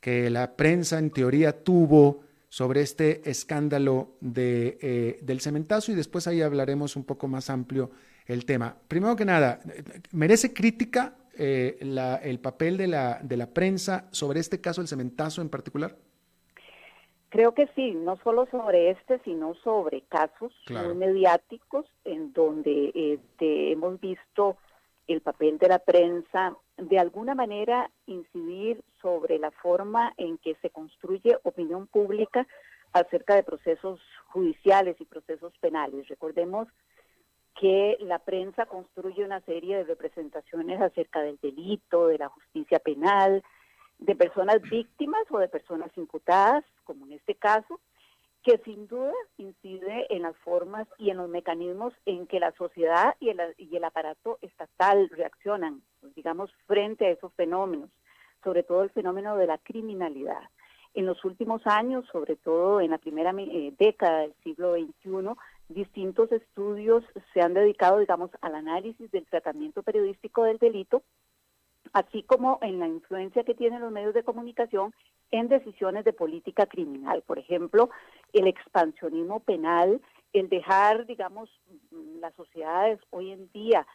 que 0.00 0.28
la 0.28 0.56
prensa 0.56 0.98
en 0.98 1.10
teoría 1.10 1.64
tuvo 1.64 2.22
sobre 2.48 2.82
este 2.82 3.28
escándalo 3.28 4.16
eh, 4.22 5.18
del 5.22 5.40
cementazo 5.40 5.90
y 5.90 5.94
después 5.94 6.26
ahí 6.26 6.42
hablaremos 6.42 6.96
un 6.96 7.04
poco 7.04 7.28
más 7.28 7.48
amplio 7.48 7.90
el 8.26 8.44
tema. 8.44 8.76
Primero 8.88 9.16
que 9.16 9.24
nada, 9.24 9.60
¿merece 10.12 10.52
crítica 10.52 11.16
el 11.38 12.38
papel 12.40 12.76
de 12.76 12.86
la, 12.88 13.20
de 13.22 13.36
la 13.36 13.48
prensa 13.48 14.06
sobre 14.10 14.40
este 14.40 14.60
caso 14.60 14.80
del 14.80 14.88
cementazo 14.88 15.40
en 15.42 15.48
particular? 15.48 15.96
Creo 17.36 17.52
que 17.52 17.68
sí, 17.74 17.92
no 17.92 18.16
solo 18.24 18.46
sobre 18.46 18.88
este, 18.92 19.18
sino 19.18 19.52
sobre 19.56 20.00
casos 20.08 20.54
muy 20.70 20.94
mediáticos 20.94 21.84
en 22.06 22.32
donde 22.32 22.92
este, 22.94 23.72
hemos 23.72 24.00
visto 24.00 24.56
el 25.06 25.20
papel 25.20 25.58
de 25.58 25.68
la 25.68 25.78
prensa 25.78 26.56
de 26.78 26.98
alguna 26.98 27.34
manera 27.34 27.90
incidir 28.06 28.82
sobre 29.02 29.38
la 29.38 29.50
forma 29.50 30.14
en 30.16 30.38
que 30.38 30.54
se 30.62 30.70
construye 30.70 31.36
opinión 31.42 31.86
pública 31.88 32.46
acerca 32.94 33.34
de 33.34 33.42
procesos 33.42 34.00
judiciales 34.28 34.96
y 34.98 35.04
procesos 35.04 35.52
penales. 35.60 36.08
Recordemos 36.08 36.68
que 37.60 37.98
la 38.00 38.18
prensa 38.18 38.64
construye 38.64 39.22
una 39.22 39.42
serie 39.42 39.76
de 39.76 39.84
representaciones 39.84 40.80
acerca 40.80 41.20
del 41.20 41.38
delito, 41.42 42.06
de 42.06 42.16
la 42.16 42.30
justicia 42.30 42.78
penal, 42.78 43.44
de 43.98 44.14
personas 44.14 44.60
víctimas 44.62 45.22
o 45.30 45.38
de 45.38 45.48
personas 45.48 45.90
imputadas, 45.96 46.64
como 46.84 47.06
en 47.06 47.12
este 47.12 47.34
caso, 47.34 47.80
que 48.42 48.58
sin 48.58 48.86
duda 48.86 49.12
incide 49.38 50.06
en 50.08 50.22
las 50.22 50.36
formas 50.36 50.86
y 50.98 51.10
en 51.10 51.16
los 51.16 51.28
mecanismos 51.28 51.92
en 52.04 52.28
que 52.28 52.38
la 52.38 52.52
sociedad 52.52 53.16
y 53.18 53.30
el, 53.30 53.40
y 53.58 53.74
el 53.76 53.82
aparato 53.82 54.38
estatal 54.40 55.10
reaccionan, 55.10 55.82
digamos, 56.14 56.52
frente 56.66 57.06
a 57.06 57.10
esos 57.10 57.32
fenómenos, 57.34 57.90
sobre 58.44 58.62
todo 58.62 58.84
el 58.84 58.90
fenómeno 58.90 59.36
de 59.36 59.48
la 59.48 59.58
criminalidad. 59.58 60.42
En 60.94 61.06
los 61.06 61.24
últimos 61.24 61.66
años, 61.66 62.06
sobre 62.12 62.36
todo 62.36 62.80
en 62.80 62.92
la 62.92 62.98
primera 62.98 63.34
eh, 63.36 63.74
década 63.78 64.20
del 64.20 64.34
siglo 64.44 64.74
XXI, 64.74 65.34
distintos 65.68 66.30
estudios 66.30 67.04
se 67.34 67.40
han 67.40 67.52
dedicado, 67.52 67.98
digamos, 67.98 68.30
al 68.40 68.54
análisis 68.54 69.10
del 69.10 69.26
tratamiento 69.26 69.82
periodístico 69.82 70.44
del 70.44 70.58
delito 70.58 71.02
así 71.92 72.22
como 72.22 72.58
en 72.62 72.78
la 72.78 72.86
influencia 72.86 73.44
que 73.44 73.54
tienen 73.54 73.80
los 73.80 73.92
medios 73.92 74.14
de 74.14 74.22
comunicación 74.22 74.94
en 75.30 75.48
decisiones 75.48 76.04
de 76.04 76.12
política 76.12 76.66
criminal. 76.66 77.22
Por 77.22 77.38
ejemplo, 77.38 77.90
el 78.32 78.46
expansionismo 78.46 79.40
penal, 79.40 80.00
el 80.32 80.48
dejar, 80.48 81.06
digamos, 81.06 81.50
las 82.20 82.34
sociedades 82.34 83.00
hoy 83.10 83.32
en 83.32 83.50
día 83.52 83.86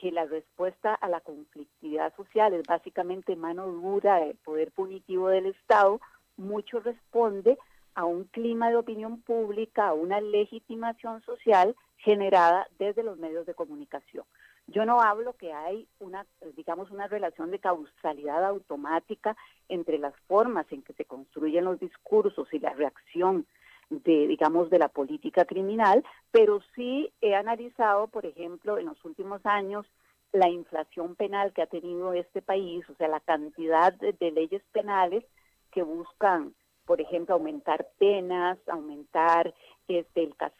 que 0.00 0.10
la 0.10 0.24
respuesta 0.24 0.94
a 0.94 1.08
la 1.08 1.20
conflictividad 1.20 2.14
social 2.16 2.54
es 2.54 2.62
básicamente 2.66 3.36
mano 3.36 3.66
dura 3.66 4.16
del 4.16 4.36
poder 4.36 4.72
punitivo 4.72 5.28
del 5.28 5.46
Estado, 5.46 6.00
mucho 6.36 6.80
responde 6.80 7.58
a 7.94 8.04
un 8.04 8.24
clima 8.24 8.70
de 8.70 8.76
opinión 8.76 9.20
pública, 9.20 9.88
a 9.88 9.92
una 9.92 10.20
legitimación 10.20 11.22
social 11.22 11.76
generada 11.98 12.66
desde 12.78 13.02
los 13.02 13.18
medios 13.18 13.44
de 13.44 13.54
comunicación. 13.54 14.24
Yo 14.70 14.84
no 14.84 15.00
hablo 15.00 15.32
que 15.32 15.52
hay 15.52 15.88
una, 15.98 16.24
digamos, 16.54 16.92
una 16.92 17.08
relación 17.08 17.50
de 17.50 17.58
causalidad 17.58 18.44
automática 18.44 19.36
entre 19.68 19.98
las 19.98 20.14
formas 20.28 20.64
en 20.70 20.82
que 20.82 20.92
se 20.92 21.04
construyen 21.04 21.64
los 21.64 21.80
discursos 21.80 22.46
y 22.54 22.60
la 22.60 22.72
reacción 22.74 23.46
de, 23.88 24.28
digamos, 24.28 24.70
de 24.70 24.78
la 24.78 24.86
política 24.86 25.44
criminal, 25.44 26.04
pero 26.30 26.60
sí 26.76 27.12
he 27.20 27.34
analizado, 27.34 28.06
por 28.06 28.24
ejemplo, 28.24 28.78
en 28.78 28.86
los 28.86 29.04
últimos 29.04 29.44
años, 29.44 29.86
la 30.32 30.48
inflación 30.48 31.16
penal 31.16 31.52
que 31.52 31.62
ha 31.62 31.66
tenido 31.66 32.12
este 32.12 32.40
país, 32.40 32.88
o 32.88 32.94
sea, 32.94 33.08
la 33.08 33.18
cantidad 33.18 33.92
de, 33.92 34.30
leyes 34.30 34.62
penales 34.70 35.24
que 35.72 35.82
buscan, 35.82 36.54
por 36.84 37.00
ejemplo, 37.00 37.34
aumentar 37.34 37.88
penas, 37.98 38.56
aumentar 38.68 39.52
este, 39.88 40.22
el 40.22 40.36
castigo 40.36 40.59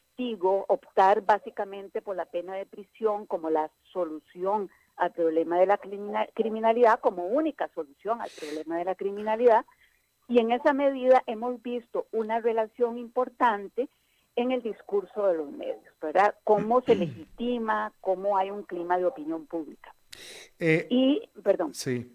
optar 0.69 1.23
básicamente 1.23 2.03
por 2.03 2.17
la 2.17 2.27
pena 2.27 2.55
de 2.55 2.67
prisión 2.67 3.27
como 3.27 3.51
la 3.51 3.71
solución 3.93 4.71
al 4.97 5.13
problema 5.13 5.59
de 5.59 5.67
la 5.67 5.79
criminalidad, 6.35 7.01
como 7.01 7.27
única 7.27 7.69
solución 7.75 8.21
al 8.21 8.31
problema 8.39 8.79
de 8.79 8.85
la 8.85 8.95
criminalidad. 8.95 9.65
Y 10.29 10.39
en 10.39 10.53
esa 10.53 10.73
medida 10.73 11.23
hemos 11.27 11.61
visto 11.63 12.07
una 12.13 12.41
relación 12.41 12.99
importante 12.99 13.89
en 14.37 14.53
el 14.53 14.63
discurso 14.63 15.27
de 15.27 15.35
los 15.35 15.51
medios, 15.51 15.95
¿verdad? 16.01 16.35
Cómo 16.45 16.83
se 16.83 16.95
legitima, 16.95 17.93
cómo 18.01 18.37
hay 18.37 18.51
un 18.51 18.63
clima 18.63 18.97
de 18.99 19.07
opinión 19.07 19.47
pública. 19.47 19.95
Eh, 20.59 20.87
y, 20.89 21.29
perdón. 21.43 21.75
Sí. 21.75 22.11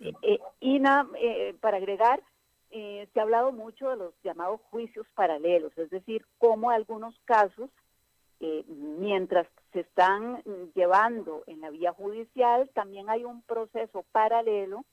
Eh, 0.00 0.38
y 0.60 0.78
nada, 0.78 1.08
eh, 1.20 1.54
para 1.60 1.78
agregar, 1.78 2.22
eh, 2.70 3.08
se 3.12 3.20
ha 3.20 3.22
hablado 3.22 3.52
mucho 3.52 3.90
de 3.90 3.96
los 3.96 4.14
llamados 4.22 4.60
juicios 4.70 5.06
paralelos, 5.14 5.76
es 5.78 5.90
decir, 5.90 6.24
cómo 6.38 6.70
algunos 6.70 7.18
casos, 7.24 7.70
eh, 8.40 8.64
mientras 8.68 9.46
se 9.72 9.80
están 9.80 10.42
llevando 10.74 11.44
en 11.46 11.60
la 11.60 11.70
vía 11.70 11.92
judicial, 11.92 12.70
también 12.74 13.08
hay 13.10 13.24
un 13.24 13.42
proceso 13.42 14.04
paralelo, 14.12 14.84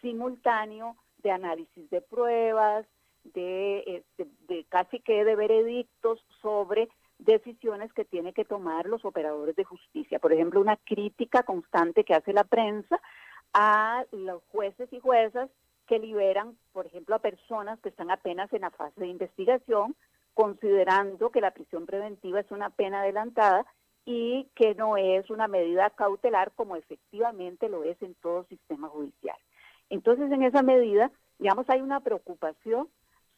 simultáneo, 0.00 0.96
de 1.22 1.30
análisis 1.30 1.90
de 1.90 2.02
pruebas, 2.02 2.86
de, 3.24 3.78
este, 3.86 4.28
de 4.46 4.64
casi 4.68 5.00
que 5.00 5.24
de 5.24 5.34
veredictos 5.34 6.24
sobre 6.42 6.88
decisiones 7.18 7.92
que 7.94 8.04
tienen 8.04 8.34
que 8.34 8.44
tomar 8.44 8.86
los 8.86 9.04
operadores 9.04 9.56
de 9.56 9.64
justicia. 9.64 10.18
Por 10.18 10.32
ejemplo, 10.32 10.60
una 10.60 10.76
crítica 10.76 11.42
constante 11.42 12.04
que 12.04 12.14
hace 12.14 12.32
la 12.32 12.44
prensa 12.44 13.00
a 13.54 14.04
los 14.12 14.42
jueces 14.52 14.92
y 14.92 15.00
juezas 15.00 15.48
que 15.86 15.98
liberan, 15.98 16.56
por 16.72 16.86
ejemplo, 16.86 17.14
a 17.14 17.20
personas 17.20 17.78
que 17.80 17.88
están 17.88 18.10
apenas 18.10 18.52
en 18.52 18.62
la 18.62 18.70
fase 18.70 19.00
de 19.00 19.08
investigación, 19.08 19.94
considerando 20.34 21.30
que 21.30 21.40
la 21.40 21.52
prisión 21.52 21.86
preventiva 21.86 22.40
es 22.40 22.50
una 22.50 22.70
pena 22.70 23.00
adelantada 23.00 23.66
y 24.04 24.48
que 24.54 24.74
no 24.74 24.96
es 24.96 25.30
una 25.30 25.48
medida 25.48 25.90
cautelar 25.90 26.52
como 26.52 26.76
efectivamente 26.76 27.68
lo 27.68 27.84
es 27.84 28.00
en 28.02 28.14
todo 28.14 28.44
sistema 28.44 28.88
judicial. 28.88 29.36
Entonces, 29.90 30.30
en 30.30 30.42
esa 30.42 30.62
medida, 30.62 31.10
digamos, 31.38 31.68
hay 31.70 31.80
una 31.80 32.00
preocupación 32.00 32.88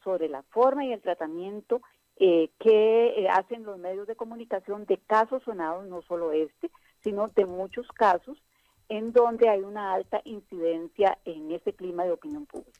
sobre 0.03 0.29
la 0.29 0.43
forma 0.43 0.85
y 0.85 0.93
el 0.93 1.01
tratamiento 1.01 1.81
eh, 2.17 2.49
que 2.59 3.09
eh, 3.19 3.29
hacen 3.29 3.63
los 3.63 3.77
medios 3.77 4.07
de 4.07 4.15
comunicación 4.15 4.85
de 4.85 4.97
casos 4.97 5.43
sonados, 5.43 5.87
no 5.87 6.01
solo 6.01 6.31
este, 6.31 6.71
sino 7.03 7.27
de 7.27 7.45
muchos 7.45 7.87
casos, 7.89 8.41
en 8.89 9.11
donde 9.11 9.49
hay 9.49 9.61
una 9.61 9.93
alta 9.93 10.21
incidencia 10.25 11.17
en 11.25 11.51
ese 11.51 11.73
clima 11.73 12.05
de 12.05 12.11
opinión 12.11 12.45
pública. 12.45 12.71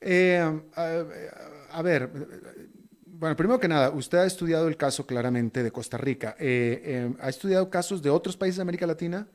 Eh, 0.00 0.60
a, 1.70 1.82
ver, 1.82 2.10
bueno, 3.06 3.36
primero 3.36 3.60
que 3.60 3.68
nada, 3.68 3.90
usted 3.90 4.18
ha 4.18 4.26
estudiado 4.26 4.66
el 4.68 4.76
caso 4.76 5.06
claramente 5.06 5.62
de 5.62 5.70
Costa 5.70 5.96
Rica. 5.96 6.34
Eh, 6.40 6.82
eh, 6.84 7.14
¿Ha 7.20 7.28
estudiado 7.28 7.70
casos 7.70 8.02
de 8.02 8.10
otros 8.10 8.36
países 8.36 8.56
de 8.56 8.62
América 8.62 8.86
Latina? 8.86 9.28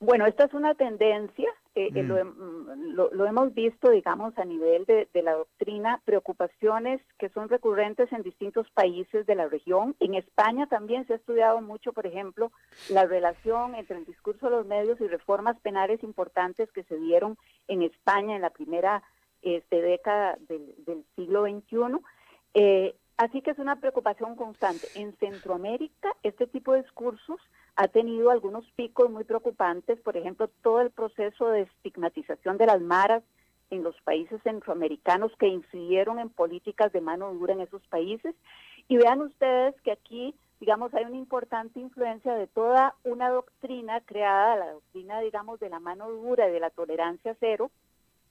Bueno, 0.00 0.26
esta 0.26 0.44
es 0.44 0.54
una 0.54 0.74
tendencia, 0.74 1.50
eh, 1.78 1.90
eh, 1.94 2.02
mm. 2.02 2.94
lo, 2.94 3.26
hemos 3.26 3.54
visto, 3.54 3.90
digamos, 3.90 4.36
a 4.36 4.44
nivel 4.44 4.84
de, 4.84 5.08
la 5.22 5.34
doctrina, 5.34 6.02
preocupaciones 6.04 7.00
que 7.18 7.28
son 7.28 7.48
recurrentes 7.48 8.12
en 8.12 8.22
distintos 8.22 8.68
países 8.70 9.26
de 9.26 9.36
la 9.36 9.46
región. 9.46 9.94
En 10.00 10.14
España 10.14 10.66
también 10.66 11.06
se 11.06 11.12
ha 11.12 11.16
estudiado 11.16 11.60
mucho, 11.60 11.92
por 11.92 12.06
ejemplo, 12.06 12.50
la 12.90 13.06
relación 13.06 13.76
entre 13.76 13.98
el 13.98 14.06
discurso 14.06 14.46
de 14.46 14.56
los 14.56 14.66
medios 14.66 15.00
y 15.00 15.06
reformas 15.06 15.58
penales 15.60 16.02
importantes 16.02 16.68
que 16.72 16.82
se 16.82 16.96
dieron 16.98 17.38
en 17.68 17.82
España 17.82 18.34
en 18.34 18.42
la 18.42 18.50
primera 18.50 19.04
este, 19.42 19.80
década 19.80 20.36
del, 20.48 20.74
del 20.84 21.04
siglo 21.14 21.44
XXI. 21.44 22.02
Eh, 22.54 22.96
así 23.18 23.40
que 23.40 23.52
es 23.52 23.58
una 23.58 23.76
preocupación 23.76 24.34
constante. 24.34 24.88
En 24.96 25.16
Centroamérica, 25.18 26.10
este 26.24 26.48
tipo 26.48 26.72
de 26.72 26.82
discursos 26.82 27.40
ha 27.80 27.86
tenido 27.86 28.30
algunos 28.30 28.68
picos 28.72 29.08
muy 29.08 29.22
preocupantes, 29.22 30.00
por 30.00 30.16
ejemplo, 30.16 30.50
todo 30.62 30.80
el 30.80 30.90
proceso 30.90 31.48
de 31.50 31.60
estigmatización 31.60 32.58
de 32.58 32.66
las 32.66 32.80
maras 32.80 33.22
en 33.70 33.84
los 33.84 33.94
países 34.00 34.42
centroamericanos 34.42 35.30
que 35.38 35.46
incidieron 35.46 36.18
en 36.18 36.28
políticas 36.28 36.92
de 36.92 37.00
mano 37.00 37.32
dura 37.32 37.52
en 37.52 37.60
esos 37.60 37.80
países. 37.86 38.34
Y 38.88 38.96
vean 38.96 39.20
ustedes 39.20 39.80
que 39.82 39.92
aquí, 39.92 40.34
digamos, 40.58 40.92
hay 40.92 41.04
una 41.04 41.18
importante 41.18 41.78
influencia 41.78 42.34
de 42.34 42.48
toda 42.48 42.96
una 43.04 43.30
doctrina 43.30 44.00
creada, 44.00 44.56
la 44.56 44.72
doctrina, 44.72 45.20
digamos, 45.20 45.60
de 45.60 45.68
la 45.68 45.78
mano 45.78 46.10
dura 46.10 46.48
y 46.48 46.52
de 46.52 46.58
la 46.58 46.70
tolerancia 46.70 47.36
cero, 47.38 47.70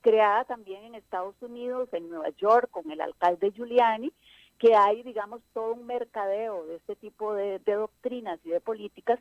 creada 0.02 0.44
también 0.44 0.84
en 0.84 0.94
Estados 0.94 1.40
Unidos, 1.40 1.88
en 1.92 2.10
Nueva 2.10 2.28
York, 2.36 2.68
con 2.70 2.90
el 2.90 3.00
alcalde 3.00 3.50
Giuliani, 3.52 4.12
que 4.58 4.74
hay, 4.74 5.02
digamos, 5.02 5.40
todo 5.54 5.72
un 5.72 5.86
mercadeo 5.86 6.66
de 6.66 6.76
este 6.76 6.96
tipo 6.96 7.32
de, 7.32 7.60
doctrinas 7.60 8.38
y 8.44 8.50
de 8.50 8.60
políticas 8.60 9.18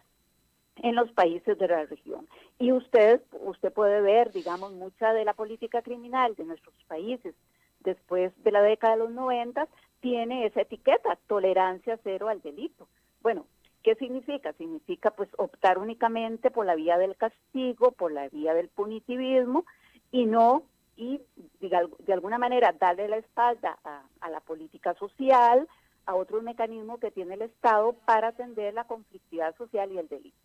en 0.83 0.95
los 0.95 1.11
países 1.11 1.57
de 1.57 1.67
la 1.67 1.85
región. 1.85 2.27
Y 2.59 2.71
usted, 2.71 3.21
usted 3.31 3.71
puede 3.71 4.01
ver, 4.01 4.31
digamos, 4.31 4.73
mucha 4.73 5.13
de 5.13 5.25
la 5.25 5.33
política 5.33 5.81
criminal 5.81 6.35
de 6.35 6.45
nuestros 6.45 6.75
países 6.87 7.35
después 7.79 8.31
de 8.43 8.51
la 8.51 8.61
década 8.61 8.93
de 8.93 8.99
los 8.99 9.11
90 9.11 9.67
tiene 9.99 10.45
esa 10.45 10.61
etiqueta, 10.61 11.17
tolerancia 11.27 11.99
cero 12.03 12.29
al 12.29 12.41
delito. 12.41 12.87
Bueno, 13.21 13.45
¿qué 13.83 13.95
significa? 13.95 14.53
Significa 14.53 15.11
pues 15.11 15.29
optar 15.37 15.77
únicamente 15.77 16.51
por 16.51 16.65
la 16.65 16.75
vía 16.75 16.97
del 16.97 17.15
castigo, 17.15 17.91
por 17.91 18.11
la 18.11 18.29
vía 18.29 18.53
del 18.53 18.69
punitivismo 18.69 19.65
y 20.11 20.25
no, 20.25 20.63
y 20.95 21.21
de, 21.59 22.13
alguna 22.13 22.37
manera 22.37 22.73
darle 22.79 23.07
la 23.07 23.17
espalda 23.17 23.77
a 24.19 24.29
la 24.29 24.39
política 24.39 24.93
social, 24.95 25.67
a 26.07 26.15
otros 26.15 26.41
mecanismos 26.41 26.99
que 26.99 27.11
tiene 27.11 27.35
el 27.35 27.43
Estado 27.43 27.93
para 28.05 28.29
atender 28.29 28.73
la 28.73 28.85
conflictividad 28.85 29.55
social 29.57 29.91
y 29.91 29.99
el 29.99 30.07
delito. 30.07 30.37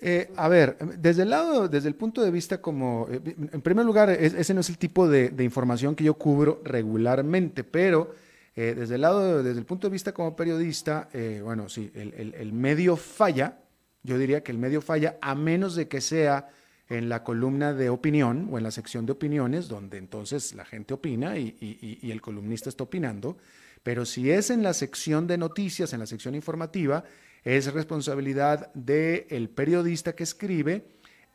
Eh, 0.00 0.30
a 0.36 0.48
ver, 0.48 0.78
desde 0.98 1.22
el 1.22 1.30
lado, 1.30 1.68
desde 1.68 1.88
el 1.88 1.94
punto 1.94 2.22
de 2.22 2.30
vista 2.30 2.62
como, 2.62 3.06
eh, 3.10 3.20
en 3.52 3.60
primer 3.60 3.84
lugar, 3.84 4.08
ese 4.10 4.54
no 4.54 4.60
es 4.60 4.70
el 4.70 4.78
tipo 4.78 5.08
de, 5.08 5.32
información 5.44 5.94
que 5.94 6.04
yo 6.04 6.14
cubro 6.14 6.62
regularmente, 6.64 7.64
pero 7.64 8.14
eh, 8.56 8.74
desde 8.76 8.94
el 8.94 9.02
lado, 9.02 9.42
desde 9.42 9.58
el 9.58 9.66
punto 9.66 9.88
de 9.88 9.92
vista 9.92 10.12
como 10.12 10.34
periodista, 10.34 11.08
bueno, 11.42 11.68
sí, 11.68 11.90
el, 11.94 12.34
el, 12.34 12.52
medio 12.52 12.96
falla, 12.96 13.58
yo 14.02 14.16
diría 14.16 14.42
que 14.42 14.52
el 14.52 14.58
medio 14.58 14.80
falla 14.80 15.18
a 15.20 15.34
menos 15.34 15.74
de 15.74 15.86
que 15.86 16.00
sea 16.00 16.48
en 16.88 17.10
la 17.10 17.22
columna 17.22 17.74
de 17.74 17.90
opinión 17.90 18.48
o 18.50 18.56
en 18.56 18.64
la 18.64 18.70
sección 18.70 19.04
de 19.04 19.12
opiniones, 19.12 19.68
donde 19.68 19.98
entonces 19.98 20.54
la 20.54 20.64
gente 20.64 20.94
opina 20.94 21.36
y, 21.36 21.56
y, 21.60 21.98
y 22.00 22.10
el 22.10 22.22
columnista 22.22 22.70
está 22.70 22.84
opinando. 22.84 23.36
Pero 23.82 24.04
si 24.04 24.30
es 24.30 24.50
en 24.50 24.62
la 24.62 24.74
sección 24.74 25.26
de 25.26 25.38
noticias, 25.38 25.92
en 25.92 26.00
la 26.00 26.06
sección 26.06 26.34
informativa, 26.34 27.04
es 27.44 27.72
responsabilidad 27.72 28.72
del 28.74 29.48
periodista 29.48 30.14
que 30.14 30.24
escribe 30.24 30.84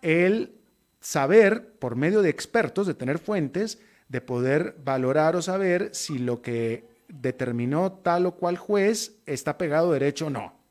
el 0.02 0.56
saber, 1.00 1.74
por 1.80 1.96
medio 1.96 2.22
de 2.22 2.30
expertos, 2.30 2.88
de 2.88 2.94
tener 2.94 3.20
fuentes, 3.20 3.80
de 4.10 4.22
poder 4.22 4.76
valorar 4.84 5.36
o 5.36 5.42
saber 5.42 5.90
si 5.94 6.20
lo 6.20 6.42
que 6.42 6.88
determinó 7.08 7.92
tal 7.92 8.26
o 8.26 8.36
cual 8.36 8.58
juez 8.58 9.18
está 9.26 9.58
pegado 9.58 9.92
derecho 9.92 10.28
o 10.28 10.30
no. 10.30 10.64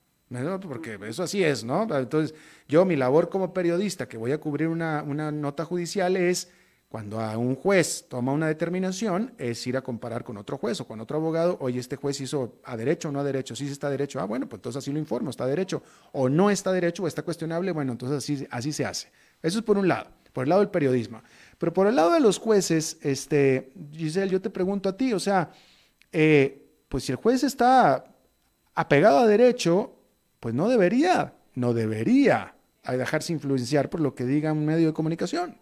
Porque 0.60 0.98
eso 1.06 1.22
así 1.22 1.44
es, 1.44 1.62
¿no? 1.62 1.82
Entonces, 1.94 2.34
yo 2.66 2.84
mi 2.84 2.96
labor 2.96 3.28
como 3.28 3.52
periodista 3.52 4.08
que 4.08 4.16
voy 4.16 4.32
a 4.32 4.38
cubrir 4.38 4.68
una, 4.68 5.02
una 5.02 5.30
nota 5.30 5.64
judicial 5.64 6.16
es 6.16 6.50
cuando 6.92 7.20
a 7.20 7.38
un 7.38 7.54
juez 7.54 8.04
toma 8.06 8.32
una 8.32 8.48
determinación, 8.48 9.32
es 9.38 9.66
ir 9.66 9.78
a 9.78 9.80
comparar 9.80 10.24
con 10.24 10.36
otro 10.36 10.58
juez 10.58 10.78
o 10.82 10.86
con 10.86 11.00
otro 11.00 11.16
abogado, 11.16 11.56
oye, 11.58 11.80
este 11.80 11.96
juez 11.96 12.20
hizo 12.20 12.60
a 12.64 12.76
derecho 12.76 13.08
o 13.08 13.12
no 13.12 13.20
a 13.20 13.24
derecho, 13.24 13.56
sí 13.56 13.66
está 13.66 13.88
derecho, 13.88 14.20
ah, 14.20 14.24
bueno, 14.24 14.46
pues 14.46 14.58
entonces 14.58 14.80
así 14.80 14.92
lo 14.92 14.98
informo, 14.98 15.30
está 15.30 15.46
derecho, 15.46 15.82
o 16.12 16.28
no 16.28 16.50
está 16.50 16.70
derecho 16.70 17.04
o 17.04 17.06
está 17.06 17.22
cuestionable, 17.22 17.72
bueno, 17.72 17.92
entonces 17.92 18.18
así, 18.18 18.46
así 18.50 18.74
se 18.74 18.84
hace. 18.84 19.10
Eso 19.40 19.60
es 19.60 19.64
por 19.64 19.78
un 19.78 19.88
lado, 19.88 20.10
por 20.34 20.42
el 20.42 20.50
lado 20.50 20.60
del 20.60 20.68
periodismo. 20.68 21.22
Pero 21.56 21.72
por 21.72 21.86
el 21.86 21.96
lado 21.96 22.12
de 22.12 22.20
los 22.20 22.36
jueces, 22.36 22.98
este, 23.00 23.72
Giselle, 23.92 24.30
yo 24.30 24.42
te 24.42 24.50
pregunto 24.50 24.90
a 24.90 24.94
ti, 24.94 25.14
o 25.14 25.18
sea, 25.18 25.50
eh, 26.12 26.62
pues 26.90 27.04
si 27.04 27.12
el 27.12 27.16
juez 27.16 27.42
está 27.42 28.04
apegado 28.74 29.20
a 29.20 29.26
derecho, 29.26 29.94
pues 30.40 30.54
no 30.54 30.68
debería, 30.68 31.32
no 31.54 31.72
debería 31.72 32.54
dejarse 32.86 33.32
influenciar 33.32 33.88
por 33.88 34.00
lo 34.00 34.14
que 34.14 34.26
diga 34.26 34.52
un 34.52 34.66
medio 34.66 34.88
de 34.88 34.92
comunicación. 34.92 35.56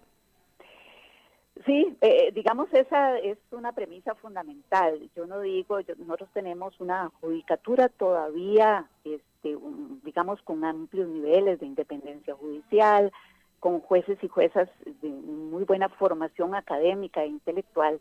Sí, 1.66 1.96
eh, 2.00 2.32
digamos, 2.32 2.72
esa 2.72 3.18
es 3.18 3.38
una 3.50 3.72
premisa 3.72 4.14
fundamental. 4.14 5.10
Yo 5.14 5.26
no 5.26 5.40
digo, 5.40 5.78
nosotros 5.98 6.30
tenemos 6.32 6.78
una 6.80 7.10
judicatura 7.20 7.88
todavía, 7.88 8.88
este, 9.04 9.56
digamos, 10.02 10.40
con 10.42 10.64
amplios 10.64 11.08
niveles 11.08 11.60
de 11.60 11.66
independencia 11.66 12.34
judicial, 12.34 13.12
con 13.60 13.80
jueces 13.80 14.18
y 14.22 14.28
juezas 14.28 14.68
de 15.02 15.08
muy 15.08 15.64
buena 15.64 15.90
formación 15.90 16.54
académica 16.54 17.22
e 17.22 17.28
intelectual, 17.28 18.00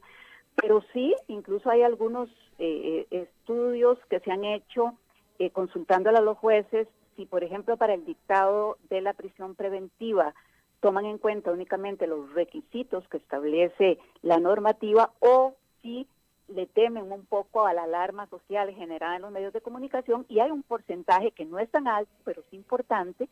pero 0.56 0.84
sí, 0.94 1.16
incluso 1.28 1.70
hay 1.70 1.84
algunos 1.84 2.30
eh, 2.58 3.06
eh, 3.12 3.24
estudios 3.24 3.98
que 4.10 4.20
se 4.22 4.32
han 4.32 4.44
hecho 4.44 4.94
eh, 5.38 5.52
consultándole 5.52 6.18
a 6.18 6.22
los 6.22 6.38
jueces 6.38 6.88
si, 7.16 7.26
por 7.26 7.44
ejemplo, 7.44 7.78
para 7.78 7.94
el 7.94 8.06
dictado 8.06 8.78
de 8.90 9.02
la 9.02 9.14
prisión 9.14 9.56
preventiva, 9.56 10.34
toman 10.80 11.06
en 11.06 11.18
cuenta 11.18 11.52
únicamente 11.52 12.08
los 12.08 12.34
requisitos 12.34 13.08
que 13.10 13.18
establece 13.18 14.00
la 14.22 14.40
normativa 14.40 15.12
o 15.20 15.56
si 15.82 16.08
le 16.48 16.66
temen 16.66 17.12
un 17.12 17.26
poco 17.26 17.66
a 17.66 17.74
la 17.74 17.84
alarma 17.84 18.28
social 18.28 18.74
generada 18.74 19.16
en 19.16 19.22
los 19.22 19.32
medios 19.32 19.54
de 19.54 19.62
comunicación 19.62 20.26
y 20.30 20.40
hay 20.40 20.52
un 20.52 20.64
porcentaje 20.64 21.32
que 21.32 21.46
no 21.46 21.60
es 21.60 21.70
tan 21.70 21.88
alto, 21.88 22.12
pero 22.24 22.42
es 22.42 22.54
importante, 22.54 23.30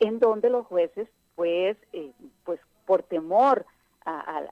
en 0.00 0.18
donde 0.18 0.50
los 0.50 0.66
jueces, 0.66 1.08
pues, 1.36 1.76
eh, 1.92 2.12
pues 2.44 2.60
por 2.86 3.02
temor 3.02 3.66
a, 4.04 4.42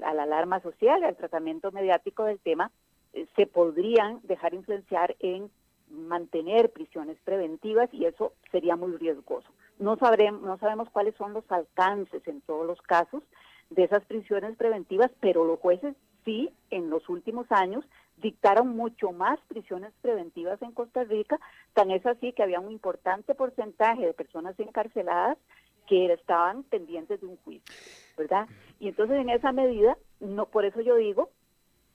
la 0.00 0.22
alarma 0.22 0.60
social, 0.60 1.04
al 1.04 1.16
tratamiento 1.16 1.70
mediático 1.70 2.24
del 2.24 2.40
tema, 2.40 2.70
eh, 3.12 3.26
se 3.36 3.46
podrían 3.46 4.20
dejar 4.24 4.54
influenciar 4.54 5.14
en 5.20 5.50
mantener 5.90 6.70
prisiones 6.70 7.16
preventivas 7.24 7.88
y 7.92 8.04
eso 8.04 8.32
sería 8.50 8.74
muy 8.74 8.96
riesgoso. 8.96 9.48
No, 9.78 9.96
sabremos, 9.96 10.42
no 10.42 10.58
sabemos 10.58 10.88
cuáles 10.90 11.14
son 11.16 11.32
los 11.32 11.44
alcances 11.50 12.26
en 12.26 12.40
todos 12.42 12.66
los 12.66 12.80
casos 12.82 13.22
de 13.70 13.84
esas 13.84 14.04
prisiones 14.04 14.56
preventivas, 14.56 15.10
pero 15.20 15.44
los 15.44 15.58
jueces 15.60 15.94
sí, 16.24 16.50
en 16.70 16.90
los 16.90 17.08
últimos 17.08 17.50
años, 17.50 17.84
dictaron 18.16 18.76
mucho 18.76 19.12
más 19.12 19.38
prisiones 19.48 19.92
preventivas 20.02 20.60
en 20.62 20.72
Costa 20.72 21.04
Rica, 21.04 21.38
tan 21.74 21.90
es 21.90 22.04
así 22.04 22.32
que 22.32 22.42
había 22.42 22.60
un 22.60 22.72
importante 22.72 23.34
porcentaje 23.34 24.04
de 24.04 24.14
personas 24.14 24.58
encarceladas 24.58 25.38
que 25.86 26.12
estaban 26.12 26.64
pendientes 26.64 27.20
de 27.20 27.26
un 27.26 27.36
juicio, 27.38 27.74
¿verdad? 28.16 28.48
Y 28.80 28.88
entonces 28.88 29.18
en 29.20 29.30
esa 29.30 29.52
medida, 29.52 29.96
no 30.18 30.46
por 30.46 30.64
eso 30.64 30.80
yo 30.80 30.96
digo, 30.96 31.30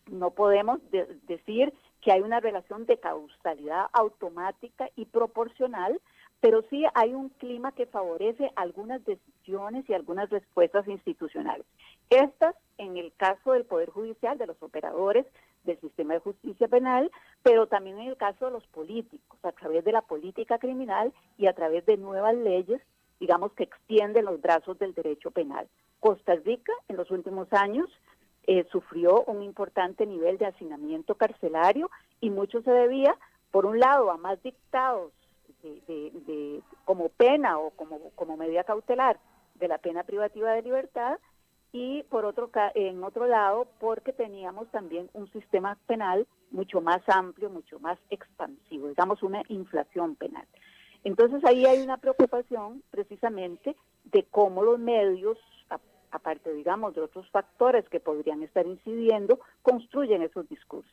no 0.09 0.31
podemos 0.31 0.79
decir 1.27 1.73
que 2.01 2.11
hay 2.11 2.21
una 2.21 2.39
relación 2.39 2.85
de 2.85 2.97
causalidad 2.97 3.87
automática 3.93 4.89
y 4.95 5.05
proporcional 5.05 5.99
pero 6.41 6.63
sí 6.69 6.83
hay 6.95 7.13
un 7.13 7.29
clima 7.29 7.71
que 7.71 7.85
favorece 7.85 8.51
algunas 8.55 9.03
decisiones 9.05 9.87
y 9.87 9.93
algunas 9.93 10.29
respuestas 10.29 10.87
institucionales. 10.87 11.65
Estas 12.09 12.55
en 12.81 12.97
el 12.97 13.13
caso 13.15 13.53
del 13.53 13.65
Poder 13.65 13.91
Judicial, 13.91 14.37
de 14.39 14.47
los 14.47 14.61
operadores 14.61 15.25
del 15.63 15.79
sistema 15.79 16.15
de 16.15 16.19
justicia 16.19 16.67
penal, 16.67 17.11
pero 17.43 17.67
también 17.67 17.99
en 17.99 18.07
el 18.09 18.17
caso 18.17 18.45
de 18.45 18.51
los 18.51 18.65
políticos, 18.67 19.37
a 19.43 19.51
través 19.51 19.85
de 19.85 19.91
la 19.91 20.01
política 20.01 20.57
criminal 20.57 21.13
y 21.37 21.45
a 21.45 21.53
través 21.53 21.85
de 21.85 21.97
nuevas 21.97 22.35
leyes, 22.35 22.81
digamos, 23.19 23.53
que 23.53 23.63
extienden 23.63 24.25
los 24.25 24.41
brazos 24.41 24.79
del 24.79 24.95
derecho 24.95 25.29
penal. 25.29 25.67
Costa 25.99 26.33
Rica 26.35 26.73
en 26.87 26.97
los 26.97 27.11
últimos 27.11 27.47
años 27.53 27.87
eh, 28.47 28.65
sufrió 28.71 29.23
un 29.25 29.43
importante 29.43 30.07
nivel 30.07 30.39
de 30.39 30.47
hacinamiento 30.47 31.13
carcelario 31.13 31.91
y 32.19 32.31
mucho 32.31 32.63
se 32.63 32.71
debía, 32.71 33.15
por 33.51 33.67
un 33.67 33.79
lado, 33.79 34.09
a 34.09 34.17
más 34.17 34.41
dictados 34.41 35.11
de, 35.61 36.61
como 36.85 37.09
pena 37.09 37.59
o 37.59 37.71
como, 37.71 38.11
como 38.15 38.37
medida 38.37 38.63
cautelar 38.63 39.19
de 39.55 39.67
la 39.67 39.77
pena 39.77 40.03
privativa 40.03 40.51
de 40.53 40.61
libertad 40.61 41.17
y 41.71 42.03
por 42.03 42.25
otro 42.25 42.49
en 42.75 43.03
otro 43.03 43.27
lado 43.27 43.67
porque 43.79 44.11
teníamos 44.11 44.69
también 44.71 45.09
un 45.13 45.31
sistema 45.31 45.77
penal 45.87 46.27
mucho 46.51 46.81
más 46.81 47.01
amplio, 47.07 47.49
mucho 47.49 47.79
más 47.79 47.97
expansivo, 48.09 48.89
digamos 48.89 49.23
una 49.23 49.43
inflación 49.47 50.15
penal. 50.15 50.45
Entonces 51.03 51.43
ahí 51.45 51.65
hay 51.65 51.81
una 51.81 51.97
preocupación 51.97 52.83
precisamente 52.91 53.75
de 54.05 54.23
cómo 54.29 54.63
los 54.63 54.79
medios, 54.79 55.37
aparte 56.11 56.53
digamos 56.53 56.93
de 56.93 57.01
otros 57.01 57.29
factores 57.29 57.87
que 57.89 57.99
podrían 57.99 58.43
estar 58.43 58.67
incidiendo, 58.67 59.39
construyen 59.61 60.21
esos 60.21 60.47
discursos. 60.49 60.91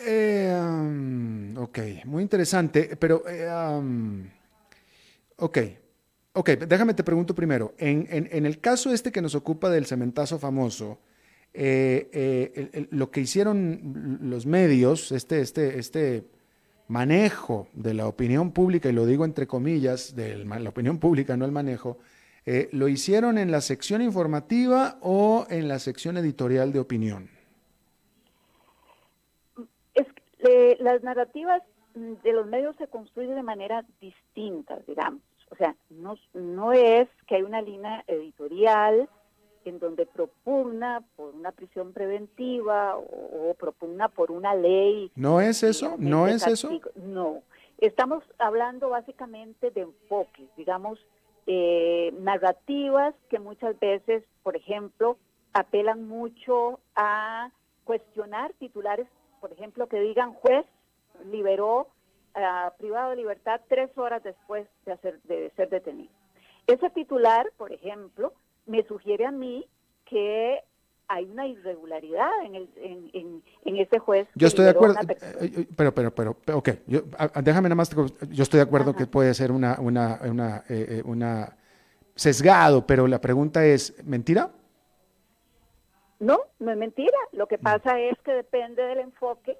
Eh, 0.00 1.54
ok, 1.56 1.78
muy 2.04 2.22
interesante, 2.22 2.96
pero... 2.98 3.24
Eh, 3.28 3.48
ok, 5.36 5.58
ok, 6.32 6.50
déjame 6.50 6.94
te 6.94 7.04
pregunto 7.04 7.34
primero. 7.34 7.74
En, 7.78 8.06
en, 8.10 8.46
el 8.46 8.60
caso 8.60 8.92
este 8.92 9.10
que 9.10 9.22
nos 9.22 9.34
ocupa 9.34 9.70
del 9.70 9.86
cementazo 9.86 10.38
famoso, 10.38 11.00
eh, 11.52 12.08
eh, 12.12 12.86
lo 12.90 13.10
que 13.10 13.20
hicieron 13.20 14.18
los 14.22 14.46
medios, 14.46 15.10
este, 15.10 15.40
este, 15.40 15.78
este 15.78 16.24
manejo 16.86 17.68
de 17.72 17.94
la 17.94 18.06
opinión 18.06 18.52
pública, 18.52 18.88
y 18.88 18.92
lo 18.92 19.04
digo 19.04 19.24
entre 19.24 19.46
comillas, 19.46 20.14
de 20.14 20.44
la 20.44 20.70
opinión 20.70 20.98
pública, 20.98 21.36
no 21.36 21.44
el 21.44 21.52
manejo, 21.52 21.98
¿lo 22.72 22.88
hicieron 22.88 23.36
en 23.36 23.50
la 23.50 23.60
sección 23.60 24.00
informativa 24.00 24.98
o 25.02 25.46
en 25.50 25.68
la 25.68 25.78
sección 25.78 26.16
editorial 26.16 26.72
de 26.72 26.78
opinión? 26.78 27.37
Las 30.80 31.02
narrativas 31.02 31.62
de 31.94 32.32
los 32.32 32.46
medios 32.46 32.76
se 32.76 32.86
construyen 32.88 33.34
de 33.34 33.42
manera 33.42 33.84
distinta, 34.00 34.78
digamos. 34.86 35.22
O 35.50 35.56
sea, 35.56 35.74
no, 35.90 36.16
no 36.34 36.72
es 36.72 37.08
que 37.26 37.36
hay 37.36 37.42
una 37.42 37.62
línea 37.62 38.04
editorial 38.06 39.08
en 39.64 39.78
donde 39.78 40.06
propugna 40.06 41.02
por 41.16 41.34
una 41.34 41.52
prisión 41.52 41.92
preventiva 41.92 42.96
o, 42.96 43.54
propugna 43.58 44.08
por 44.08 44.30
una 44.30 44.54
ley. 44.54 45.10
¿No 45.14 45.40
es 45.40 45.62
eso? 45.62 45.96
¿No 45.98 46.26
es 46.26 46.46
eso? 46.46 46.70
No. 46.94 47.42
Estamos 47.78 48.24
hablando 48.38 48.90
básicamente 48.90 49.70
de 49.70 49.82
enfoques, 49.82 50.48
digamos, 50.56 50.98
eh, 51.46 52.12
narrativas 52.20 53.14
que 53.30 53.38
muchas 53.38 53.78
veces, 53.78 54.24
por 54.42 54.56
ejemplo, 54.56 55.16
apelan 55.52 56.06
mucho 56.06 56.80
a 56.94 57.50
cuestionar 57.84 58.52
titulares, 58.58 59.06
por 59.40 59.52
ejemplo, 59.52 59.88
que 59.88 60.00
digan 60.00 60.32
juez 60.34 60.64
liberó 61.30 61.88
a 62.34 62.72
privado 62.78 63.10
de 63.10 63.16
libertad 63.16 63.60
tres 63.68 63.90
horas 63.96 64.22
después 64.22 64.66
de, 64.86 64.92
hacer, 64.92 65.20
de 65.22 65.50
ser 65.56 65.68
detenido. 65.68 66.12
Ese 66.66 66.90
titular, 66.90 67.50
por 67.56 67.72
ejemplo, 67.72 68.32
me 68.66 68.82
sugiere 68.84 69.24
a 69.26 69.30
mí 69.30 69.66
que 70.04 70.62
hay 71.08 71.24
una 71.24 71.46
irregularidad 71.46 72.30
en, 72.44 72.54
el, 72.54 72.68
en, 72.76 73.42
en, 73.64 73.76
ese 73.76 73.98
juez. 73.98 74.28
Yo 74.34 74.46
estoy 74.46 74.66
de 74.66 74.72
acuerdo, 74.72 74.96
eh, 75.00 75.16
eh, 75.40 75.66
pero, 75.74 75.94
pero, 75.94 76.10
pero, 76.12 76.36
ok, 76.58 76.68
yo, 76.86 77.00
déjame 77.42 77.70
nada 77.70 77.76
más, 77.76 77.90
yo 77.90 78.42
estoy 78.42 78.58
de 78.58 78.64
acuerdo 78.64 78.94
que 78.94 79.06
puede 79.06 79.32
ser 79.32 79.50
una, 79.50 79.78
una, 79.80 80.20
una, 80.22 80.64
eh, 80.68 81.02
una 81.06 81.56
sesgado, 82.14 82.86
pero 82.86 83.06
la 83.06 83.20
pregunta 83.20 83.64
es, 83.64 83.94
¿mentira? 84.04 84.50
No, 86.20 86.38
no 86.58 86.70
es 86.70 86.76
mentira. 86.76 87.18
Lo 87.32 87.46
que 87.46 87.58
mm. 87.58 87.62
pasa 87.62 88.00
es 88.00 88.18
que 88.22 88.32
depende 88.32 88.82
del 88.82 88.98
enfoque, 88.98 89.58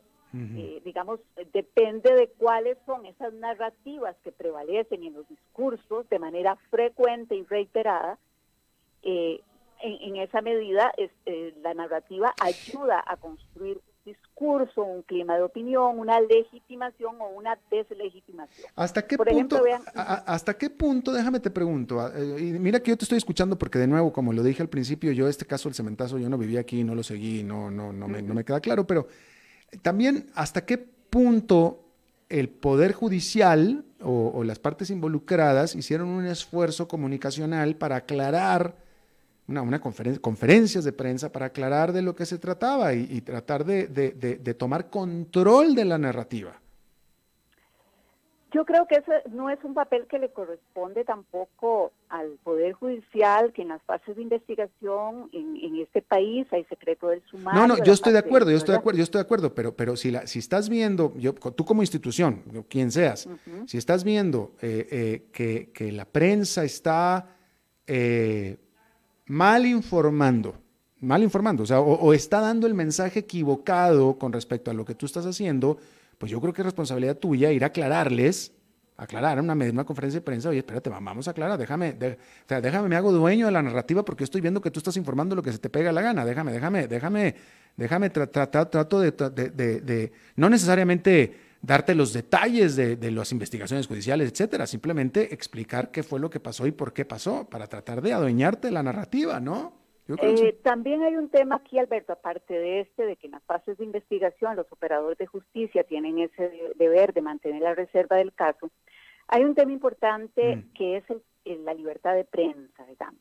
digamos, 0.85 1.21
depende 1.55 2.15
de 2.15 2.29
cuáles 2.29 2.77
son 2.85 3.07
esas 3.07 3.33
narrativas 3.33 4.15
que 4.23 4.31
prevalecen 4.31 5.03
en 5.03 5.15
los 5.15 5.27
discursos 5.29 6.09
de 6.11 6.19
manera 6.19 6.57
frecuente 6.71 7.35
y 7.35 7.45
reiterada. 7.45 8.19
Eh, 9.03 9.41
en, 9.81 10.17
esa 10.17 10.43
medida 10.43 10.93
eh, 10.97 11.55
la 11.63 11.73
narrativa 11.73 12.35
ayuda 12.41 13.03
a 13.07 13.17
construir 13.17 13.81
discurso, 14.09 14.83
un 14.83 15.03
clima 15.03 15.37
de 15.37 15.43
opinión, 15.43 15.99
una 15.99 16.21
legitimación 16.21 17.17
o 17.21 17.29
una 17.29 17.59
deslegitimación. 17.71 18.71
¿Hasta 18.77 19.07
qué 19.07 19.17
punto? 19.19 19.63
¿Hasta 19.95 20.57
qué 20.57 20.71
punto? 20.71 21.13
Déjame 21.13 21.41
te 21.41 21.51
pregunto. 21.51 22.11
Eh, 22.15 22.37
y 22.41 22.43
mira 22.59 22.81
que 22.81 22.91
yo 22.91 22.97
te 22.97 23.05
estoy 23.05 23.19
escuchando 23.19 23.59
porque 23.59 23.79
de 23.79 23.87
nuevo, 23.87 24.13
como 24.13 24.33
lo 24.33 24.43
dije 24.43 24.63
al 24.63 24.69
principio, 24.69 25.13
yo 25.13 25.29
este 25.29 25.47
caso 25.47 25.69
del 25.69 25.75
cementazo 25.75 26.19
yo 26.19 26.29
no 26.29 26.39
viví 26.39 26.57
aquí, 26.57 26.85
no 26.85 26.95
lo 26.95 27.03
seguí, 27.03 27.43
no 27.43 27.71
no 27.71 27.93
no 27.93 28.09
me, 28.09 28.23
no 28.23 28.35
me 28.35 28.45
queda 28.45 28.61
claro, 28.61 28.87
pero 28.87 29.09
también 29.83 30.27
hasta 30.35 30.65
qué 30.65 30.79
punto 30.79 31.85
el 32.29 32.49
poder 32.49 32.93
judicial 32.93 33.85
o, 34.03 34.33
o 34.35 34.45
las 34.45 34.59
partes 34.59 34.91
involucradas 34.91 35.75
hicieron 35.75 36.09
un 36.09 36.27
esfuerzo 36.27 36.89
comunicacional 36.89 37.77
para 37.77 37.97
aclarar 37.97 38.88
una, 39.49 39.63
una 39.63 39.81
conferencia, 39.81 40.21
conferencias 40.21 40.85
de 40.85 40.93
prensa 40.93 41.33
para 41.33 41.47
aclarar 41.47 41.93
de 41.93 42.03
lo 42.03 42.15
que 42.15 42.27
se 42.27 42.39
trataba 42.39 42.93
y, 42.93 43.21
tratar 43.23 43.65
de, 43.65 44.55
tomar 44.59 44.91
control 44.91 45.75
de 45.75 45.85
la 45.85 45.99
narrativa. 45.99 46.61
Yo 48.51 48.65
creo 48.65 48.87
que 48.87 48.97
ese 48.97 49.29
no 49.31 49.51
es 49.51 49.63
un 49.63 49.75
papel 49.75 50.07
que 50.07 50.19
le 50.19 50.31
corresponde 50.31 51.05
tampoco 51.05 51.93
al 52.09 52.39
Poder 52.43 52.73
Judicial, 52.73 53.53
que 53.53 53.61
en 53.61 53.69
las 53.69 53.83
fases 53.83 54.17
de 54.17 54.23
investigación 54.23 55.29
en, 55.33 55.77
este 55.77 56.01
país 56.01 56.47
hay 56.51 56.65
secreto 56.65 57.09
del 57.09 57.23
sumario. 57.31 57.61
No, 57.61 57.67
no, 57.67 57.85
yo 57.85 57.93
estoy 57.93 58.15
de 58.15 58.21
acuerdo, 58.21 58.51
yo 58.51 58.57
estoy 58.57 58.73
de 58.73 58.79
acuerdo, 58.79 58.99
yo 58.99 59.05
estoy 59.05 59.19
de 59.19 59.25
acuerdo, 59.25 59.55
pero, 59.55 59.77
pero 59.77 59.97
si, 59.97 60.11
la, 60.11 60.27
si 60.27 60.39
estás 60.39 60.71
viendo, 60.71 61.15
yo, 61.17 61.35
tú 61.35 61.67
como 61.67 61.83
institución, 61.83 62.43
quien 62.71 62.91
seas, 62.91 63.29
si 63.67 63.77
estás 63.77 64.03
viendo 64.03 64.53
eh, 64.63 64.89
eh, 64.91 65.27
que, 65.31 65.71
que, 65.73 65.93
la 65.93 66.07
prensa 66.07 66.65
está 66.65 67.37
eh, 67.87 68.57
mal 69.29 69.67
informando, 69.67 70.57
mal 71.01 71.23
informando, 71.23 71.63
o 71.63 71.67
sea, 71.67 71.81
o, 71.81 72.13
está 72.13 72.41
dando 72.41 72.67
el 72.67 72.75
mensaje 72.75 73.21
equivocado 73.21 74.19
con 74.19 74.33
respecto 74.33 74.71
a 74.71 74.75
lo 74.75 74.85
que 74.85 74.95
tú 74.95 75.07
estás 75.07 75.27
haciendo, 75.27 75.79
pues 76.19 76.33
yo 76.33 76.41
creo 76.41 76.53
que 76.53 76.63
es 76.63 76.67
responsabilidad 76.67 77.17
tuya 77.17 77.53
ir 77.53 77.63
a 77.63 77.69
aclararles, 77.69 78.53
aclarar 78.97 79.39
una, 79.39 79.53
una 79.53 79.85
conferencia 79.85 80.19
de 80.19 80.25
prensa, 80.25 80.49
oye, 80.49 80.59
espérate, 80.59 80.91
vamos 80.91 81.29
a 81.29 81.31
aclarar, 81.31 81.57
déjame, 81.57 81.91
o 81.91 82.49
sea, 82.49 82.61
déjame, 82.61 82.89
me 82.89 82.97
hago 82.97 83.13
dueño 83.13 83.47
de 83.47 83.53
la 83.53 83.63
narrativa 83.63 84.05
porque 84.05 84.25
estoy 84.25 84.41
viendo 84.41 84.61
que 84.61 84.73
tú 84.73 84.81
estás 84.81 84.97
informando 84.97 85.37
lo 85.37 85.43
que 85.43 85.53
se 85.53 85.59
te 85.59 85.71
pega 85.71 85.93
la 85.93 86.01
gana, 86.01 86.25
déjame, 86.25 86.51
déjame, 86.51 86.89
déjame, 86.89 87.35
déjame, 87.77 88.11
trato 88.11 89.01
de, 89.01 90.13
no 90.35 90.51
necesariamente 90.51 91.48
darte 91.63 91.95
los 91.95 92.13
detalles 92.13 92.77
de, 92.77 92.97
de, 92.97 93.11
las 93.11 93.33
investigaciones 93.33 93.87
judiciales, 93.87 94.31
etcétera, 94.31 94.67
simplemente 94.67 95.35
explicar 95.35 95.91
qué 95.91 96.03
fue 96.03 96.21
lo 96.21 96.31
que 96.31 96.41
pasó 96.41 96.67
y 96.67 96.73
por 96.73 96.93
qué 96.93 97.05
pasó, 97.05 97.49
para 97.49 97.67
tratar 97.67 98.01
de 98.03 98.13
adueñarte 98.13 98.71
la 98.71 98.83
narrativa, 98.83 99.41
¿no? 99.41 99.79
Eh, 100.17 100.59
también 100.63 101.03
hay 101.03 101.17
un 101.17 101.29
tema 101.29 101.57
aquí, 101.57 101.79
Alberto, 101.79 102.15
aparte 102.15 102.55
de 102.55 102.81
este, 102.81 103.05
de 103.05 103.17
que 103.17 103.27
en 103.27 103.33
las 103.33 103.43
fases 103.43 103.77
de 103.77 103.85
investigación 103.85 104.57
los 104.57 104.71
operadores 104.73 105.19
de 105.19 105.27
justicia 105.27 105.85
tienen 105.85 106.19
ese 106.19 106.51
deber 106.77 107.13
de 107.13 107.21
mantener 107.21 107.61
la 107.61 107.75
reserva 107.75 108.17
del 108.17 108.33
caso. 108.33 108.71
Hay 109.27 109.45
un 109.45 109.55
tema 109.55 109.71
importante 109.71 110.57
mm. 110.57 110.73
que 110.73 110.97
es 110.97 111.05
la 111.45 111.75
libertad 111.75 112.15
de 112.15 112.25
prensa, 112.25 112.87
digamos. 112.87 113.21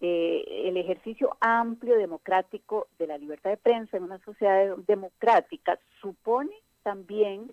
Eh, 0.00 0.68
el 0.68 0.76
ejercicio 0.78 1.36
amplio 1.40 1.96
democrático 1.96 2.88
de 2.98 3.06
la 3.06 3.18
libertad 3.18 3.50
de 3.50 3.56
prensa 3.58 3.98
en 3.98 4.04
una 4.04 4.18
sociedad 4.18 4.74
democrática 4.86 5.78
supone 6.00 6.52
también 6.86 7.50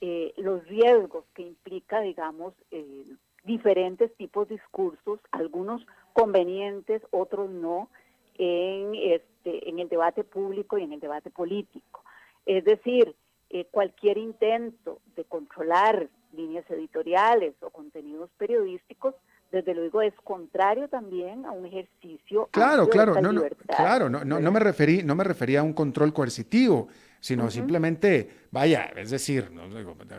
eh, 0.00 0.32
los 0.36 0.64
riesgos 0.68 1.24
que 1.34 1.42
implica, 1.42 2.00
digamos, 2.00 2.54
eh, 2.70 3.04
diferentes 3.42 4.14
tipos 4.14 4.48
de 4.48 4.54
discursos, 4.54 5.18
algunos 5.32 5.84
convenientes, 6.12 7.02
otros 7.10 7.50
no, 7.50 7.88
en, 8.38 8.94
este, 8.94 9.68
en 9.68 9.80
el 9.80 9.88
debate 9.88 10.22
público 10.22 10.78
y 10.78 10.84
en 10.84 10.92
el 10.92 11.00
debate 11.00 11.30
político. 11.30 12.04
Es 12.46 12.64
decir, 12.64 13.16
eh, 13.50 13.66
cualquier 13.72 14.18
intento 14.18 15.00
de 15.16 15.24
controlar 15.24 16.08
líneas 16.32 16.64
editoriales 16.70 17.54
o 17.60 17.70
contenidos 17.70 18.30
periodísticos, 18.38 19.16
desde 19.50 19.74
luego 19.74 20.00
es 20.00 20.14
contrario 20.22 20.86
también 20.86 21.44
a 21.44 21.50
un 21.50 21.66
ejercicio 21.66 22.48
claro 22.52 22.88
claro 22.88 23.20
no, 23.20 23.32
no 23.32 23.42
claro 23.66 24.08
no, 24.08 24.24
no, 24.24 24.38
no 24.38 24.52
me 24.52 24.60
referí 24.60 25.02
no 25.02 25.16
me 25.16 25.24
refería 25.24 25.58
a 25.58 25.64
un 25.64 25.72
control 25.72 26.12
coercitivo 26.12 26.86
sino 27.20 27.50
simplemente, 27.50 28.30
vaya, 28.50 28.90
es 28.96 29.10
decir, 29.10 29.50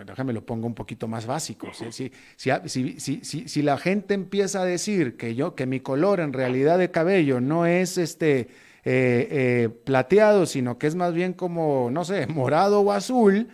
déjame 0.05 0.33
lo 0.33 0.45
pongo 0.45 0.67
un 0.67 0.75
poquito 0.75 1.07
más 1.07 1.25
básico. 1.25 1.67
Si, 1.73 2.11
si, 2.35 3.47
si, 3.47 3.61
la 3.63 3.77
gente 3.77 4.13
empieza 4.13 4.61
a 4.61 4.65
decir 4.65 5.17
que 5.17 5.33
yo, 5.33 5.55
que 5.55 5.65
mi 5.65 5.79
color 5.79 6.19
en 6.19 6.31
realidad 6.31 6.77
de 6.77 6.91
cabello 6.91 7.41
no 7.41 7.65
es 7.65 7.97
este 7.97 8.39
eh, 8.39 8.47
eh, 8.85 9.69
plateado, 9.83 10.45
sino 10.45 10.77
que 10.77 10.87
es 10.87 10.95
más 10.95 11.13
bien 11.13 11.33
como, 11.33 11.89
no 11.91 12.05
sé, 12.05 12.27
morado 12.27 12.81
o 12.81 12.91
azul, 12.91 13.49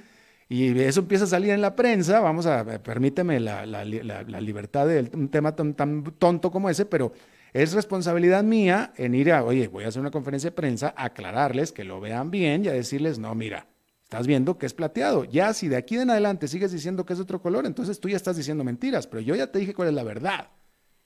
y 0.49 0.77
eso 0.79 1.01
empieza 1.01 1.23
a 1.23 1.27
salir 1.27 1.51
en 1.51 1.61
la 1.61 1.75
prensa, 1.75 2.19
vamos 2.19 2.45
a, 2.45 2.65
permíteme 2.83 3.39
la, 3.39 3.65
la, 3.65 3.83
la 3.83 4.41
libertad 4.41 4.87
de 4.87 5.09
un 5.13 5.29
tema 5.29 5.55
tan, 5.55 5.73
tan 5.73 6.03
tonto 6.17 6.51
como 6.51 6.69
ese, 6.69 6.85
pero 6.85 7.13
es 7.53 7.73
responsabilidad 7.73 8.43
mía 8.43 8.93
en 8.97 9.15
ir 9.15 9.31
a, 9.31 9.43
oye, 9.43 9.67
voy 9.67 9.83
a 9.83 9.87
hacer 9.87 10.01
una 10.01 10.11
conferencia 10.11 10.49
de 10.49 10.55
prensa, 10.55 10.93
aclararles 10.97 11.71
que 11.71 11.83
lo 11.83 11.99
vean 11.99 12.31
bien 12.31 12.65
y 12.65 12.67
a 12.67 12.73
decirles, 12.73 13.19
no, 13.19 13.33
mira, 13.35 13.67
estás 14.03 14.27
viendo 14.27 14.57
que 14.57 14.65
es 14.65 14.73
plateado. 14.73 15.23
Ya 15.23 15.53
si 15.53 15.67
de 15.67 15.77
aquí 15.77 15.97
en 15.97 16.09
adelante 16.09 16.47
sigues 16.47 16.71
diciendo 16.71 17.05
que 17.05 17.13
es 17.13 17.19
otro 17.19 17.41
color, 17.41 17.65
entonces 17.65 17.99
tú 17.99 18.09
ya 18.09 18.17
estás 18.17 18.37
diciendo 18.37 18.63
mentiras, 18.63 19.07
pero 19.07 19.21
yo 19.21 19.35
ya 19.35 19.51
te 19.51 19.59
dije 19.59 19.73
cuál 19.73 19.89
es 19.89 19.93
la 19.93 20.03
verdad. 20.03 20.49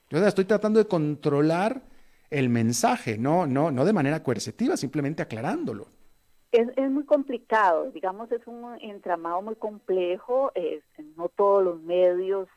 Yo 0.10 0.20
ya 0.20 0.28
estoy 0.28 0.46
tratando 0.46 0.80
de 0.80 0.88
controlar 0.88 1.84
el 2.30 2.50
mensaje, 2.50 3.18
no, 3.18 3.46
no, 3.46 3.72
no 3.72 3.86
de 3.86 3.94
manera 3.94 4.24
coercitiva, 4.24 4.78
simplemente 4.78 5.22
aclarándolo. 5.22 5.88
Es, 6.52 6.68
es, 6.76 6.92
muy 6.92 7.06
complicado, 7.06 7.92
digamos, 7.92 8.30
es 8.32 8.46
un 8.46 8.78
entramado 8.82 9.42
muy 9.42 9.56
complejo, 9.56 10.52
no 11.16 11.30
todos 11.30 11.64
los 11.64 11.82
medios 11.82 12.50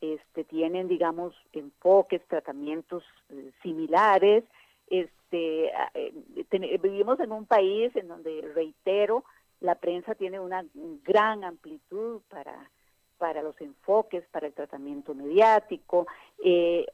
este, 0.00 0.44
tienen, 0.44 0.88
digamos, 0.88 1.34
enfoques, 1.52 2.26
tratamientos 2.26 3.04
eh, 3.28 3.52
similares. 3.62 4.44
Este, 4.88 5.70
eh, 5.94 6.78
vivimos 6.82 7.20
en 7.20 7.32
un 7.32 7.46
país 7.46 7.94
en 7.96 8.08
donde, 8.08 8.50
reitero, 8.54 9.24
la 9.60 9.74
prensa 9.74 10.14
tiene 10.14 10.40
una 10.40 10.64
gran 11.04 11.44
amplitud 11.44 12.22
para, 12.28 12.70
para 13.18 13.42
los 13.42 13.60
enfoques, 13.60 14.24
para 14.30 14.46
el 14.46 14.54
tratamiento 14.54 15.14
mediático. 15.14 16.06
Eh, 16.42 16.86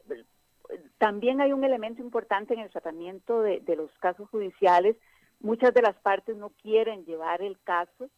también 0.98 1.40
hay 1.40 1.52
un 1.52 1.62
elemento 1.62 2.02
importante 2.02 2.54
en 2.54 2.60
el 2.60 2.70
tratamiento 2.70 3.40
de 3.40 3.76
los 3.76 3.90
casos 3.98 4.28
judiciales. 4.30 4.96
Muchas 5.38 5.72
de 5.72 5.82
las 5.82 5.94
partes 5.96 6.36
no 6.36 6.50
quieren 6.60 7.04
llevar 7.04 7.40
el 7.40 7.56
caso 7.60 8.10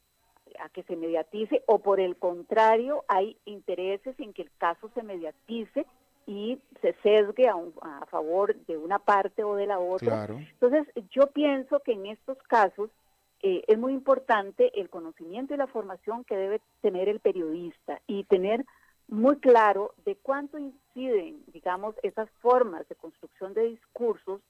a 0.60 0.68
que 0.68 0.82
se 0.84 0.96
mediatice 0.96 1.62
o 1.66 1.78
por 1.78 2.00
el 2.00 2.16
contrario 2.16 3.04
hay 3.08 3.36
intereses 3.44 4.18
en 4.18 4.32
que 4.32 4.42
el 4.42 4.50
caso 4.58 4.90
se 4.94 5.02
mediatice 5.02 5.86
y 6.26 6.58
se 6.82 6.94
sesgue 7.02 7.48
a, 7.48 7.54
a 7.82 8.06
favor 8.06 8.54
de 8.66 8.76
una 8.76 8.98
parte 8.98 9.44
o 9.44 9.54
de 9.56 9.66
la 9.66 9.78
otra. 9.78 10.26
Entonces 10.26 10.86
yo 11.10 11.28
pienso 11.28 11.80
que 11.80 11.92
en 11.92 12.06
estos 12.06 12.36
casos 12.42 12.90
eh, 13.40 13.62
es 13.66 13.78
muy 13.78 13.92
importante 13.92 14.78
el 14.78 14.90
conocimiento 14.90 15.54
y 15.54 15.56
la 15.56 15.68
formación 15.68 16.24
que 16.24 16.36
debe 16.36 16.60
tener 16.80 17.08
el 17.08 17.20
periodista 17.20 18.00
y 18.06 18.24
tener 18.24 18.64
muy 19.06 19.38
claro 19.38 19.94
de 20.04 20.16
cuánto 20.16 20.58
inciden, 20.58 21.42
digamos, 21.52 21.94
esas 22.02 22.28
formas 22.40 22.86
de 22.88 22.94
construcción 22.96 23.54
de 23.54 23.68
discursos 23.68 24.42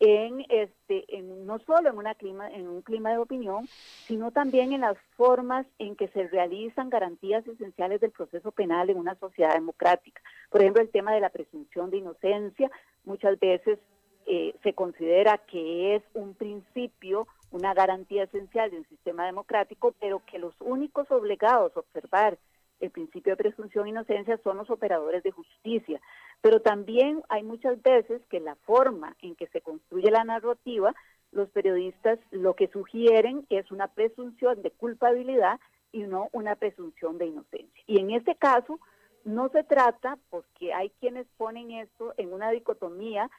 en 0.00 0.44
este 0.48 1.04
en, 1.16 1.46
no 1.46 1.58
solo 1.60 1.88
en 1.88 1.96
una 1.96 2.14
clima 2.14 2.50
en 2.50 2.66
un 2.68 2.82
clima 2.82 3.10
de 3.10 3.18
opinión 3.18 3.66
sino 4.06 4.32
también 4.32 4.72
en 4.72 4.80
las 4.80 4.98
formas 5.16 5.66
en 5.78 5.94
que 5.94 6.08
se 6.08 6.26
realizan 6.28 6.90
garantías 6.90 7.46
esenciales 7.46 8.00
del 8.00 8.10
proceso 8.10 8.50
penal 8.50 8.90
en 8.90 8.98
una 8.98 9.14
sociedad 9.14 9.54
democrática. 9.54 10.20
Por 10.50 10.60
ejemplo 10.60 10.82
el 10.82 10.90
tema 10.90 11.12
de 11.14 11.20
la 11.20 11.30
presunción 11.30 11.90
de 11.90 11.98
inocencia 11.98 12.70
muchas 13.04 13.38
veces 13.38 13.78
eh, 14.26 14.54
se 14.62 14.72
considera 14.72 15.38
que 15.38 15.96
es 15.96 16.02
un 16.14 16.34
principio 16.34 17.26
una 17.54 17.72
garantía 17.72 18.24
esencial 18.24 18.70
de 18.70 18.78
un 18.78 18.88
sistema 18.88 19.26
democrático, 19.26 19.94
pero 20.00 20.22
que 20.26 20.40
los 20.40 20.54
únicos 20.60 21.08
obligados 21.12 21.76
a 21.76 21.80
observar 21.80 22.36
el 22.84 22.90
principio 22.90 23.32
de 23.32 23.42
presunción 23.42 23.84
de 23.84 23.90
inocencia 23.90 24.38
son 24.42 24.58
los 24.58 24.70
operadores 24.70 25.22
de 25.22 25.30
justicia. 25.30 26.00
Pero 26.40 26.60
también 26.60 27.22
hay 27.28 27.42
muchas 27.42 27.82
veces 27.82 28.22
que 28.30 28.40
la 28.40 28.54
forma 28.56 29.16
en 29.20 29.34
que 29.34 29.46
se 29.48 29.60
construye 29.60 30.10
la 30.10 30.24
narrativa, 30.24 30.94
los 31.32 31.48
periodistas 31.50 32.18
lo 32.30 32.54
que 32.54 32.68
sugieren 32.68 33.46
es 33.50 33.70
una 33.70 33.88
presunción 33.88 34.62
de 34.62 34.70
culpabilidad 34.70 35.58
y 35.92 36.02
no 36.02 36.28
una 36.32 36.56
presunción 36.56 37.18
de 37.18 37.26
inocencia. 37.26 37.84
Y 37.86 38.00
en 38.00 38.10
este 38.10 38.34
caso 38.34 38.78
no 39.24 39.48
se 39.48 39.64
trata, 39.64 40.18
porque 40.30 40.74
hay 40.74 40.90
quienes 41.00 41.26
ponen 41.36 41.70
esto 41.70 42.12
en 42.16 42.32
una 42.32 42.50
dicotomía 42.50 43.30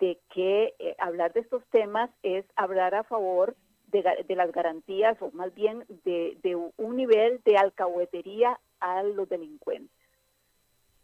de 0.00 0.18
que 0.34 0.74
eh, 0.78 0.96
hablar 0.98 1.32
de 1.32 1.40
estos 1.40 1.64
temas 1.70 2.10
es 2.22 2.44
hablar 2.56 2.94
a 2.94 3.04
favor 3.04 3.56
de, 3.90 4.36
las 4.36 4.52
garantías 4.52 5.16
o 5.20 5.30
más 5.32 5.54
bien 5.54 5.84
de, 6.04 6.56
un 6.76 6.96
nivel 6.96 7.40
de 7.44 7.56
alcahuetería 7.56 8.58
a 8.80 9.02
los 9.02 9.28
delincuentes. 9.28 9.96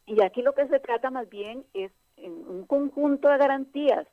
Y 0.06 0.22
aquí 0.22 0.42
lo 0.42 0.54
que 0.54 0.68
se 0.68 0.80
trata 0.80 1.10
más 1.10 1.28
bien 1.30 1.64
es 1.72 1.90
en 2.16 2.32
un 2.32 2.66
conjunto 2.66 3.28
de 3.28 3.38
garantías 3.38 4.06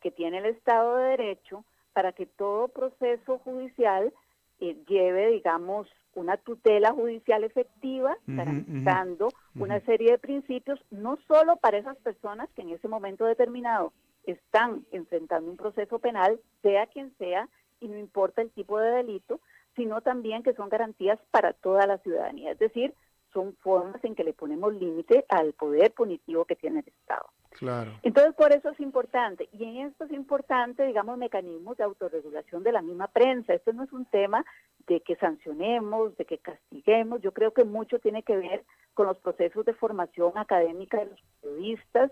que 0.00 0.10
tiene 0.10 0.38
el 0.38 0.46
Estado 0.46 0.96
de 0.96 1.10
Derecho 1.10 1.64
para 1.92 2.12
que 2.12 2.26
todo 2.26 2.68
proceso 2.68 3.38
judicial 3.38 4.12
eh, 4.60 4.76
lleve, 4.88 5.30
digamos, 5.30 5.88
una 6.14 6.36
tutela 6.36 6.92
judicial 6.92 7.44
efectiva, 7.44 8.16
garantizando 8.26 9.28
una 9.54 9.80
serie 9.80 10.12
de 10.12 10.18
principios, 10.18 10.80
no 10.90 11.18
solo 11.28 11.56
para 11.56 11.76
esas 11.76 11.96
personas 11.98 12.48
que 12.56 12.62
en 12.62 12.70
ese 12.70 12.88
momento 12.88 13.26
determinado 13.26 13.92
están 14.24 14.84
enfrentando 14.92 15.50
un 15.50 15.56
proceso 15.56 15.98
penal, 15.98 16.40
sea 16.62 16.86
quien 16.86 17.14
sea, 17.18 17.48
y 17.80 17.88
no 17.88 17.98
importa 17.98 18.42
el 18.42 18.50
tipo 18.50 18.78
de 18.78 18.90
delito, 18.90 19.40
sino 19.74 20.00
también 20.00 20.42
que 20.42 20.54
son 20.54 20.68
garantías 20.68 21.18
para 21.30 21.52
toda 21.52 21.86
la 21.86 21.98
ciudadanía. 21.98 22.52
Es 22.52 22.58
decir, 22.58 22.94
son 23.32 23.54
formas 23.56 24.02
en 24.02 24.14
que 24.14 24.24
le 24.24 24.32
ponemos 24.32 24.74
límite 24.74 25.26
al 25.28 25.52
poder 25.52 25.92
punitivo 25.92 26.46
que 26.46 26.56
tiene 26.56 26.80
el 26.80 26.88
Estado. 26.88 27.26
Claro. 27.50 27.92
Entonces, 28.02 28.34
por 28.34 28.52
eso 28.52 28.70
es 28.70 28.80
importante. 28.80 29.48
Y 29.52 29.64
en 29.64 29.86
esto 29.86 30.04
es 30.04 30.12
importante, 30.12 30.84
digamos, 30.84 31.18
mecanismos 31.18 31.76
de 31.76 31.84
autorregulación 31.84 32.62
de 32.62 32.72
la 32.72 32.82
misma 32.82 33.08
prensa. 33.08 33.54
Esto 33.54 33.72
no 33.72 33.84
es 33.84 33.92
un 33.92 34.06
tema 34.06 34.44
de 34.86 35.00
que 35.00 35.16
sancionemos, 35.16 36.16
de 36.16 36.24
que 36.24 36.38
castiguemos. 36.38 37.20
Yo 37.20 37.32
creo 37.32 37.52
que 37.52 37.64
mucho 37.64 37.98
tiene 37.98 38.22
que 38.22 38.36
ver 38.36 38.64
con 38.94 39.06
los 39.06 39.18
procesos 39.18 39.64
de 39.66 39.74
formación 39.74 40.32
académica 40.36 40.98
de 40.98 41.06
los 41.06 41.20
periodistas, 41.42 42.10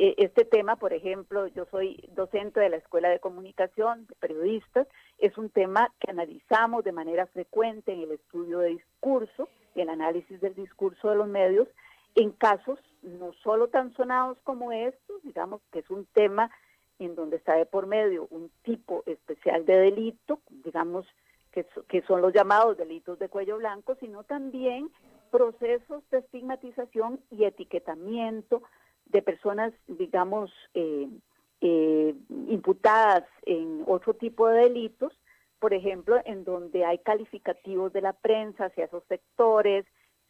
este 0.00 0.46
tema, 0.46 0.76
por 0.76 0.94
ejemplo, 0.94 1.46
yo 1.48 1.66
soy 1.70 2.08
docente 2.14 2.58
de 2.58 2.70
la 2.70 2.76
Escuela 2.76 3.10
de 3.10 3.20
Comunicación 3.20 4.06
de 4.06 4.14
Periodistas, 4.14 4.88
es 5.18 5.36
un 5.36 5.50
tema 5.50 5.92
que 6.00 6.10
analizamos 6.10 6.84
de 6.84 6.92
manera 6.92 7.26
frecuente 7.26 7.92
en 7.92 8.00
el 8.00 8.12
estudio 8.12 8.60
de 8.60 8.70
discurso, 8.70 9.48
el 9.74 9.90
análisis 9.90 10.40
del 10.40 10.54
discurso 10.54 11.10
de 11.10 11.16
los 11.16 11.28
medios, 11.28 11.68
en 12.14 12.30
casos 12.30 12.78
no 13.02 13.34
solo 13.42 13.68
tan 13.68 13.92
sonados 13.92 14.38
como 14.42 14.72
estos, 14.72 15.22
digamos 15.22 15.60
que 15.70 15.80
es 15.80 15.90
un 15.90 16.06
tema 16.06 16.50
en 16.98 17.14
donde 17.14 17.36
está 17.36 17.56
de 17.56 17.66
por 17.66 17.86
medio 17.86 18.26
un 18.30 18.50
tipo 18.62 19.02
especial 19.04 19.66
de 19.66 19.80
delito, 19.80 20.40
digamos 20.64 21.06
que, 21.52 21.66
que 21.88 22.00
son 22.02 22.22
los 22.22 22.32
llamados 22.32 22.78
delitos 22.78 23.18
de 23.18 23.28
cuello 23.28 23.58
blanco, 23.58 23.96
sino 24.00 24.24
también 24.24 24.90
procesos 25.30 26.02
de 26.10 26.18
estigmatización 26.18 27.20
y 27.30 27.44
etiquetamiento 27.44 28.62
de 29.10 29.22
personas, 29.22 29.72
digamos, 29.86 30.50
eh, 30.74 31.08
eh, 31.60 32.14
imputadas 32.48 33.24
en 33.44 33.84
otro 33.86 34.14
tipo 34.14 34.48
de 34.48 34.62
delitos, 34.62 35.12
por 35.58 35.74
ejemplo, 35.74 36.20
en 36.24 36.44
donde 36.44 36.84
hay 36.84 36.98
calificativos 36.98 37.92
de 37.92 38.00
la 38.00 38.14
prensa 38.14 38.66
hacia 38.66 38.86
esos 38.86 39.04
sectores, 39.04 39.84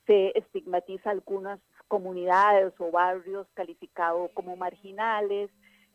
se 0.06 0.36
estigmatiza 0.36 1.10
algunas 1.10 1.60
comunidades 1.86 2.72
o 2.78 2.90
barrios 2.90 3.46
calificados 3.54 4.30
como 4.32 4.56
marginales, 4.56 5.50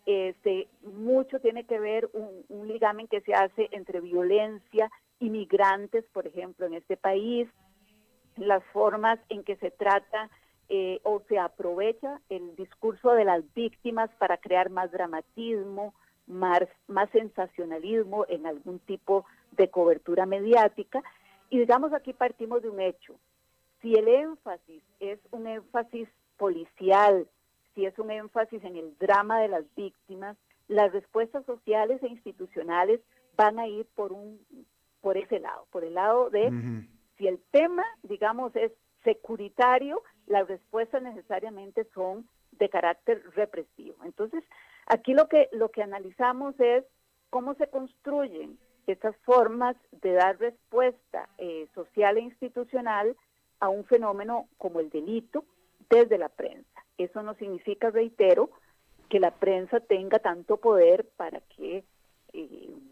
este, 0.06 0.68
mucho 0.84 1.40
tiene 1.40 1.66
que 1.66 1.80
ver 1.80 2.10
un, 2.14 2.46
un 2.48 2.68
ligamen 2.68 3.08
que 3.08 3.22
se 3.22 3.34
hace 3.34 3.68
entre 3.72 4.00
violencia 4.00 4.90
y 5.20 5.30
migrantes, 5.30 6.06
por 6.14 6.28
ejemplo, 6.28 6.66
en 6.66 6.76
este 6.76 6.96
país, 6.96 7.50
las 8.38 8.64
formas 8.66 9.20
en 9.30 9.44
que 9.44 9.56
se 9.58 9.72
trata 9.72 10.30
eh, 10.70 11.00
o 11.04 11.22
se 11.28 11.38
aprovecha 11.38 12.22
el 12.30 12.56
discurso 12.56 13.12
de 13.12 13.26
las 13.26 13.44
víctimas 13.54 14.10
para 14.18 14.38
crear 14.38 14.70
más 14.70 14.92
dramatismo, 14.92 15.94
más, 16.28 16.64
más 16.88 17.10
sensacionalismo 17.12 18.26
en 18.30 18.48
algún 18.48 18.80
tipo 18.80 19.26
de 19.52 19.70
cobertura 19.70 20.26
mediática. 20.26 21.04
Y 21.50 21.60
digamos 21.60 21.94
aquí 21.94 22.14
partimos 22.14 22.62
de 22.64 22.70
un 22.70 22.80
hecho. 22.80 23.16
Si 23.82 23.94
el 23.94 24.08
énfasis 24.08 24.82
es 25.00 25.20
un 25.32 25.48
énfasis 25.48 26.10
policial, 26.38 27.28
si 27.76 27.86
es 27.86 27.98
un 28.00 28.10
énfasis 28.10 28.64
en 28.64 28.76
el 28.76 28.98
drama 28.98 29.40
de 29.42 29.50
las 29.50 29.64
víctimas, 29.76 30.36
las 30.68 30.92
respuestas 30.92 31.46
sociales 31.46 32.02
e 32.02 32.08
institucionales 32.08 33.02
van 33.38 33.60
a 33.60 33.68
ir 33.68 33.86
por 33.96 34.12
un 34.12 34.40
por 35.02 35.18
ese 35.18 35.40
lado, 35.40 35.68
por 35.70 35.84
el 35.84 35.94
lado 35.94 36.32
de 36.32 36.50
si 37.18 37.28
el 37.28 37.40
tema, 37.52 37.84
digamos, 38.02 38.56
es 38.56 38.72
securitario, 39.04 40.02
las 40.28 40.48
respuestas 40.48 41.02
necesariamente 41.02 41.86
son 41.94 42.28
de 42.54 42.70
carácter 42.70 43.22
represivo. 43.36 43.98
Entonces, 44.04 44.44
aquí 44.88 45.14
lo 45.14 45.28
que, 45.28 45.50
lo 45.52 45.70
que 45.70 45.84
analizamos 45.84 46.60
es 46.60 46.84
cómo 47.30 47.54
se 47.56 47.68
construyen 47.68 48.58
estas 48.88 49.16
formas 49.18 49.76
de 49.92 50.14
dar 50.14 50.40
respuesta 50.40 51.28
eh, 51.38 51.68
social 51.74 52.18
e 52.18 52.22
institucional 52.22 53.16
a 53.60 53.70
un 53.70 53.84
fenómeno 53.86 54.48
como 54.58 54.80
el 54.80 54.90
delito 54.90 55.44
desde 55.90 56.18
la 56.18 56.30
prensa. 56.30 56.84
Eso 56.98 57.24
no 57.24 57.34
significa, 57.36 57.90
reitero, 57.90 58.50
que 59.10 59.20
la 59.20 59.32
prensa 59.32 59.80
tenga 59.80 60.20
tanto 60.20 60.58
poder 60.58 61.08
para 61.18 61.42
que 61.42 61.84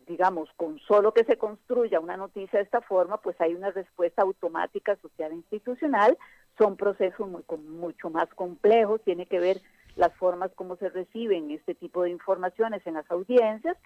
digamos, 0.07 0.49
con 0.55 0.79
solo 0.79 1.13
que 1.13 1.23
se 1.23 1.37
construya 1.37 1.99
una 1.99 2.17
noticia 2.17 2.59
de 2.59 2.65
esta 2.65 2.81
forma, 2.81 3.17
pues 3.17 3.39
hay 3.41 3.53
una 3.55 3.71
respuesta 3.71 4.21
automática 4.21 4.95
social 4.97 5.31
e 5.31 5.35
institucional. 5.35 6.17
Son 6.57 6.75
procesos 6.75 7.27
muy, 7.27 7.43
mucho 7.59 8.09
más 8.09 8.29
complejos, 8.33 9.01
tiene 9.03 9.25
que 9.25 9.39
ver 9.39 9.61
las 9.95 10.13
formas 10.15 10.51
como 10.55 10.75
se 10.77 10.89
reciben 10.89 11.51
este 11.51 11.75
tipo 11.75 12.03
de 12.03 12.09
informaciones 12.09 12.85
en 12.85 12.95
las 12.95 13.09
audiencias, 13.11 13.77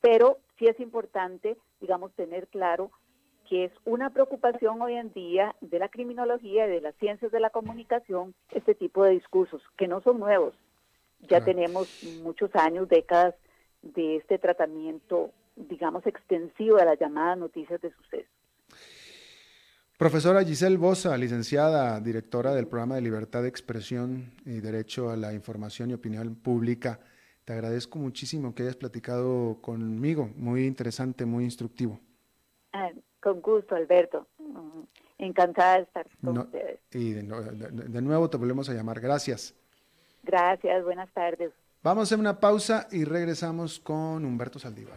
pero 0.00 0.38
sí 0.58 0.66
es 0.66 0.78
importante, 0.80 1.56
digamos, 1.80 2.12
tener 2.12 2.46
claro 2.48 2.90
que 3.48 3.64
es 3.64 3.72
una 3.84 4.10
preocupación 4.10 4.80
hoy 4.80 4.94
en 4.94 5.12
día 5.12 5.56
de 5.60 5.78
la 5.78 5.88
criminología 5.88 6.66
y 6.66 6.70
de 6.70 6.80
las 6.80 6.94
ciencias 6.96 7.32
de 7.32 7.40
la 7.40 7.50
comunicación 7.50 8.34
este 8.52 8.74
tipo 8.74 9.02
de 9.02 9.10
discursos, 9.10 9.60
que 9.76 9.88
no 9.88 10.00
son 10.02 10.20
nuevos. 10.20 10.54
Ya 11.28 11.44
tenemos 11.44 11.88
muchos 12.22 12.54
años, 12.54 12.88
décadas 12.88 13.34
de 13.82 14.16
este 14.16 14.38
tratamiento, 14.38 15.32
digamos, 15.56 16.06
extensivo 16.06 16.76
de 16.76 16.84
las 16.86 16.98
llamadas 16.98 17.38
noticias 17.38 17.80
de 17.80 17.92
suceso. 17.92 18.30
Profesora 20.00 20.42
Giselle 20.42 20.78
Bosa, 20.78 21.14
licenciada, 21.18 22.00
directora 22.00 22.54
del 22.54 22.66
programa 22.66 22.94
de 22.94 23.02
Libertad 23.02 23.42
de 23.42 23.50
Expresión 23.50 24.32
y 24.46 24.60
Derecho 24.60 25.10
a 25.10 25.16
la 25.18 25.34
Información 25.34 25.90
y 25.90 25.92
Opinión 25.92 26.36
Pública, 26.36 27.00
te 27.44 27.52
agradezco 27.52 27.98
muchísimo 27.98 28.54
que 28.54 28.62
hayas 28.62 28.76
platicado 28.76 29.58
conmigo, 29.60 30.30
muy 30.36 30.64
interesante, 30.64 31.26
muy 31.26 31.44
instructivo. 31.44 32.00
Ah, 32.72 32.88
con 33.22 33.42
gusto, 33.42 33.74
Alberto. 33.74 34.26
Mm, 34.38 34.84
encantada 35.18 35.76
de 35.76 35.82
estar 35.82 36.06
con 36.24 36.38
ustedes. 36.38 36.80
Y 36.92 37.12
de, 37.12 37.22
de 37.22 38.00
nuevo 38.00 38.30
te 38.30 38.38
volvemos 38.38 38.70
a 38.70 38.72
llamar. 38.72 39.00
Gracias. 39.00 39.54
Gracias, 40.22 40.82
buenas 40.82 41.12
tardes. 41.12 41.52
Vamos 41.82 42.00
a 42.00 42.04
hacer 42.04 42.18
una 42.18 42.40
pausa 42.40 42.88
y 42.90 43.04
regresamos 43.04 43.78
con 43.78 44.24
Humberto 44.24 44.58
Saldívar. 44.58 44.96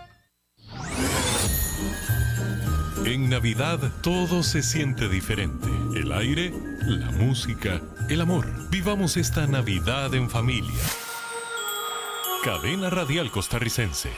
En 3.11 3.29
Navidad 3.29 3.77
todo 4.01 4.41
se 4.41 4.63
siente 4.63 5.09
diferente. 5.09 5.67
El 5.97 6.13
aire, 6.13 6.53
la 6.79 7.11
música, 7.11 7.81
el 8.07 8.21
amor. 8.21 8.47
Vivamos 8.69 9.17
esta 9.17 9.45
Navidad 9.47 10.15
en 10.15 10.29
familia. 10.29 10.79
Cadena 12.41 12.89
Radial 12.89 13.29
Costarricense. 13.29 14.11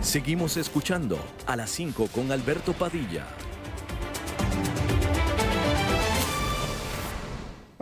Seguimos 0.00 0.56
escuchando 0.56 1.24
a 1.46 1.54
las 1.54 1.70
5 1.70 2.08
con 2.08 2.32
Alberto 2.32 2.72
Padilla. 2.72 3.28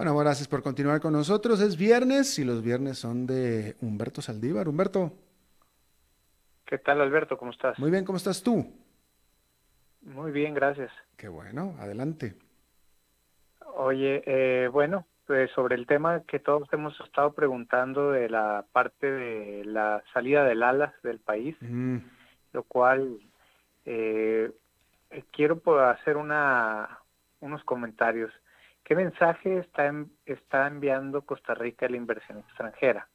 Bueno, 0.03 0.19
gracias 0.19 0.49
por 0.49 0.65
continuar 0.65 1.01
con 1.01 1.13
nosotros. 1.13 1.61
Es 1.61 1.77
viernes 1.77 2.37
y 2.41 2.45
los 2.45 2.61
viernes 2.61 2.99
son 2.99 3.25
de 3.25 3.77
Humberto 3.81 4.21
Saldívar. 4.21 4.67
Humberto. 4.67 5.13
¿Qué 6.67 6.77
tal, 6.79 7.01
Alberto? 7.01 7.39
¿Cómo 7.39 7.53
estás? 7.53 7.79
Muy 7.79 7.93
bien, 7.93 8.05
¿cómo 8.05 8.17
estás 8.17 8.43
tú? 8.43 8.67
Muy 10.01 10.33
bien, 10.33 10.55
gracias. 10.55 10.91
Qué 11.17 11.29
bueno, 11.29 11.77
adelante. 11.79 12.35
Oye, 13.77 14.25
eh, 14.27 14.67
bueno, 14.73 15.07
pues 15.25 15.53
sobre 15.53 15.77
el 15.77 15.87
tema 15.87 16.25
que 16.27 16.41
todos 16.41 16.67
hemos 16.73 16.99
estado 16.99 17.33
preguntando 17.33 18.11
de 18.11 18.29
la 18.29 18.65
parte 18.73 19.09
de 19.09 19.65
la 19.65 20.03
salida 20.13 20.43
del 20.43 20.65
alas 20.65 20.93
del 21.05 21.21
país, 21.21 21.55
mm. 21.61 21.99
lo 22.55 22.65
cual 22.65 23.21
eh, 23.85 24.51
quiero 25.31 25.63
hacer 25.79 26.17
una, 26.17 26.99
unos 27.39 27.63
comentarios. 27.63 28.33
¿Qué 28.93 28.97
mensaje 28.97 29.57
está, 29.57 29.91
está 30.27 30.67
enviando 30.67 31.23
Costa 31.23 31.55
Rica 31.55 31.87
a 31.87 31.89
la 31.89 31.97
inversión 31.97 32.41
extranjera? 32.41 33.09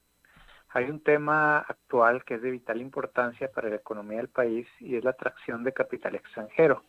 Hay 0.69 0.85
un 0.89 1.03
tema 1.03 1.59
actual 1.59 2.23
que 2.25 2.33
es 2.33 2.41
de 2.41 2.49
vital 2.49 2.81
importancia 2.81 3.51
para 3.51 3.69
la 3.69 3.75
economía 3.75 4.17
del 4.17 4.27
país 4.27 4.67
y 4.79 4.95
es 4.95 5.03
la 5.03 5.11
atracción 5.11 5.63
de 5.63 5.73
capital 5.73 6.15
extranjero. 6.15 6.83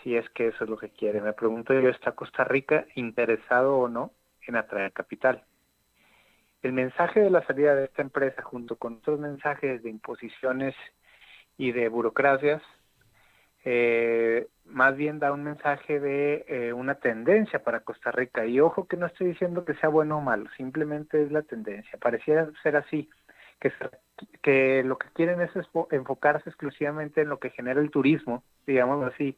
Si 0.00 0.14
es 0.14 0.30
que 0.30 0.46
eso 0.46 0.62
es 0.62 0.70
lo 0.70 0.76
que 0.76 0.90
quiere. 0.90 1.20
Me 1.20 1.32
pregunto 1.32 1.74
yo, 1.74 1.88
¿está 1.88 2.12
Costa 2.12 2.44
Rica 2.44 2.86
interesado 2.94 3.78
o 3.78 3.88
no 3.88 4.12
en 4.46 4.54
atraer 4.54 4.92
capital? 4.92 5.42
El 6.62 6.72
mensaje 6.72 7.18
de 7.18 7.30
la 7.30 7.44
salida 7.44 7.74
de 7.74 7.86
esta 7.86 8.02
empresa 8.02 8.42
junto 8.44 8.76
con 8.76 8.98
otros 8.98 9.18
mensajes 9.18 9.82
de 9.82 9.90
imposiciones 9.90 10.76
y 11.58 11.72
de 11.72 11.88
burocracias 11.88 12.62
eh, 13.64 14.48
más 14.66 14.96
bien 14.96 15.18
da 15.18 15.32
un 15.32 15.42
mensaje 15.42 16.00
de 16.00 16.44
eh, 16.48 16.72
una 16.72 16.96
tendencia 16.96 17.62
para 17.62 17.80
Costa 17.80 18.10
Rica. 18.10 18.46
Y 18.46 18.60
ojo 18.60 18.86
que 18.86 18.96
no 18.96 19.06
estoy 19.06 19.28
diciendo 19.28 19.64
que 19.64 19.74
sea 19.74 19.88
bueno 19.88 20.18
o 20.18 20.20
malo, 20.20 20.48
simplemente 20.56 21.22
es 21.22 21.32
la 21.32 21.42
tendencia. 21.42 21.98
Pareciera 21.98 22.48
ser 22.62 22.76
así, 22.76 23.08
que, 23.60 23.72
que 24.42 24.82
lo 24.84 24.98
que 24.98 25.08
quieren 25.14 25.40
es 25.40 25.50
enfocarse 25.90 26.48
exclusivamente 26.50 27.22
en 27.22 27.28
lo 27.28 27.38
que 27.38 27.50
genera 27.50 27.80
el 27.80 27.90
turismo, 27.90 28.44
digamos 28.66 29.04
así. 29.12 29.36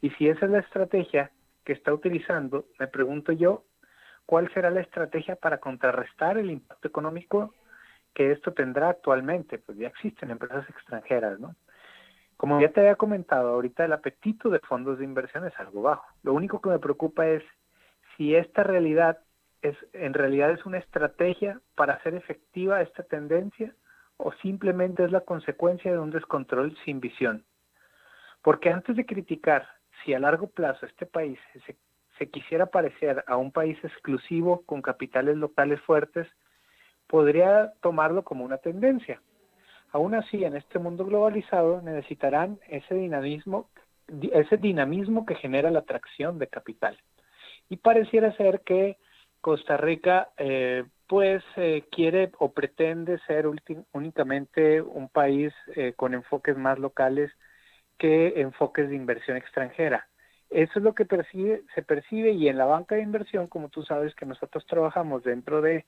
Y 0.00 0.10
si 0.10 0.28
esa 0.28 0.46
es 0.46 0.50
la 0.50 0.60
estrategia 0.60 1.30
que 1.64 1.72
está 1.72 1.92
utilizando, 1.92 2.66
me 2.78 2.88
pregunto 2.88 3.32
yo, 3.32 3.64
¿cuál 4.26 4.52
será 4.52 4.70
la 4.70 4.80
estrategia 4.80 5.36
para 5.36 5.58
contrarrestar 5.58 6.38
el 6.38 6.50
impacto 6.50 6.88
económico 6.88 7.54
que 8.14 8.32
esto 8.32 8.52
tendrá 8.52 8.88
actualmente? 8.88 9.58
Pues 9.58 9.78
ya 9.78 9.88
existen 9.88 10.30
empresas 10.30 10.68
extranjeras, 10.70 11.38
¿no? 11.38 11.54
Como 12.40 12.58
ya 12.58 12.72
te 12.72 12.80
había 12.80 12.94
comentado, 12.94 13.50
ahorita 13.50 13.84
el 13.84 13.92
apetito 13.92 14.48
de 14.48 14.60
fondos 14.60 14.98
de 14.98 15.04
inversión 15.04 15.46
es 15.46 15.52
algo 15.60 15.82
bajo. 15.82 16.06
Lo 16.22 16.32
único 16.32 16.62
que 16.62 16.70
me 16.70 16.78
preocupa 16.78 17.28
es 17.28 17.42
si 18.16 18.34
esta 18.34 18.62
realidad 18.62 19.18
es 19.60 19.76
en 19.92 20.14
realidad 20.14 20.50
es 20.50 20.64
una 20.64 20.78
estrategia 20.78 21.60
para 21.74 21.92
hacer 21.92 22.14
efectiva 22.14 22.80
esta 22.80 23.02
tendencia 23.02 23.74
o 24.16 24.32
simplemente 24.40 25.04
es 25.04 25.12
la 25.12 25.20
consecuencia 25.20 25.92
de 25.92 25.98
un 25.98 26.12
descontrol 26.12 26.74
sin 26.86 26.98
visión. 26.98 27.44
Porque 28.40 28.70
antes 28.70 28.96
de 28.96 29.04
criticar 29.04 29.68
si 30.02 30.14
a 30.14 30.18
largo 30.18 30.48
plazo 30.48 30.86
este 30.86 31.04
país 31.04 31.38
se, 31.66 31.76
se 32.18 32.30
quisiera 32.30 32.64
parecer 32.64 33.22
a 33.26 33.36
un 33.36 33.52
país 33.52 33.76
exclusivo 33.84 34.62
con 34.64 34.80
capitales 34.80 35.36
locales 35.36 35.78
fuertes, 35.82 36.26
podría 37.06 37.74
tomarlo 37.82 38.24
como 38.24 38.46
una 38.46 38.56
tendencia. 38.56 39.20
Aún 39.92 40.14
así, 40.14 40.44
en 40.44 40.56
este 40.56 40.78
mundo 40.78 41.04
globalizado 41.04 41.82
necesitarán 41.82 42.58
ese 42.68 42.94
dinamismo, 42.94 43.70
ese 44.32 44.56
dinamismo 44.56 45.26
que 45.26 45.34
genera 45.34 45.70
la 45.70 45.80
atracción 45.80 46.38
de 46.38 46.46
capital. 46.46 46.98
Y 47.68 47.76
pareciera 47.76 48.36
ser 48.36 48.60
que 48.60 48.98
Costa 49.40 49.76
Rica, 49.76 50.28
eh, 50.36 50.84
pues, 51.08 51.42
eh, 51.56 51.84
quiere 51.90 52.30
o 52.38 52.52
pretende 52.52 53.18
ser 53.26 53.46
únicamente 53.92 54.80
un 54.82 55.08
país 55.08 55.52
eh, 55.74 55.94
con 55.96 56.14
enfoques 56.14 56.56
más 56.56 56.78
locales 56.78 57.32
que 57.98 58.40
enfoques 58.40 58.88
de 58.88 58.96
inversión 58.96 59.36
extranjera. 59.36 60.06
Eso 60.50 60.72
es 60.78 60.82
lo 60.84 60.94
que 60.94 61.06
se 61.74 61.82
percibe 61.82 62.32
y 62.32 62.48
en 62.48 62.58
la 62.58 62.64
banca 62.64 62.96
de 62.96 63.02
inversión, 63.02 63.46
como 63.46 63.68
tú 63.68 63.82
sabes 63.84 64.14
que 64.14 64.26
nosotros 64.26 64.66
trabajamos 64.66 65.22
dentro 65.22 65.62
de 65.62 65.84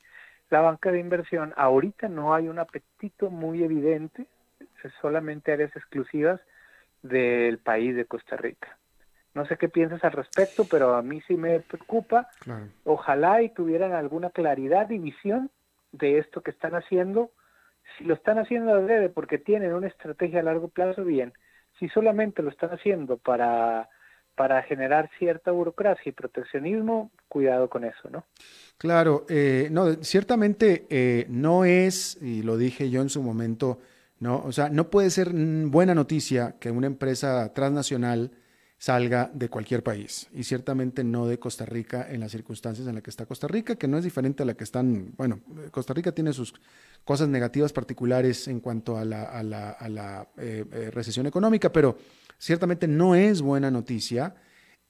la 0.52 0.60
banca 0.60 0.92
de 0.92 1.00
inversión, 1.00 1.54
ahorita 1.56 2.08
no 2.08 2.34
hay 2.34 2.46
un 2.46 2.58
apetito 2.58 3.30
muy 3.30 3.64
evidente, 3.64 4.26
solamente 5.00 5.50
áreas 5.50 5.74
exclusivas 5.74 6.42
del 7.02 7.56
país 7.56 7.96
de 7.96 8.04
Costa 8.04 8.36
Rica. 8.36 8.76
No 9.32 9.46
sé 9.46 9.56
qué 9.56 9.70
piensas 9.70 10.04
al 10.04 10.12
respecto, 10.12 10.66
pero 10.70 10.94
a 10.94 11.00
mí 11.00 11.22
sí 11.26 11.36
me 11.36 11.60
preocupa. 11.60 12.28
Ojalá 12.84 13.40
y 13.40 13.48
tuvieran 13.48 13.92
alguna 13.92 14.28
claridad 14.28 14.90
y 14.90 14.98
visión 14.98 15.50
de 15.90 16.18
esto 16.18 16.42
que 16.42 16.50
están 16.50 16.74
haciendo. 16.74 17.30
Si 17.96 18.04
lo 18.04 18.12
están 18.12 18.38
haciendo 18.38 18.74
adrede 18.74 19.08
porque 19.08 19.38
tienen 19.38 19.72
una 19.72 19.86
estrategia 19.86 20.40
a 20.40 20.42
largo 20.42 20.68
plazo, 20.68 21.02
bien. 21.02 21.32
Si 21.78 21.88
solamente 21.88 22.42
lo 22.42 22.50
están 22.50 22.70
haciendo 22.70 23.16
para 23.16 23.88
para 24.34 24.62
generar 24.62 25.10
cierta 25.18 25.50
burocracia 25.50 26.10
y 26.10 26.12
proteccionismo, 26.12 27.10
cuidado 27.28 27.68
con 27.68 27.84
eso, 27.84 28.08
¿no? 28.10 28.24
Claro, 28.78 29.26
eh, 29.28 29.68
no, 29.70 29.94
ciertamente 30.02 30.86
eh, 30.90 31.26
no 31.28 31.64
es, 31.64 32.18
y 32.20 32.42
lo 32.42 32.56
dije 32.56 32.90
yo 32.90 33.02
en 33.02 33.10
su 33.10 33.22
momento, 33.22 33.78
no, 34.18 34.42
o 34.44 34.52
sea, 34.52 34.68
no 34.68 34.88
puede 34.90 35.10
ser 35.10 35.30
buena 35.32 35.94
noticia 35.94 36.56
que 36.58 36.70
una 36.70 36.86
empresa 36.86 37.52
transnacional 37.52 38.32
salga 38.78 39.30
de 39.32 39.48
cualquier 39.48 39.84
país 39.84 40.28
y 40.32 40.42
ciertamente 40.42 41.04
no 41.04 41.28
de 41.28 41.38
Costa 41.38 41.64
Rica 41.64 42.04
en 42.10 42.18
las 42.18 42.32
circunstancias 42.32 42.88
en 42.88 42.94
las 42.94 43.04
que 43.04 43.10
está 43.10 43.26
Costa 43.26 43.46
Rica, 43.46 43.76
que 43.76 43.86
no 43.86 43.96
es 43.96 44.02
diferente 44.02 44.42
a 44.42 44.46
la 44.46 44.54
que 44.54 44.64
están, 44.64 45.14
bueno, 45.16 45.38
Costa 45.70 45.94
Rica 45.94 46.10
tiene 46.10 46.32
sus 46.32 46.52
cosas 47.04 47.28
negativas 47.28 47.72
particulares 47.72 48.48
en 48.48 48.58
cuanto 48.58 48.96
a 48.96 49.04
la, 49.04 49.22
a 49.22 49.44
la, 49.44 49.76
la 49.88 50.26
eh, 50.36 50.90
recesión 50.92 51.26
económica, 51.26 51.70
pero 51.70 51.96
ciertamente 52.42 52.88
no 52.88 53.14
es 53.14 53.40
buena 53.40 53.70
noticia 53.70 54.34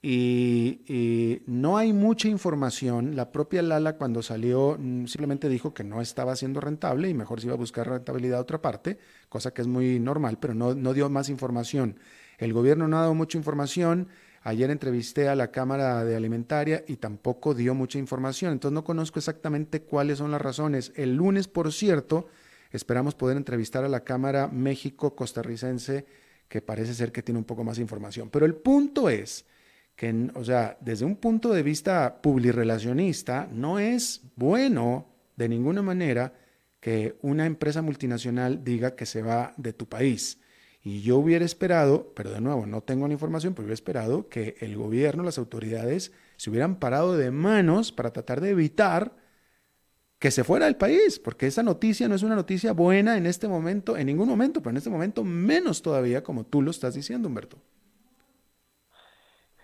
y, 0.01 1.43
no 1.45 1.77
hay 1.77 1.93
mucha 1.93 2.27
información. 2.27 3.15
La 3.15 3.31
propia 3.31 3.61
Lala 3.61 3.95
cuando 3.95 4.23
salió 4.23 4.75
mm, 4.79 5.05
simplemente 5.05 5.47
dijo 5.47 5.73
que 5.73 5.83
no 5.83 6.01
estaba 6.01 6.35
siendo 6.35 6.59
rentable 6.59 7.09
y 7.09 7.13
mejor 7.13 7.39
se 7.39 7.47
iba 7.47 7.53
a 7.53 7.57
buscar 7.57 7.87
rentabilidad 7.87 8.39
a 8.39 8.41
otra 8.41 8.59
parte, 8.59 8.97
cosa 9.29 9.53
que 9.53 9.61
es 9.61 9.67
muy 9.67 9.99
normal, 9.99 10.39
pero 10.41 10.55
no, 10.55 10.73
no 10.73 10.93
dio 10.93 11.09
más 11.09 11.29
información. 11.29 11.99
El 12.39 12.53
gobierno 12.53 12.87
no 12.87 12.97
ha 12.97 13.01
dado 13.01 13.13
mucha 13.13 13.37
información. 13.37 14.07
Ayer 14.41 14.71
entrevisté 14.71 15.29
a 15.29 15.35
la 15.35 15.51
Cámara 15.51 16.03
de 16.03 16.15
Alimentaria 16.15 16.83
y 16.87 16.97
tampoco 16.97 17.53
dio 17.53 17.75
mucha 17.75 17.99
información, 17.99 18.51
entonces 18.51 18.73
no 18.73 18.83
conozco 18.83 19.19
exactamente 19.19 19.83
cuáles 19.83 20.17
son 20.17 20.31
las 20.31 20.41
razones. 20.41 20.91
El 20.95 21.15
lunes, 21.15 21.47
por 21.47 21.71
cierto, 21.71 22.27
esperamos 22.71 23.15
poder 23.15 23.37
entrevistar 23.37 23.85
a 23.85 23.89
la 23.89 24.03
Cámara 24.03 24.49
México 24.49 25.15
Costarricense 25.15 26.05
que 26.47 26.61
parece 26.61 26.93
ser 26.93 27.11
que 27.11 27.23
tiene 27.23 27.39
un 27.39 27.45
poco 27.45 27.63
más 27.63 27.77
de 27.77 27.83
información. 27.83 28.29
Pero 28.29 28.45
el 28.45 28.55
punto 28.55 29.09
es 29.09 29.45
que, 29.95 30.29
o 30.35 30.43
sea, 30.43 30.77
desde 30.81 31.05
un 31.05 31.15
punto 31.15 31.53
de 31.53 31.63
vista 31.63 32.21
publirelacionista, 32.21 33.47
no 33.51 33.79
es 33.79 34.21
bueno 34.35 35.07
de 35.35 35.49
ninguna 35.49 35.81
manera 35.81 36.33
que 36.79 37.17
una 37.21 37.45
empresa 37.45 37.81
multinacional 37.81 38.63
diga 38.63 38.95
que 38.95 39.05
se 39.05 39.21
va 39.21 39.53
de 39.57 39.73
tu 39.73 39.87
país. 39.87 40.39
Y 40.83 41.01
yo 41.01 41.17
hubiera 41.17 41.45
esperado, 41.45 42.11
pero 42.13 42.31
de 42.31 42.41
nuevo, 42.41 42.65
no 42.65 42.81
tengo 42.81 43.07
la 43.07 43.13
información, 43.13 43.53
pero 43.53 43.63
hubiera 43.63 43.73
esperado 43.75 44.27
que 44.27 44.57
el 44.59 44.75
gobierno, 44.75 45.23
las 45.23 45.37
autoridades, 45.37 46.11
se 46.35 46.49
hubieran 46.49 46.79
parado 46.79 47.15
de 47.15 47.31
manos 47.31 47.93
para 47.93 48.11
tratar 48.11 48.41
de 48.41 48.49
evitar 48.49 49.15
que 50.23 50.31
se 50.31 50.45
fuera 50.45 50.67
del 50.67 50.77
país, 50.77 51.19
porque 51.19 51.47
esa 51.47 51.63
noticia 51.63 52.07
no 52.07 52.15
es 52.15 52.23
una 52.23 52.33
noticia 52.33 52.71
buena 52.71 53.17
en 53.17 53.25
este 53.25 53.45
momento, 53.49 53.97
en 53.97 54.05
ningún 54.05 54.29
momento, 54.29 54.61
pero 54.61 54.69
en 54.69 54.77
este 54.77 54.89
momento 54.89 55.25
menos 55.25 55.81
todavía, 55.81 56.23
como 56.23 56.45
tú 56.45 56.61
lo 56.61 56.71
estás 56.71 56.93
diciendo, 56.93 57.27
Humberto. 57.27 57.57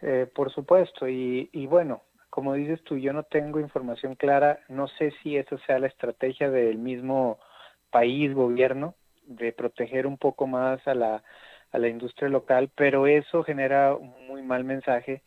Eh, 0.02 0.28
por 0.36 0.52
supuesto, 0.52 1.08
y, 1.08 1.50
y, 1.54 1.66
bueno, 1.66 2.04
como 2.30 2.56
dices 2.56 2.84
tú, 2.84 2.98
yo 2.98 3.14
no 3.14 3.24
tengo 3.24 3.62
información 3.62 4.16
clara, 4.16 4.60
no 4.68 4.90
sé 4.90 5.14
si 5.24 5.38
eso 5.38 5.58
sea 5.66 5.80
la 5.80 5.88
estrategia 5.88 6.50
del 6.50 6.78
mismo 6.78 7.40
país, 7.90 8.34
gobierno, 8.34 8.96
de 9.28 9.54
proteger 9.54 10.06
un 10.06 10.18
poco 10.18 10.46
más 10.46 10.86
a 10.90 10.94
la, 10.94 11.24
a 11.72 11.78
la 11.78 11.88
industria 11.88 12.28
local, 12.28 12.70
pero 12.76 13.08
eso 13.08 13.46
genera 13.46 13.96
un 13.96 14.14
muy 14.28 14.42
mal 14.42 14.66
mensaje 14.66 15.24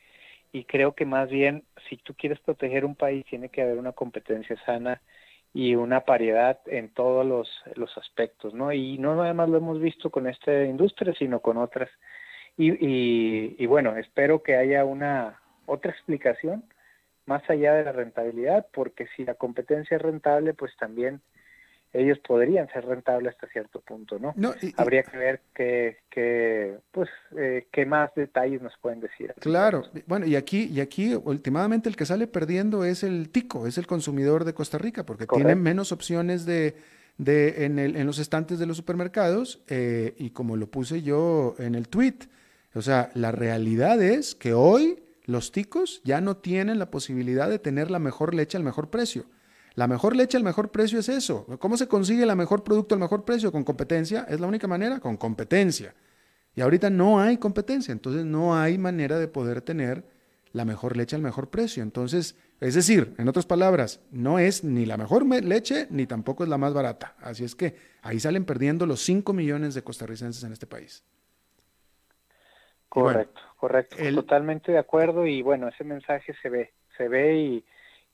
y 0.52 0.64
creo 0.64 0.92
que 0.94 1.06
más 1.06 1.30
bien 1.30 1.64
si 1.88 1.96
tú 1.96 2.12
quieres 2.12 2.38
proteger 2.40 2.84
un 2.84 2.96
país 2.96 3.24
tiene 3.24 3.48
que 3.48 3.62
haber 3.62 3.78
una 3.78 3.92
competencia 3.92 4.62
sana 4.66 5.00
y 5.55 5.74
una 5.74 6.00
paridad 6.00 6.61
en 6.66 6.88
todos 6.94 7.26
los, 7.26 7.48
los 7.74 7.96
aspectos, 7.98 8.55
¿no? 8.55 8.72
Y 8.72 8.98
no 8.98 9.14
nada 9.16 9.34
más 9.34 9.48
lo 9.48 9.59
hemos 9.59 9.80
visto 9.80 10.11
con 10.11 10.26
esta 10.26 10.64
industria, 10.64 11.12
sino 11.18 11.40
con 11.40 11.59
otras. 11.59 11.90
Y, 12.57 12.70
y, 12.72 13.57
y 13.59 13.66
bueno, 13.66 13.96
espero 13.96 14.42
que 14.42 14.57
haya 14.57 14.84
una 14.84 15.40
otra 15.66 15.90
explicación 15.90 16.64
más 17.26 17.48
allá 17.48 17.74
de 17.74 17.84
la 17.84 17.92
rentabilidad, 17.92 18.66
porque 18.72 19.07
si 19.16 19.24
la 19.24 19.34
competencia 19.34 19.96
es 19.96 20.03
rentable, 20.03 20.55
pues 20.55 20.74
también 20.76 21.20
ellos 21.93 22.18
podrían 22.26 22.68
ser 22.72 22.86
rentables 22.86 23.34
hasta 23.34 23.47
cierto 23.49 23.80
punto, 23.80 24.18
¿no? 24.18 24.34
Habría 24.76 25.03
que 25.03 25.18
ver 25.18 25.40
qué, 25.55 26.78
pues, 26.90 27.09
eh, 27.36 27.66
qué 27.70 27.84
más 27.84 28.11
detalles 28.14 28.62
nos 28.62 28.72
pueden 28.80 29.01
decir. 29.01 29.34
Claro, 29.40 29.84
bueno, 30.07 30.26
y 30.26 30.36
aquí, 30.36 30.64
y 30.72 30.80
aquí 30.80 31.14
últimamente 31.14 31.88
el 31.88 31.97
que 31.97 32.07
sale 32.07 32.26
perdiendo 32.26 32.84
es 32.84 33.03
el 33.03 33.28
tico, 33.30 33.66
es 33.66 33.76
el 33.76 33.86
consumidor 33.86 34.45
de 34.45 34.55
Costa 34.55 34.78
Rica, 34.78 35.05
porque 35.05 35.26
tiene 35.26 35.55
menos 35.55 35.93
opciones 35.93 36.47
de, 36.47 36.76
de 37.18 37.66
en, 37.66 37.78
el, 37.78 37.97
en 37.97 38.07
los 38.07 38.18
estantes 38.18 38.59
de 38.59 38.66
los 38.66 38.76
supermercados, 38.78 39.62
eh, 39.68 40.14
y 40.16 40.30
como 40.30 40.57
lo 40.57 40.68
puse 40.68 41.03
yo 41.03 41.55
en 41.59 41.74
el 41.74 41.88
tweet, 41.88 42.16
o 42.74 42.80
sea, 42.80 43.11
la 43.14 43.32
realidad 43.32 44.01
es 44.01 44.34
que 44.34 44.55
hoy 44.55 45.03
los 45.24 45.53
ticos 45.53 46.01
ya 46.05 46.20
no 46.22 46.38
tienen 46.38 46.78
la 46.78 46.90
posibilidad 46.90 47.51
de 47.51 47.59
tener 47.59 47.90
la 47.90 47.99
mejor 47.99 48.34
leche 48.34 48.57
al 48.57 48.64
mejor 48.64 48.88
precio. 48.88 49.26
La 49.74 49.86
mejor 49.86 50.14
leche 50.14 50.36
al 50.36 50.44
mejor 50.44 50.70
precio 50.70 50.98
es 50.98 51.08
eso. 51.08 51.46
¿Cómo 51.58 51.76
se 51.76 51.88
consigue 51.88 52.24
el 52.24 52.36
mejor 52.36 52.62
producto 52.62 52.94
al 52.94 53.00
mejor 53.00 53.24
precio? 53.24 53.50
Con 53.50 53.64
competencia. 53.64 54.26
¿Es 54.28 54.40
la 54.40 54.46
única 54.46 54.68
manera? 54.68 55.00
Con 55.00 55.16
competencia. 55.16 55.94
Y 56.54 56.60
ahorita 56.60 56.90
no 56.90 57.20
hay 57.20 57.38
competencia, 57.38 57.92
entonces 57.92 58.26
no 58.26 58.54
hay 58.54 58.76
manera 58.76 59.18
de 59.18 59.28
poder 59.28 59.62
tener 59.62 60.04
la 60.52 60.66
mejor 60.66 60.96
leche 60.96 61.16
al 61.16 61.22
mejor 61.22 61.48
precio. 61.48 61.82
Entonces, 61.82 62.36
es 62.60 62.74
decir, 62.74 63.14
en 63.16 63.28
otras 63.28 63.46
palabras, 63.46 64.00
no 64.10 64.38
es 64.38 64.62
ni 64.62 64.84
la 64.84 64.98
mejor 64.98 65.26
leche 65.26 65.86
ni 65.88 66.06
tampoco 66.06 66.44
es 66.44 66.50
la 66.50 66.58
más 66.58 66.74
barata. 66.74 67.16
Así 67.20 67.44
es 67.44 67.54
que 67.54 67.76
ahí 68.02 68.20
salen 68.20 68.44
perdiendo 68.44 68.84
los 68.84 69.00
5 69.00 69.32
millones 69.32 69.74
de 69.74 69.82
costarricenses 69.82 70.44
en 70.44 70.52
este 70.52 70.66
país. 70.66 71.02
Correcto, 72.90 73.40
correcto. 73.56 73.96
Totalmente 74.14 74.72
de 74.72 74.78
acuerdo 74.78 75.26
y 75.26 75.40
bueno, 75.40 75.68
ese 75.68 75.84
mensaje 75.84 76.34
se 76.42 76.50
ve, 76.50 76.74
se 76.98 77.08
ve 77.08 77.38
y 77.38 77.64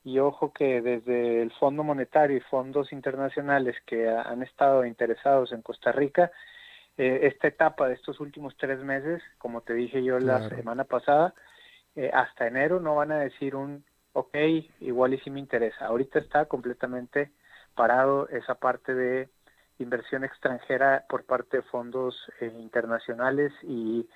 y 0.04 0.18
ojo 0.18 0.52
que 0.52 0.80
desde 0.80 1.42
el 1.42 1.52
Fondo 1.52 1.82
Monetario 1.82 2.36
y 2.36 2.40
fondos 2.40 2.92
internacionales 2.92 3.76
que 3.84 4.08
han 4.08 4.42
estado 4.42 4.84
interesados 4.84 5.52
en 5.52 5.62
Costa 5.62 5.92
Rica, 5.92 6.30
eh, 6.96 7.20
esta 7.22 7.48
etapa 7.48 7.88
de 7.88 7.94
estos 7.94 8.20
últimos 8.20 8.56
tres 8.56 8.80
meses, 8.80 9.22
como 9.38 9.60
te 9.60 9.74
dije 9.74 10.02
yo 10.02 10.18
la 10.18 10.48
semana 10.48 10.84
pasada, 10.84 11.34
eh, 11.94 12.10
hasta 12.12 12.46
enero 12.46 12.80
no 12.80 12.96
van 12.96 13.12
a 13.12 13.18
decir 13.18 13.54
un, 13.54 13.84
ok, 14.12 14.36
igual 14.80 15.14
y 15.14 15.18
si 15.20 15.30
me 15.30 15.40
interesa. 15.40 15.86
Ahorita 15.86 16.18
está 16.18 16.46
completamente 16.46 17.32
parado 17.74 18.28
esa 18.28 18.56
parte 18.56 18.94
de 18.94 19.28
inversión 19.78 20.24
extranjera 20.24 21.04
por 21.08 21.24
parte 21.24 21.58
de 21.58 21.62
fondos 21.64 22.16
eh, 22.40 22.52
internacionales 22.58 23.52
y, 23.62 24.08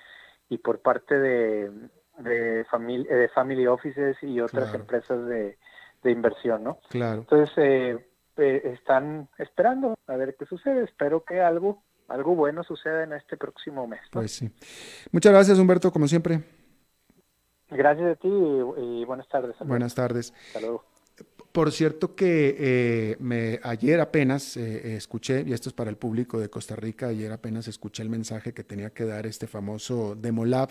y 0.49 0.57
por 0.57 0.81
parte 0.81 1.17
de, 1.17 1.71
de, 2.17 2.65
de 2.65 3.29
family 3.33 3.67
offices 3.67 4.17
y 4.21 4.41
otras 4.41 4.73
empresas 4.73 5.25
de, 5.25 5.57
de 6.03 6.11
inversión, 6.11 6.63
¿no? 6.63 6.79
Claro. 6.89 7.21
Entonces, 7.21 7.49
eh, 7.57 8.07
eh, 8.37 8.61
están 8.77 9.29
esperando 9.37 9.95
a 10.07 10.15
ver 10.15 10.35
qué 10.37 10.45
sucede. 10.45 10.83
Espero 10.83 11.23
que 11.23 11.41
algo, 11.41 11.83
algo 12.07 12.35
bueno 12.35 12.63
suceda 12.63 13.03
en 13.03 13.13
este 13.13 13.37
próximo 13.37 13.87
mes. 13.87 14.01
Pues 14.11 14.33
sí. 14.33 14.51
Muchas 15.11 15.31
gracias, 15.31 15.57
Humberto, 15.57 15.91
como 15.91 16.07
siempre. 16.07 16.43
Gracias 17.69 18.11
a 18.11 18.15
ti 18.15 18.27
y, 18.27 19.05
buenas 19.05 19.27
tardes. 19.29 19.55
Buenas 19.61 19.95
tardes. 19.95 20.33
Hasta 20.53 20.67
Por 21.51 21.71
cierto 21.71 22.13
que 22.15 22.55
eh, 22.59 23.17
me, 23.19 23.59
ayer 23.63 23.99
apenas 23.99 24.57
escuché, 24.57 25.43
y 25.47 25.53
esto 25.53 25.69
es 25.69 25.73
para 25.73 25.89
el 25.89 25.97
público 25.97 26.39
de 26.39 26.49
Costa 26.49 26.75
Rica, 26.75 27.07
ayer 27.07 27.31
apenas 27.31 27.67
escuché 27.67 28.03
el 28.03 28.09
mensaje 28.09 28.53
que 28.53 28.63
tenía 28.63 28.91
que 28.91 29.05
dar 29.05 29.25
este 29.25 29.47
famoso 29.47 30.13
Demolab, 30.15 30.69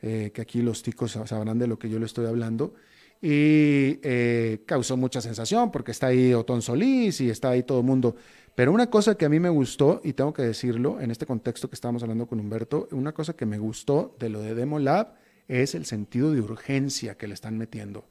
que 0.00 0.40
aquí 0.42 0.60
los 0.60 0.82
ticos 0.82 1.12
sabrán 1.12 1.58
de 1.58 1.66
lo 1.66 1.78
que 1.78 1.88
yo 1.88 1.98
le 1.98 2.04
estoy 2.04 2.26
hablando, 2.26 2.74
y 3.22 3.98
eh, 4.02 4.62
causó 4.66 4.96
mucha 4.96 5.20
sensación 5.20 5.70
porque 5.70 5.92
está 5.92 6.08
ahí 6.08 6.34
Otón 6.34 6.62
Solís 6.62 7.20
y 7.20 7.30
está 7.30 7.50
ahí 7.50 7.62
todo 7.62 7.80
el 7.80 7.86
mundo. 7.86 8.16
Pero 8.54 8.72
una 8.72 8.88
cosa 8.88 9.16
que 9.16 9.26
a 9.26 9.28
mí 9.28 9.38
me 9.38 9.50
gustó, 9.50 10.00
y 10.02 10.14
tengo 10.14 10.32
que 10.32 10.42
decirlo 10.42 11.00
en 11.00 11.10
este 11.10 11.26
contexto 11.26 11.68
que 11.68 11.74
estábamos 11.74 12.02
hablando 12.02 12.26
con 12.26 12.40
Humberto, 12.40 12.88
una 12.90 13.12
cosa 13.12 13.34
que 13.34 13.46
me 13.46 13.58
gustó 13.58 14.16
de 14.18 14.30
lo 14.30 14.40
de 14.40 14.54
Demo 14.54 14.78
Lab 14.78 15.14
es 15.48 15.74
el 15.74 15.84
sentido 15.84 16.32
de 16.32 16.40
urgencia 16.40 17.16
que 17.16 17.28
le 17.28 17.34
están 17.34 17.58
metiendo 17.58 18.06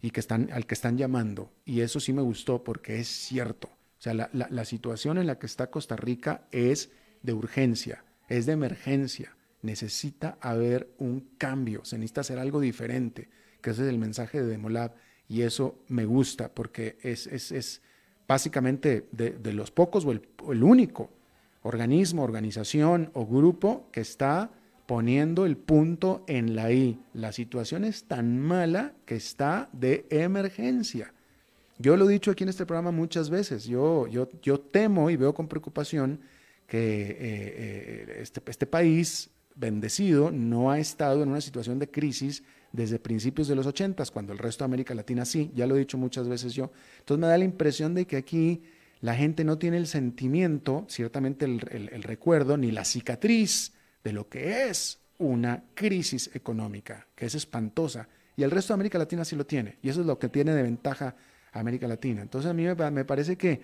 y 0.00 0.10
que 0.10 0.20
están, 0.20 0.50
al 0.52 0.66
que 0.66 0.74
están 0.74 0.96
llamando. 0.96 1.52
Y 1.64 1.80
eso 1.80 2.00
sí 2.00 2.12
me 2.12 2.22
gustó 2.22 2.64
porque 2.64 2.98
es 2.98 3.08
cierto. 3.08 3.68
O 3.68 4.02
sea, 4.02 4.14
la, 4.14 4.30
la 4.32 4.64
situación 4.64 5.18
en 5.18 5.26
la 5.26 5.38
que 5.38 5.46
está 5.46 5.70
Costa 5.70 5.94
Rica 5.94 6.46
es 6.50 6.90
de 7.22 7.34
urgencia, 7.34 8.02
es 8.28 8.46
de 8.46 8.52
emergencia. 8.52 9.36
Necesita 9.60 10.38
haber 10.40 10.88
un 10.98 11.28
cambio, 11.38 11.84
se 11.84 11.98
necesita 11.98 12.22
hacer 12.22 12.38
algo 12.38 12.60
diferente 12.60 13.28
que 13.62 13.70
ese 13.70 13.82
es 13.82 13.88
el 13.88 13.98
mensaje 13.98 14.42
de 14.42 14.48
Demolab, 14.48 14.92
y 15.28 15.42
eso 15.42 15.78
me 15.88 16.04
gusta 16.04 16.50
porque 16.52 16.98
es, 17.02 17.26
es, 17.26 17.80
básicamente 18.28 19.06
de, 19.12 19.52
los 19.52 19.70
pocos 19.70 20.04
o 20.04 20.12
el, 20.12 20.62
único 20.62 21.10
organismo, 21.62 22.22
organización 22.22 23.10
o 23.14 23.26
grupo 23.26 23.88
que 23.92 24.00
está 24.00 24.50
poniendo 24.86 25.46
el 25.46 25.56
punto 25.56 26.24
en 26.26 26.54
la 26.54 26.70
I. 26.72 26.98
La 27.14 27.32
situación 27.32 27.84
es 27.84 28.04
tan 28.04 28.38
mala 28.38 28.92
que 29.06 29.16
está 29.16 29.70
de 29.72 30.06
emergencia. 30.10 31.14
Yo 31.78 31.96
lo 31.96 32.08
he 32.08 32.12
dicho 32.12 32.30
aquí 32.30 32.42
en 32.42 32.50
este 32.50 32.66
programa 32.66 32.90
muchas 32.90 33.30
veces, 33.30 33.64
yo, 33.64 34.06
yo, 34.08 34.28
yo 34.42 34.60
temo 34.60 35.08
y 35.08 35.16
veo 35.16 35.32
con 35.32 35.48
preocupación 35.48 36.20
que 36.66 36.78
eh, 36.78 37.16
eh, 37.20 38.18
este, 38.20 38.42
este 38.46 38.66
país 38.66 39.30
bendecido 39.54 40.30
no 40.30 40.70
ha 40.70 40.78
estado 40.78 41.22
en 41.22 41.28
una 41.28 41.40
situación 41.40 41.78
de 41.78 41.90
crisis 41.90 42.42
desde 42.72 42.98
principios 42.98 43.48
de 43.48 43.54
los 43.54 43.66
80, 43.66 44.04
cuando 44.12 44.32
el 44.32 44.38
resto 44.38 44.64
de 44.64 44.66
América 44.66 44.94
Latina 44.94 45.24
sí, 45.24 45.50
ya 45.54 45.66
lo 45.66 45.76
he 45.76 45.80
dicho 45.80 45.98
muchas 45.98 46.28
veces 46.28 46.54
yo. 46.54 46.70
Entonces 47.00 47.20
me 47.20 47.26
da 47.26 47.38
la 47.38 47.44
impresión 47.44 47.94
de 47.94 48.06
que 48.06 48.16
aquí 48.16 48.62
la 49.02 49.14
gente 49.14 49.44
no 49.44 49.58
tiene 49.58 49.76
el 49.76 49.86
sentimiento, 49.86 50.86
ciertamente 50.88 51.44
el, 51.44 51.60
recuerdo, 52.02 52.56
ni 52.56 52.70
la 52.70 52.84
cicatriz 52.84 53.72
de 54.02 54.12
lo 54.12 54.28
que 54.28 54.68
es 54.68 55.00
una 55.18 55.64
crisis 55.74 56.30
económica, 56.34 57.08
que 57.14 57.26
es 57.26 57.34
espantosa. 57.34 58.08
Y 58.36 58.44
el 58.44 58.50
resto 58.50 58.72
de 58.72 58.76
América 58.76 58.98
Latina 58.98 59.24
sí 59.24 59.36
lo 59.36 59.44
tiene. 59.44 59.76
Y 59.82 59.88
eso 59.88 60.00
es 60.00 60.06
lo 60.06 60.18
que 60.18 60.28
tiene 60.28 60.54
de 60.54 60.62
ventaja 60.62 61.16
América 61.52 61.86
Latina. 61.86 62.22
Entonces 62.22 62.50
a 62.50 62.54
mí 62.54 62.64
me, 62.64 63.04
parece 63.04 63.36
que 63.36 63.60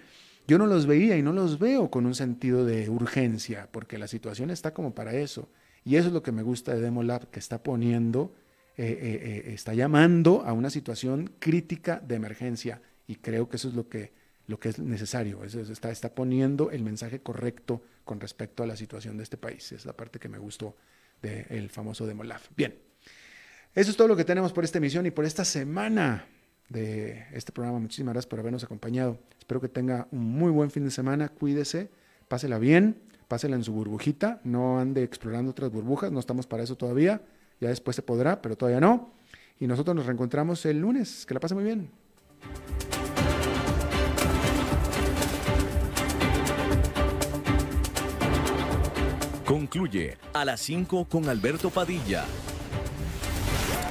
yo 0.46 0.58
no 0.58 0.66
los 0.66 0.86
veía 0.86 1.16
y 1.16 1.22
no 1.22 1.32
los 1.32 1.58
veo 1.58 1.90
con 1.90 2.04
un 2.04 2.14
sentido 2.14 2.64
de 2.64 2.90
urgencia, 2.90 3.68
porque 3.70 3.96
la 3.96 4.08
situación 4.08 4.50
está 4.50 4.74
como 4.74 4.94
para 4.94 5.14
eso. 5.14 5.48
Y 5.88 5.96
eso 5.96 6.08
es 6.08 6.12
lo 6.12 6.22
que 6.22 6.32
me 6.32 6.42
gusta 6.42 6.74
de 6.74 6.82
Demolab, 6.82 7.30
que 7.30 7.38
está 7.38 7.62
poniendo 7.62 8.34
eh, 8.76 8.84
eh, 8.84 9.42
eh, 9.46 9.54
está 9.54 9.72
llamando 9.72 10.42
a 10.44 10.52
una 10.52 10.68
situación 10.68 11.32
crítica 11.38 11.98
de 11.98 12.14
emergencia 12.16 12.82
y 13.06 13.16
creo 13.16 13.48
que 13.48 13.56
eso 13.56 13.68
es 13.68 13.74
lo 13.74 13.88
que, 13.88 14.12
lo 14.48 14.60
que 14.60 14.68
es 14.68 14.78
necesario, 14.78 15.42
eso 15.44 15.60
está, 15.62 15.90
está 15.90 16.14
poniendo 16.14 16.70
el 16.70 16.82
mensaje 16.82 17.20
correcto 17.20 17.80
con 18.04 18.20
respecto 18.20 18.62
a 18.62 18.66
la 18.66 18.76
situación 18.76 19.16
de 19.16 19.22
este 19.22 19.38
país. 19.38 19.72
Es 19.72 19.86
la 19.86 19.94
parte 19.94 20.18
que 20.18 20.28
me 20.28 20.36
gustó 20.36 20.76
del 21.22 21.70
famoso 21.70 22.06
Demolaf. 22.06 22.50
Bien, 22.54 22.76
eso 23.74 23.90
es 23.90 23.96
todo 23.96 24.08
lo 24.08 24.16
que 24.16 24.26
tenemos 24.26 24.52
por 24.52 24.64
esta 24.64 24.76
emisión 24.76 25.06
y 25.06 25.10
por 25.10 25.24
esta 25.24 25.46
semana 25.46 26.26
de 26.68 27.24
este 27.32 27.50
programa. 27.50 27.78
Muchísimas 27.78 28.12
gracias 28.12 28.28
por 28.28 28.40
habernos 28.40 28.62
acompañado. 28.62 29.18
Espero 29.38 29.58
que 29.58 29.70
tenga 29.70 30.06
un 30.10 30.20
muy 30.20 30.50
buen 30.50 30.70
fin 30.70 30.84
de 30.84 30.90
semana. 30.90 31.30
Cuídese, 31.30 31.88
pásela 32.28 32.58
bien, 32.58 33.07
pásela 33.28 33.56
en 33.56 33.62
su 33.62 33.72
burbujita, 33.72 34.40
no 34.42 34.80
ande 34.80 35.02
explorando 35.02 35.50
otras 35.50 35.70
burbujas, 35.70 36.10
no 36.10 36.18
estamos 36.18 36.46
para 36.46 36.62
eso 36.62 36.76
todavía. 36.76 37.20
Ya 37.60 37.68
después 37.68 37.94
se 37.94 38.02
podrá, 38.02 38.40
pero 38.40 38.56
todavía 38.56 38.80
no. 38.80 39.12
Y 39.60 39.66
nosotros 39.66 39.94
nos 39.94 40.06
reencontramos 40.06 40.64
el 40.66 40.80
lunes. 40.80 41.26
Que 41.26 41.34
la 41.34 41.40
pase 41.40 41.54
muy 41.54 41.64
bien. 41.64 41.90
Concluye 49.44 50.18
a 50.34 50.44
las 50.44 50.60
5 50.60 51.06
con 51.06 51.28
Alberto 51.28 51.70
Padilla. 51.70 52.24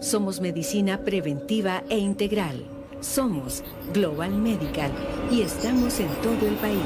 somos 0.00 0.40
medicina 0.40 0.98
preventiva 1.04 1.84
e 1.88 1.98
integral. 1.98 2.64
Somos 3.00 3.62
Global 3.92 4.30
Medical 4.30 4.90
y 5.30 5.42
estamos 5.42 6.00
en 6.00 6.08
todo 6.22 6.46
el 6.46 6.54
país. 6.54 6.80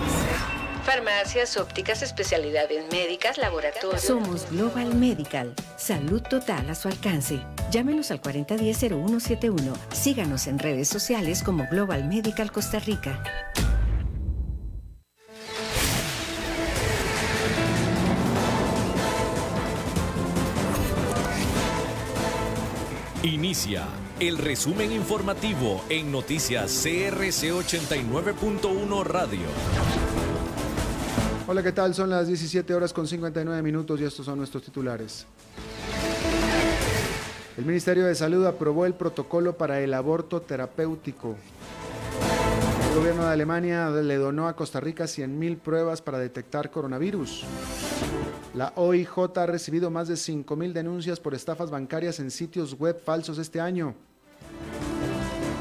Farmacias, 0.85 1.57
ópticas, 1.57 2.03
especialidades 2.03 2.85
médicas, 2.93 3.39
laboratorios. 3.39 4.03
Somos 4.03 4.51
Global 4.51 4.95
Medical. 4.95 5.55
Salud 5.79 6.23
total 6.23 6.69
a 6.69 6.75
su 6.75 6.89
alcance. 6.89 7.41
Llámenos 7.71 8.11
al 8.11 8.21
4010-0171. 8.21 9.73
Síganos 9.93 10.47
en 10.47 10.59
redes 10.59 10.89
sociales 10.89 11.43
como 11.43 11.67
Global 11.71 12.07
Medical 12.07 12.53
Costa 12.53 12.81
Rica. 12.81 13.23
Inicia 23.25 23.87
el 24.21 24.37
resumen 24.37 24.93
informativo 24.93 25.83
en 25.89 26.13
noticias 26.13 26.83
CRC 26.83 27.55
89.1 27.55 29.03
Radio. 29.03 29.47
Hola, 31.47 31.63
¿qué 31.63 31.73
tal? 31.73 31.95
Son 31.95 32.11
las 32.11 32.27
17 32.27 32.75
horas 32.75 32.93
con 32.93 33.09
59 33.09 33.63
minutos 33.63 33.99
y 33.99 34.05
estos 34.05 34.27
son 34.27 34.37
nuestros 34.37 34.63
titulares. 34.63 35.27
El 37.57 37.65
Ministerio 37.65 38.05
de 38.05 38.15
Salud 38.15 38.45
aprobó 38.45 38.85
el 38.85 38.93
protocolo 38.93 39.57
para 39.57 39.81
el 39.81 39.95
aborto 39.95 40.43
terapéutico. 40.43 41.35
El 42.91 42.99
gobierno 42.99 43.25
de 43.25 43.33
Alemania 43.33 43.89
le 43.89 44.17
donó 44.17 44.49
a 44.49 44.55
Costa 44.55 44.81
Rica 44.81 45.05
100.000 45.05 45.57
pruebas 45.61 46.03
para 46.03 46.19
detectar 46.19 46.71
coronavirus. 46.71 47.47
La 48.55 48.73
OIJ 48.77 49.37
ha 49.37 49.47
recibido 49.47 49.91
más 49.91 50.07
de 50.07 50.15
5.000 50.15 50.73
denuncias 50.73 51.19
por 51.19 51.35
estafas 51.35 51.71
bancarias 51.71 52.21
en 52.21 52.31
sitios 52.31 52.79
web 52.79 53.01
falsos 53.05 53.39
este 53.39 53.61
año. 53.61 53.97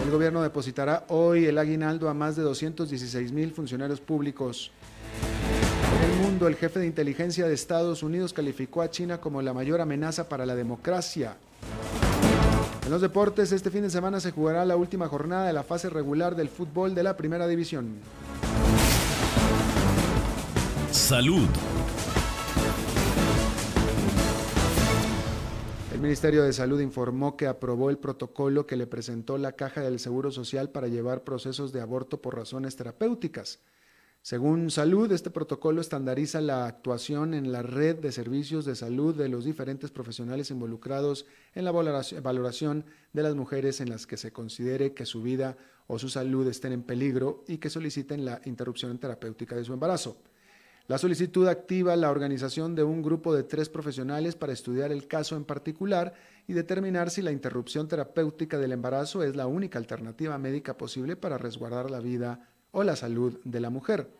El 0.03 0.11
gobierno 0.11 0.43
depositará 0.43 1.03
hoy 1.07 1.45
el 1.45 1.57
aguinaldo 1.57 2.07
a 2.07 2.13
más 2.13 2.35
de 2.35 2.43
216.000 2.43 3.51
funcionarios 3.51 3.99
públicos. 3.99 4.71
En 5.95 6.11
el 6.11 6.17
mundo, 6.21 6.47
el 6.47 6.55
jefe 6.55 6.81
de 6.81 6.85
inteligencia 6.85 7.47
de 7.47 7.55
Estados 7.55 8.03
Unidos 8.03 8.31
calificó 8.31 8.83
a 8.83 8.91
China 8.91 9.19
como 9.19 9.41
la 9.41 9.53
mayor 9.53 9.81
amenaza 9.81 10.29
para 10.29 10.45
la 10.45 10.53
democracia. 10.53 11.35
En 12.85 12.91
los 12.91 13.01
deportes, 13.01 13.51
este 13.51 13.71
fin 13.71 13.81
de 13.81 13.89
semana 13.89 14.19
se 14.19 14.31
jugará 14.31 14.65
la 14.65 14.75
última 14.75 15.07
jornada 15.07 15.47
de 15.47 15.53
la 15.53 15.63
fase 15.63 15.89
regular 15.89 16.35
del 16.35 16.49
fútbol 16.49 16.93
de 16.93 17.01
la 17.01 17.17
Primera 17.17 17.47
División. 17.47 17.95
Salud. 20.91 21.47
Ministerio 26.03 26.43
de 26.43 26.51
Salud 26.51 26.81
informó 26.81 27.37
que 27.37 27.47
aprobó 27.47 27.89
el 27.89 27.97
protocolo 27.97 28.67
que 28.67 28.75
le 28.75 28.87
presentó 28.87 29.37
la 29.37 29.53
Caja 29.53 29.79
del 29.79 30.01
Seguro 30.01 30.31
Social 30.31 30.69
para 30.69 30.89
llevar 30.89 31.23
procesos 31.23 31.71
de 31.71 31.79
aborto 31.79 32.21
por 32.21 32.35
razones 32.35 32.75
terapéuticas. 32.75 33.61
Según 34.21 34.69
Salud, 34.69 35.09
este 35.13 35.29
protocolo 35.29 35.79
estandariza 35.79 36.41
la 36.41 36.65
actuación 36.65 37.33
en 37.33 37.53
la 37.53 37.61
red 37.61 37.95
de 37.95 38.11
servicios 38.11 38.65
de 38.65 38.75
salud 38.75 39.15
de 39.15 39.29
los 39.29 39.45
diferentes 39.45 39.91
profesionales 39.91 40.51
involucrados 40.51 41.25
en 41.55 41.63
la 41.63 41.71
valoración 41.71 42.83
de 43.13 43.23
las 43.23 43.35
mujeres 43.35 43.79
en 43.79 43.89
las 43.89 44.05
que 44.05 44.17
se 44.17 44.33
considere 44.33 44.93
que 44.93 45.05
su 45.05 45.21
vida 45.21 45.55
o 45.87 45.99
su 45.99 46.09
salud 46.09 46.45
estén 46.49 46.73
en 46.73 46.83
peligro 46.83 47.45
y 47.47 47.59
que 47.59 47.69
soliciten 47.69 48.25
la 48.25 48.41
interrupción 48.43 48.99
terapéutica 48.99 49.55
de 49.55 49.63
su 49.63 49.71
embarazo. 49.71 50.17
La 50.87 50.97
solicitud 50.97 51.47
activa 51.47 51.95
la 51.95 52.11
organización 52.11 52.75
de 52.75 52.83
un 52.83 53.01
grupo 53.01 53.33
de 53.33 53.43
tres 53.43 53.69
profesionales 53.69 54.35
para 54.35 54.51
estudiar 54.51 54.91
el 54.91 55.07
caso 55.07 55.37
en 55.37 55.45
particular 55.45 56.13
y 56.45 56.51
determinar 56.51 57.09
si 57.09 57.21
la 57.21 57.31
interrupción 57.31 57.87
terapéutica 57.87 58.57
del 58.57 58.73
embarazo 58.73 59.23
es 59.23 59.37
la 59.37 59.47
única 59.47 59.79
alternativa 59.79 60.37
médica 60.37 60.77
posible 60.77 61.15
para 61.15 61.37
resguardar 61.37 61.89
la 61.89 62.01
vida 62.01 62.49
o 62.71 62.83
la 62.83 62.97
salud 62.97 63.39
de 63.45 63.61
la 63.61 63.69
mujer. 63.69 64.11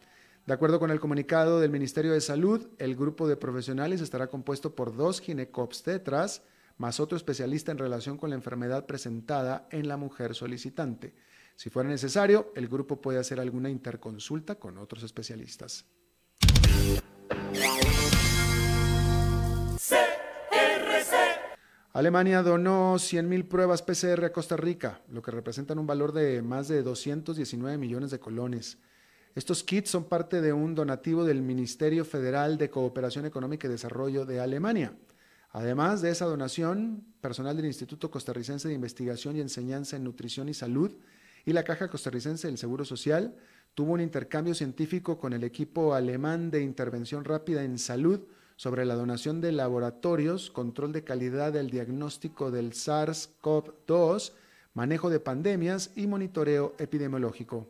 De 0.45 0.53
acuerdo 0.53 0.79
con 0.79 0.89
el 0.89 1.01
comunicado 1.01 1.59
del 1.59 1.69
Ministerio 1.69 2.13
de 2.13 2.21
Salud, 2.21 2.69
el 2.77 2.95
grupo 2.95 3.27
de 3.27 3.35
profesionales 3.35 3.99
estará 3.99 4.27
compuesto 4.27 4.73
por 4.73 4.95
dos 4.95 5.19
ginecobstetras 5.19 6.43
más 6.77 7.01
otro 7.01 7.17
especialista 7.17 7.73
en 7.73 7.77
relación 7.77 8.17
con 8.17 8.29
la 8.29 8.37
enfermedad 8.37 8.85
presentada 8.85 9.67
en 9.69 9.89
la 9.89 9.97
mujer 9.97 10.33
solicitante. 10.33 11.13
Si 11.57 11.69
fuera 11.69 11.89
necesario, 11.89 12.53
el 12.55 12.69
grupo 12.69 13.01
puede 13.01 13.19
hacer 13.19 13.41
alguna 13.41 13.69
interconsulta 13.69 14.55
con 14.55 14.77
otros 14.77 15.03
especialistas. 15.03 15.85
Alemania 21.95 22.41
donó 22.41 22.95
100.000 22.95 23.47
pruebas 23.47 23.83
PCR 23.83 24.25
a 24.25 24.31
Costa 24.31 24.57
Rica, 24.57 25.01
lo 25.09 25.21
que 25.21 25.29
representa 25.29 25.75
un 25.75 25.85
valor 25.85 26.11
de 26.11 26.41
más 26.41 26.67
de 26.67 26.81
219 26.81 27.77
millones 27.77 28.09
de 28.09 28.19
colones. 28.19 28.79
Estos 29.35 29.63
kits 29.63 29.91
son 29.91 30.05
parte 30.05 30.41
de 30.41 30.53
un 30.53 30.73
donativo 30.73 31.23
del 31.23 31.43
Ministerio 31.43 32.03
Federal 32.03 32.57
de 32.57 32.71
Cooperación 32.71 33.27
Económica 33.27 33.67
y 33.67 33.69
Desarrollo 33.69 34.25
de 34.25 34.39
Alemania. 34.39 34.97
Además 35.51 36.01
de 36.01 36.09
esa 36.09 36.25
donación, 36.25 37.05
personal 37.21 37.55
del 37.55 37.67
Instituto 37.67 38.09
Costarricense 38.09 38.67
de 38.67 38.73
Investigación 38.73 39.35
y 39.35 39.41
Enseñanza 39.41 39.95
en 39.95 40.03
Nutrición 40.03 40.49
y 40.49 40.55
Salud 40.55 40.93
y 41.45 41.53
la 41.53 41.63
Caja 41.63 41.89
Costarricense 41.89 42.47
del 42.47 42.57
Seguro 42.57 42.85
Social 42.85 43.35
tuvo 43.75 43.93
un 43.93 44.01
intercambio 44.01 44.55
científico 44.55 45.19
con 45.19 45.31
el 45.31 45.43
equipo 45.43 45.93
alemán 45.93 46.49
de 46.49 46.63
intervención 46.63 47.23
rápida 47.23 47.63
en 47.63 47.77
salud 47.77 48.21
sobre 48.55 48.85
la 48.85 48.95
donación 48.95 49.41
de 49.41 49.51
laboratorios, 49.51 50.49
control 50.51 50.91
de 50.93 51.03
calidad 51.03 51.53
del 51.53 51.69
diagnóstico 51.69 52.51
del 52.51 52.71
SARS-CoV-2, 52.71 54.31
manejo 54.73 55.09
de 55.09 55.19
pandemias 55.19 55.91
y 55.95 56.07
monitoreo 56.07 56.73
epidemiológico. 56.77 57.67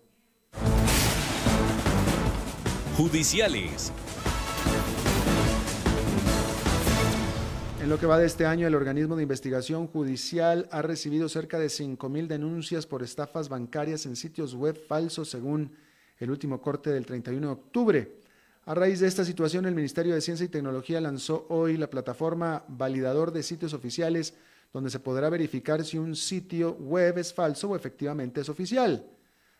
Judiciales. 2.95 3.91
En 7.83 7.89
lo 7.89 7.99
que 7.99 8.05
va 8.05 8.17
de 8.17 8.25
este 8.25 8.45
año, 8.45 8.65
el 8.65 8.75
organismo 8.75 9.17
de 9.17 9.23
investigación 9.23 9.87
judicial 9.87 10.69
ha 10.71 10.81
recibido 10.81 11.27
cerca 11.27 11.59
de 11.59 11.67
5.000 11.67 12.27
denuncias 12.27 12.85
por 12.85 13.03
estafas 13.03 13.49
bancarias 13.49 14.05
en 14.05 14.15
sitios 14.15 14.55
web 14.55 14.79
falsos, 14.87 15.29
según 15.29 15.75
el 16.17 16.31
último 16.31 16.61
corte 16.61 16.91
del 16.91 17.05
31 17.05 17.45
de 17.45 17.53
octubre. 17.53 18.22
A 18.65 18.73
raíz 18.73 19.01
de 19.01 19.07
esta 19.07 19.25
situación, 19.25 19.65
el 19.65 19.75
Ministerio 19.75 20.15
de 20.15 20.21
Ciencia 20.21 20.45
y 20.45 20.49
Tecnología 20.49 21.01
lanzó 21.01 21.45
hoy 21.49 21.75
la 21.75 21.89
plataforma 21.89 22.63
Validador 22.69 23.33
de 23.33 23.43
Sitios 23.43 23.73
Oficiales, 23.73 24.35
donde 24.71 24.89
se 24.89 25.01
podrá 25.01 25.29
verificar 25.29 25.83
si 25.83 25.97
un 25.97 26.15
sitio 26.15 26.71
web 26.75 27.17
es 27.17 27.33
falso 27.33 27.67
o 27.69 27.75
efectivamente 27.75 28.39
es 28.39 28.47
oficial. 28.47 29.05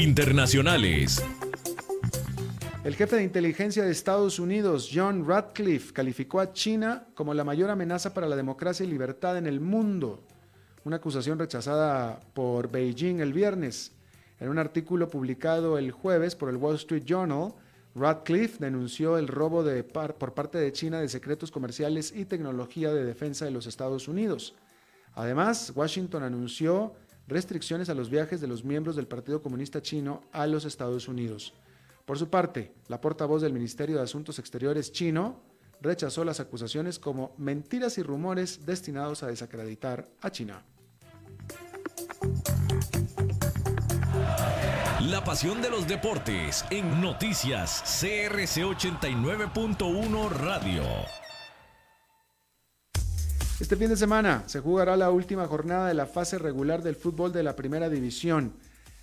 Internacionales. 0.00 1.22
El 2.84 2.96
jefe 2.96 3.16
de 3.16 3.22
inteligencia 3.22 3.84
de 3.84 3.90
Estados 3.90 4.38
Unidos, 4.38 4.90
John 4.90 5.28
Radcliffe, 5.28 5.92
calificó 5.92 6.40
a 6.40 6.54
China 6.54 7.06
como 7.14 7.34
la 7.34 7.44
mayor 7.44 7.68
amenaza 7.68 8.14
para 8.14 8.26
la 8.26 8.34
democracia 8.34 8.86
y 8.86 8.88
libertad 8.88 9.36
en 9.36 9.46
el 9.46 9.60
mundo, 9.60 10.22
una 10.84 10.96
acusación 10.96 11.38
rechazada 11.38 12.18
por 12.32 12.70
Beijing 12.70 13.20
el 13.20 13.34
viernes. 13.34 13.92
En 14.38 14.48
un 14.48 14.58
artículo 14.58 15.10
publicado 15.10 15.76
el 15.76 15.90
jueves 15.90 16.34
por 16.34 16.48
el 16.48 16.56
Wall 16.56 16.76
Street 16.76 17.04
Journal, 17.04 17.52
Radcliffe 17.94 18.56
denunció 18.58 19.18
el 19.18 19.28
robo 19.28 19.62
de 19.62 19.84
por 19.84 20.32
parte 20.32 20.56
de 20.56 20.72
China 20.72 20.98
de 20.98 21.10
secretos 21.10 21.50
comerciales 21.50 22.14
y 22.16 22.24
tecnología 22.24 22.90
de 22.94 23.04
defensa 23.04 23.44
de 23.44 23.50
los 23.50 23.66
Estados 23.66 24.08
Unidos. 24.08 24.54
Además, 25.14 25.74
Washington 25.74 26.22
anunció 26.22 26.94
restricciones 27.30 27.88
a 27.88 27.94
los 27.94 28.10
viajes 28.10 28.40
de 28.40 28.48
los 28.48 28.64
miembros 28.64 28.96
del 28.96 29.06
Partido 29.06 29.40
Comunista 29.40 29.80
Chino 29.80 30.22
a 30.32 30.46
los 30.46 30.64
Estados 30.64 31.08
Unidos. 31.08 31.54
Por 32.04 32.18
su 32.18 32.28
parte, 32.28 32.72
la 32.88 33.00
portavoz 33.00 33.40
del 33.40 33.52
Ministerio 33.52 33.96
de 33.96 34.02
Asuntos 34.02 34.38
Exteriores 34.38 34.90
chino 34.90 35.40
rechazó 35.80 36.24
las 36.24 36.40
acusaciones 36.40 36.98
como 36.98 37.32
mentiras 37.38 37.98
y 37.98 38.02
rumores 38.02 38.66
destinados 38.66 39.22
a 39.22 39.28
desacreditar 39.28 40.08
a 40.20 40.30
China. 40.30 40.64
La 45.08 45.24
pasión 45.24 45.62
de 45.62 45.70
los 45.70 45.86
deportes 45.86 46.64
en 46.70 47.00
noticias 47.00 47.82
CRC 48.00 48.64
89.1 48.64 50.30
Radio. 50.30 51.19
Este 53.60 53.76
fin 53.76 53.90
de 53.90 53.96
semana 53.96 54.44
se 54.46 54.60
jugará 54.60 54.96
la 54.96 55.10
última 55.10 55.46
jornada 55.46 55.86
de 55.86 55.92
la 55.92 56.06
fase 56.06 56.38
regular 56.38 56.82
del 56.82 56.96
fútbol 56.96 57.30
de 57.30 57.42
la 57.42 57.56
primera 57.56 57.90
división. 57.90 58.54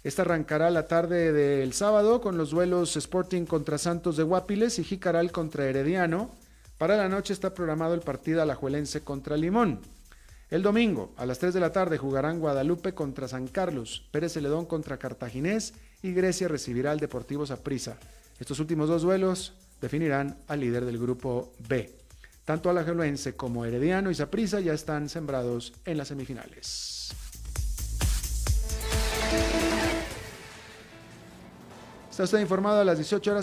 Esta 0.03 0.23
arrancará 0.23 0.71
la 0.71 0.87
tarde 0.87 1.31
del 1.31 1.73
sábado 1.73 2.21
con 2.21 2.39
los 2.39 2.49
duelos 2.49 2.97
Sporting 2.97 3.45
contra 3.45 3.77
Santos 3.77 4.17
de 4.17 4.23
Guapiles 4.23 4.79
y 4.79 4.83
Jicaral 4.83 5.31
contra 5.31 5.65
Herediano. 5.65 6.31
Para 6.79 6.97
la 6.97 7.07
noche 7.07 7.33
está 7.33 7.53
programado 7.53 7.93
el 7.93 7.99
partido 7.99 8.41
alajuelense 8.41 9.01
contra 9.01 9.37
Limón. 9.37 9.79
El 10.49 10.63
domingo, 10.63 11.13
a 11.17 11.27
las 11.27 11.37
3 11.37 11.53
de 11.53 11.59
la 11.59 11.71
tarde, 11.71 11.99
jugarán 11.99 12.39
Guadalupe 12.39 12.95
contra 12.95 13.27
San 13.27 13.47
Carlos, 13.47 14.07
Pérez 14.09 14.33
Celedón 14.33 14.65
contra 14.65 14.97
Cartaginés 14.97 15.75
y 16.01 16.13
Grecia 16.13 16.47
recibirá 16.47 16.91
al 16.91 16.99
Deportivo 16.99 17.45
Saprissa. 17.45 17.97
Estos 18.39 18.59
últimos 18.59 18.89
dos 18.89 19.03
duelos 19.03 19.53
definirán 19.81 20.35
al 20.47 20.61
líder 20.61 20.83
del 20.83 20.97
grupo 20.97 21.53
B. 21.69 22.06
Tanto 22.47 22.69
Alajuelense 22.69 23.35
como 23.35 23.65
Herediano 23.65 24.09
y 24.09 24.15
Saprissa 24.15 24.61
ya 24.61 24.71
están 24.71 25.09
sembrados 25.09 25.73
en 25.83 25.97
las 25.97 26.07
semifinales. 26.07 27.11
Está 32.09 32.23
usted 32.23 32.39
informado 32.39 32.79
a 32.79 32.85
las 32.85 32.99
18 32.99 33.31
horas. 33.31 33.35